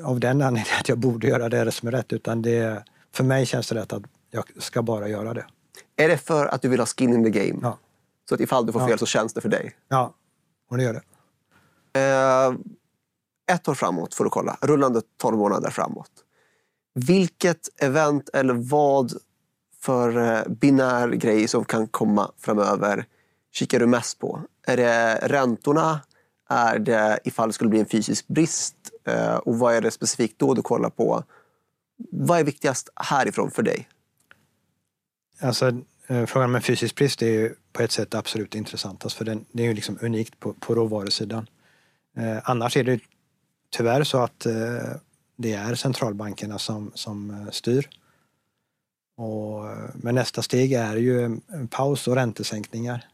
av 0.05 0.21
den 0.21 0.43
anledningen 0.43 0.79
att 0.81 0.89
jag 0.89 0.99
borde 0.99 1.27
göra 1.27 1.49
det 1.49 1.73
som 1.73 1.89
är 1.89 1.93
rätt 1.93 2.13
utan 2.13 2.43
det, 2.43 2.83
för 3.13 3.25
mig 3.25 3.47
känns 3.47 3.69
det 3.69 3.75
rätt 3.75 3.93
att 3.93 4.03
jag 4.31 4.63
ska 4.63 4.83
bara 4.83 5.09
göra 5.09 5.35
det. 5.35 5.47
Är 5.97 6.09
det 6.09 6.19
för 6.19 6.47
att 6.47 6.63
du 6.63 6.69
vill 6.69 6.81
ha 6.81 6.87
skin 6.87 7.13
in 7.13 7.33
the 7.33 7.47
game? 7.47 7.59
Ja. 7.63 7.79
Så 8.29 8.35
att 8.35 8.41
ifall 8.41 8.67
du 8.67 8.73
får 8.73 8.81
fel 8.81 8.91
ja. 8.91 8.99
så 8.99 9.07
känns 9.07 9.33
det 9.33 9.41
för 9.41 9.49
dig. 9.49 9.77
Ja, 9.89 10.15
och 10.71 10.77
det 10.77 10.83
gör 10.83 10.93
det. 10.93 11.03
Eh, 12.01 12.55
ett 13.55 13.69
år 13.69 13.75
framåt 13.75 14.15
får 14.15 14.25
du 14.25 14.31
kolla. 14.31 14.59
Rullande 14.61 15.03
12 15.17 15.39
månader 15.39 15.71
framåt. 15.71 16.11
Vilket 16.95 17.69
event 17.83 18.29
eller 18.29 18.55
vad 18.55 19.13
för 19.81 20.17
eh, 20.17 20.49
binär 20.49 21.09
grej 21.09 21.49
som 21.49 21.65
kan 21.65 21.87
komma 21.87 22.31
framöver 22.39 23.07
kikar 23.53 23.81
du 23.81 23.87
mest 23.87 24.19
på? 24.19 24.41
Är 24.67 24.77
det 24.77 25.15
räntorna? 25.23 26.01
Är 26.49 26.79
det 26.79 27.19
ifall 27.25 27.49
det 27.49 27.53
skulle 27.53 27.71
bli 27.71 27.81
en 27.81 27.87
fysisk 27.87 28.29
brist? 28.29 28.77
Eh, 29.05 29.35
och 29.35 29.59
vad 29.59 29.75
är 29.75 29.81
det 29.81 29.91
specifikt 29.91 30.39
då 30.39 30.55
du 30.55 30.63
kollar 30.63 30.91
på? 30.91 31.25
Vad 32.11 32.41
är 32.41 32.45
viktigast 32.45 32.89
härifrån 32.97 33.51
för 33.51 33.63
dig? 33.63 33.89
Alltså, 35.41 35.73
Eh, 36.11 36.27
frågan 36.27 36.51
med 36.51 36.65
fysisk 36.65 36.95
brist 36.95 37.23
är 37.23 37.27
ju 37.27 37.55
på 37.73 37.83
ett 37.83 37.93
sätt 37.93 38.15
absolut 38.15 38.55
intressantast 38.55 39.05
alltså, 39.05 39.19
för 39.19 39.25
den, 39.25 39.45
det 39.53 39.63
är 39.63 39.67
ju 39.67 39.75
liksom 39.75 39.99
unikt 40.01 40.41
på, 40.41 40.53
på 40.53 40.75
råvarusidan. 40.75 41.47
Eh, 42.17 42.39
annars 42.45 42.77
är 42.77 42.85
det 42.85 43.01
tyvärr 43.71 44.05
så 44.05 44.19
att 44.19 44.47
eh, 44.47 44.53
det 45.37 45.53
är 45.53 45.75
centralbankerna 45.75 46.59
som, 46.59 46.91
som 46.95 47.31
eh, 47.31 47.51
styr. 47.51 47.89
Och, 49.17 49.71
eh, 49.71 49.91
men 49.95 50.15
nästa 50.15 50.43
steg 50.43 50.73
är 50.73 50.97
ju 50.97 51.25
en 51.25 51.69
paus 51.69 52.09
och 52.09 52.15
räntesänkningar. 52.15 53.05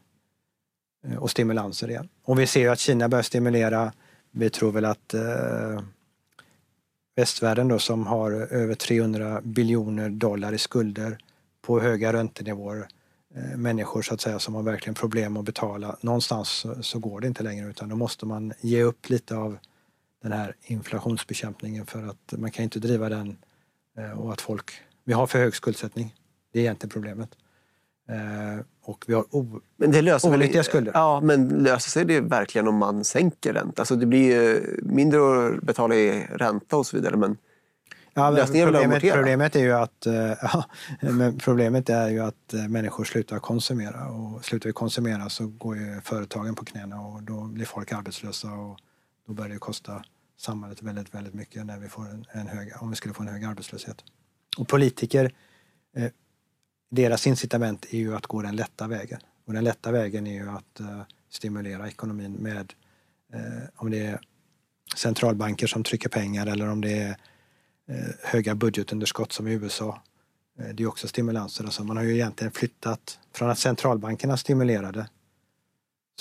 Eh, 1.07 1.15
och 1.15 1.31
stimulanser 1.31 1.89
igen. 1.89 2.09
Och 2.23 2.39
vi 2.39 2.47
ser 2.47 2.61
ju 2.61 2.69
att 2.69 2.79
Kina 2.79 3.09
börjar 3.09 3.23
stimulera. 3.23 3.93
Vi 4.31 4.49
tror 4.49 4.71
väl 4.71 4.85
att 4.85 5.13
eh, 5.13 5.81
västvärlden 7.15 7.67
då 7.67 7.79
som 7.79 8.07
har 8.07 8.31
över 8.31 8.75
300 8.75 9.41
biljoner 9.43 10.09
dollar 10.09 10.53
i 10.53 10.57
skulder 10.57 11.17
på 11.61 11.79
höga 11.79 12.13
räntenivåer. 12.13 12.87
Eh, 13.35 13.57
människor 13.57 14.01
så 14.01 14.13
att 14.13 14.21
säga 14.21 14.39
som 14.39 14.55
har 14.55 14.63
verkligen 14.63 14.95
problem 14.95 15.37
att 15.37 15.45
betala. 15.45 15.97
Någonstans 16.01 16.65
så, 16.81 16.99
går 16.99 17.21
det 17.21 17.27
inte 17.27 17.43
längre 17.43 17.69
utan 17.69 17.89
då 17.89 17.95
måste 17.95 18.25
man 18.25 18.53
ge 18.61 18.83
upp 18.83 19.09
lite 19.09 19.35
av 19.35 19.57
den 20.23 20.31
här 20.31 20.55
inflationsbekämpningen 20.63 21.85
för 21.85 22.03
att 22.03 22.33
man 22.37 22.51
kan 22.51 22.63
inte 22.63 22.79
driva 22.79 23.09
den 23.09 23.37
eh, 23.97 24.19
och 24.19 24.33
att 24.33 24.41
folk, 24.41 24.71
vi 25.03 25.13
har 25.13 25.27
för 25.27 25.39
hög 25.39 25.55
skuldsättning. 25.55 26.15
Det 26.51 26.59
är 26.59 26.63
egentligen 26.63 26.91
problemet. 26.91 27.29
Eh, 28.09 28.65
och 28.83 29.03
vi 29.07 29.13
har 29.13 29.35
o, 29.35 29.61
Men 29.77 29.91
det 29.91 30.01
löser 30.01 30.29
väl- 30.29 30.39
olyckliga 30.39 30.63
skulder. 30.63 30.91
Ja, 30.95 31.21
men 31.23 31.47
löser 31.47 31.89
sig 31.89 32.05
det 32.05 32.21
verkligen 32.21 32.67
om 32.67 32.75
man 32.75 33.03
sänker 33.03 33.53
ränta? 33.53 33.81
Alltså 33.81 33.95
det 33.95 34.05
blir 34.05 34.31
ju 34.31 34.79
mindre 34.83 35.19
att 35.47 35.61
betala 35.61 35.95
i 35.95 36.27
ränta 36.29 36.77
och 36.77 36.87
så 36.87 36.97
vidare. 36.97 37.17
Men 37.17 37.37
Ja, 38.17 38.23
men 38.23 38.33
Lösningen 38.35 38.67
är 38.67 38.71
väl 38.71 38.75
att 38.75 38.81
problemet, 39.01 39.13
problemet 39.13 39.55
är 39.55 39.59
ju 39.59 39.71
att, 39.73 40.05
eh, 40.05 40.13
ja, 40.41 40.65
problemet 41.39 41.89
är 41.89 42.09
ju 42.09 42.19
att 42.19 42.53
eh, 42.53 42.67
människor 42.67 43.03
slutar 43.03 43.39
konsumera 43.39 44.07
och 44.09 44.45
slutar 44.45 44.69
vi 44.69 44.73
konsumera 44.73 45.29
så 45.29 45.47
går 45.47 45.77
ju 45.77 46.01
företagen 46.01 46.55
på 46.55 46.65
knäna 46.65 47.01
och 47.01 47.23
då 47.23 47.43
blir 47.43 47.65
folk 47.65 47.91
arbetslösa 47.91 48.51
och 48.53 48.77
då 49.27 49.33
börjar 49.33 49.49
det 49.49 49.57
kosta 49.59 50.03
samhället 50.37 50.81
väldigt, 50.81 51.13
väldigt 51.15 51.33
mycket 51.33 51.65
när 51.65 51.79
vi 51.79 51.87
får 51.89 52.01
en, 52.01 52.25
en 52.31 52.47
hög, 52.47 52.73
om 52.79 52.89
vi 52.89 52.95
skulle 52.95 53.13
få 53.13 53.23
en 53.23 53.29
hög 53.29 53.43
arbetslöshet. 53.43 53.97
Och 54.57 54.67
politiker, 54.67 55.33
eh, 55.95 56.11
deras 56.89 57.27
incitament 57.27 57.85
är 57.89 57.97
ju 57.97 58.15
att 58.15 58.27
gå 58.27 58.41
den 58.41 58.55
lätta 58.55 58.87
vägen. 58.87 59.19
Och 59.45 59.53
den 59.53 59.63
lätta 59.63 59.91
vägen 59.91 60.27
är 60.27 60.33
ju 60.33 60.49
att 60.49 60.79
uh, 60.79 61.01
stimulera 61.29 61.87
ekonomin 61.87 62.33
med, 62.33 62.73
uh, 63.35 63.63
om 63.75 63.91
det 63.91 64.05
är 64.05 64.19
centralbanker 64.95 65.67
som 65.67 65.83
trycker 65.83 66.09
pengar 66.09 66.47
eller 66.47 66.69
om 66.69 66.81
det 66.81 66.97
är 66.97 67.09
uh, 67.89 68.13
höga 68.23 68.55
budgetunderskott 68.55 69.31
som 69.31 69.47
i 69.47 69.53
USA. 69.53 70.01
Det 70.73 70.83
är 70.83 70.87
också 70.87 71.07
stimulanser. 71.07 71.63
Alltså 71.63 71.83
man 71.83 71.97
har 71.97 72.03
ju 72.03 72.13
egentligen 72.13 72.51
flyttat 72.51 73.19
från 73.33 73.49
att 73.49 73.59
centralbankerna 73.59 74.37
stimulerade 74.37 75.09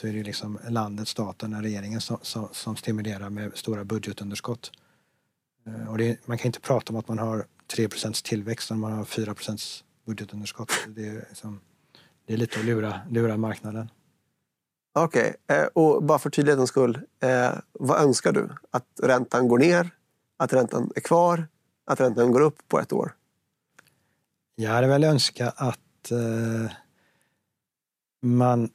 så 0.01 0.07
är 0.07 0.13
det 0.13 0.19
ju 0.19 0.25
liksom 0.25 0.59
landet, 0.69 1.09
staten, 1.09 1.63
regeringen 1.63 2.01
som, 2.01 2.19
som, 2.23 2.49
som 2.53 2.77
stimulerar 2.77 3.31
med 3.31 3.57
stora 3.57 3.85
budgetunderskott. 3.85 4.73
Och 5.89 5.99
det, 5.99 6.27
man 6.27 6.39
kan 6.39 6.47
inte 6.47 6.61
prata 6.61 6.93
om 6.93 6.99
att 6.99 7.09
man 7.09 7.19
har 7.19 7.47
3% 7.73 8.25
tillväxt 8.25 8.71
när 8.71 8.77
man 8.77 8.93
har 8.93 9.05
4 9.05 9.35
budgetunderskott. 10.05 10.71
Det 10.89 11.09
är, 11.09 11.27
liksom, 11.29 11.61
det 12.27 12.33
är 12.33 12.37
lite 12.37 12.59
att 12.59 12.65
lura, 12.65 13.01
lura 13.11 13.37
marknaden. 13.37 13.91
Okej, 14.93 15.37
eh, 15.47 15.65
och 15.65 16.03
bara 16.03 16.19
för 16.19 16.31
tydlighetens 16.31 16.71
skull. 16.71 17.01
Eh, 17.23 17.51
vad 17.73 18.03
önskar 18.03 18.33
du? 18.33 18.49
Att 18.71 18.87
räntan 19.03 19.49
går 19.49 19.59
ner? 19.59 19.91
Att 20.37 20.53
räntan 20.53 20.91
är 20.97 21.01
kvar? 21.01 21.49
Att 21.87 22.01
räntan 22.01 22.33
går 22.33 22.41
upp 22.41 22.69
på 22.69 22.81
ett 22.81 22.93
år? 22.93 23.15
Jag 24.57 24.71
hade 24.71 24.87
väl 24.87 25.05
önskat 25.05 25.55
att 25.57 26.11
eh, 26.11 26.73
man 28.23 28.71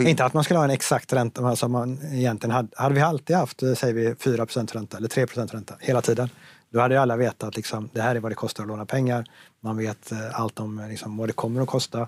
Inte 0.00 0.24
att 0.24 0.34
man 0.34 0.44
skulle 0.44 0.58
ha 0.58 0.64
en 0.64 0.70
exakt 0.70 1.12
ränta, 1.12 1.46
alltså 1.46 1.68
man 1.68 1.98
egentligen 2.12 2.54
hade, 2.54 2.68
hade 2.76 2.94
vi 2.94 3.00
alltid 3.00 3.36
haft, 3.36 3.62
eh, 3.62 3.74
säger 3.74 3.94
vi, 3.94 4.14
4% 4.14 4.72
ränta 4.72 4.96
eller 4.96 5.08
3% 5.08 5.52
ränta 5.52 5.74
hela 5.80 6.02
tiden. 6.02 6.28
Då 6.72 6.80
hade 6.80 6.94
ju 6.94 7.00
alla 7.00 7.16
vetat 7.16 7.56
liksom, 7.56 7.88
det 7.92 8.02
här 8.02 8.16
är 8.16 8.20
vad 8.20 8.30
det 8.30 8.36
kostar 8.36 8.62
att 8.64 8.68
låna 8.68 8.86
pengar. 8.86 9.24
Man 9.60 9.76
vet 9.76 10.12
eh, 10.12 10.40
allt 10.40 10.60
om 10.60 10.78
eh, 10.78 10.88
liksom, 10.88 11.16
vad 11.16 11.28
det 11.28 11.32
kommer 11.32 11.60
att 11.60 11.68
kosta. 11.68 12.00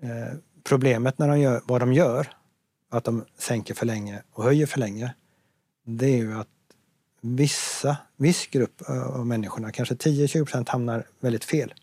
Eh, 0.00 0.38
problemet 0.64 1.18
när 1.18 1.28
de 1.28 1.40
gör 1.40 1.62
vad 1.64 1.80
de 1.80 1.92
gör, 1.92 2.26
att 2.90 3.04
de 3.04 3.24
sänker 3.38 3.74
för 3.74 3.86
länge 3.86 4.22
och 4.32 4.44
höjer 4.44 4.66
för 4.66 4.78
länge, 4.78 5.14
det 5.84 6.06
är 6.06 6.16
ju 6.16 6.34
att 6.34 6.48
vissa, 7.20 7.96
viss 8.16 8.46
grupp 8.46 8.88
eh, 8.88 9.02
av 9.02 9.26
människorna, 9.26 9.72
kanske 9.72 9.94
10-20% 9.94 10.68
hamnar 10.68 11.06
väldigt 11.20 11.44
fel. 11.44 11.74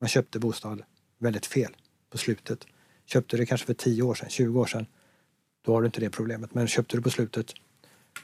Man 0.00 0.08
köpte 0.08 0.38
bostad 0.38 0.82
väldigt 1.18 1.46
fel 1.46 1.76
på 2.10 2.18
slutet. 2.18 2.66
Köpte 3.06 3.36
du 3.36 3.42
det 3.42 3.46
kanske 3.46 3.66
för 3.66 3.74
10 3.74 4.02
år 4.02 4.14
sedan, 4.14 4.28
20 4.28 4.60
år 4.60 4.66
sedan, 4.66 4.86
då 5.62 5.74
har 5.74 5.82
du 5.82 5.86
inte 5.86 6.00
det 6.00 6.10
problemet. 6.10 6.54
Men 6.54 6.66
köpte 6.66 6.96
du 6.96 7.02
på 7.02 7.10
slutet, 7.10 7.52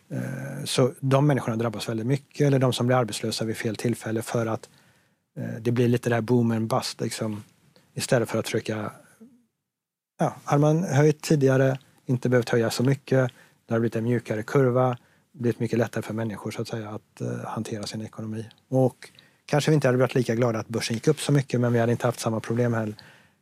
Eh, 0.08 0.64
så 0.64 0.92
de 1.00 1.26
människorna 1.26 1.56
drabbas 1.56 1.88
väldigt 1.88 2.06
mycket. 2.06 2.46
Eller 2.46 2.58
de 2.58 2.72
som 2.72 2.86
blir 2.86 2.96
arbetslösa 2.96 3.44
vid 3.44 3.56
fel 3.56 3.76
tillfälle 3.76 4.22
för 4.22 4.46
att 4.46 4.68
eh, 5.38 5.60
det 5.60 5.72
blir 5.72 5.88
lite 5.88 6.08
det 6.08 6.14
här 6.14 6.22
boom 6.22 6.50
and 6.50 6.68
bust. 6.68 7.00
Liksom, 7.00 7.44
istället 7.94 8.28
för 8.28 8.38
att 8.38 8.44
försöka... 8.44 8.92
Ja, 10.18 10.36
hade 10.44 10.60
man 10.60 10.84
höjt 10.84 11.22
tidigare, 11.22 11.78
inte 12.06 12.28
behövt 12.28 12.48
höja 12.48 12.70
så 12.70 12.82
mycket, 12.82 13.30
det 13.66 13.74
hade 13.74 13.80
blivit 13.80 13.96
en 13.96 14.04
mjukare 14.04 14.42
kurva, 14.42 14.98
blivit 15.32 15.60
mycket 15.60 15.78
lättare 15.78 16.02
för 16.02 16.14
människor 16.14 16.50
så 16.50 16.62
att 16.62 16.68
säga 16.68 16.90
att 16.90 17.20
eh, 17.20 17.44
hantera 17.44 17.86
sin 17.86 18.02
ekonomi. 18.02 18.46
Och 18.68 19.10
kanske 19.46 19.70
vi 19.70 19.74
inte 19.74 19.88
hade 19.88 19.98
varit 19.98 20.14
lika 20.14 20.34
glada 20.34 20.58
att 20.58 20.68
börsen 20.68 20.94
gick 20.94 21.08
upp 21.08 21.20
så 21.20 21.32
mycket 21.32 21.60
men 21.60 21.72
vi 21.72 21.78
hade 21.78 21.92
inte 21.92 22.06
haft 22.06 22.20
samma 22.20 22.40
problem 22.40 22.74
heller, 22.74 22.94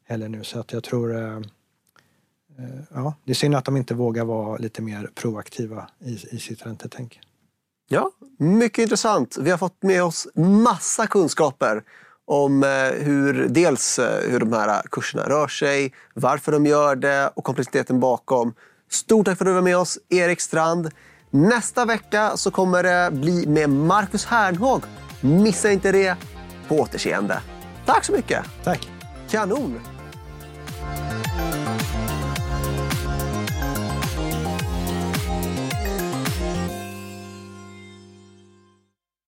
heller 0.05 0.29
nu. 0.29 0.45
Så 0.45 0.61
att 0.61 0.73
jag 0.73 0.85
tror... 0.85 1.43
Eh, 2.59 2.65
ja, 2.95 3.15
det 3.25 3.33
är 3.33 3.35
synd 3.35 3.55
att 3.55 3.65
de 3.65 3.77
inte 3.77 3.95
vågar 3.95 4.25
vara 4.25 4.57
lite 4.57 4.83
mer 4.83 5.11
proaktiva 5.15 5.89
i, 6.05 6.37
i 6.37 6.39
sitt 6.39 6.67
räntetänk. 6.67 7.21
Ja, 7.89 8.11
mycket 8.39 8.83
intressant. 8.83 9.39
Vi 9.41 9.51
har 9.51 9.59
fått 9.59 9.83
med 9.83 10.05
oss 10.05 10.29
massa 10.35 11.07
kunskaper 11.07 11.83
om 12.25 12.63
eh, 12.63 12.69
hur 13.05 13.49
dels 13.49 13.99
eh, 13.99 14.31
hur 14.31 14.41
de 14.41 14.53
här 14.53 14.83
kurserna 14.91 15.29
rör 15.29 15.49
sig, 15.49 15.93
varför 16.15 16.53
de 16.53 16.67
gör 16.67 16.97
det 16.97 17.31
och 17.35 17.45
komplexiteten 17.45 18.01
bakom. 18.01 18.55
Stort 18.91 19.27
tack 19.27 19.39
för 19.39 19.45
att 19.45 19.49
du 19.49 19.55
var 19.55 19.63
med 19.63 19.77
oss, 19.77 19.99
Erik 20.09 20.41
Strand. 20.41 20.91
Nästa 21.31 21.85
vecka 21.85 22.37
så 22.37 22.51
kommer 22.51 22.83
det 22.83 23.11
bli 23.13 23.47
med 23.47 23.71
Marcus 23.71 24.25
Hernhåg. 24.25 24.83
Missa 25.21 25.73
inte 25.73 25.93
det. 25.93 26.17
På 26.69 26.81
återseende. 26.81 27.41
Tack 27.87 28.05
så 28.05 28.13
mycket. 28.13 28.45
Tack! 28.65 28.89
Kanon! 29.31 29.81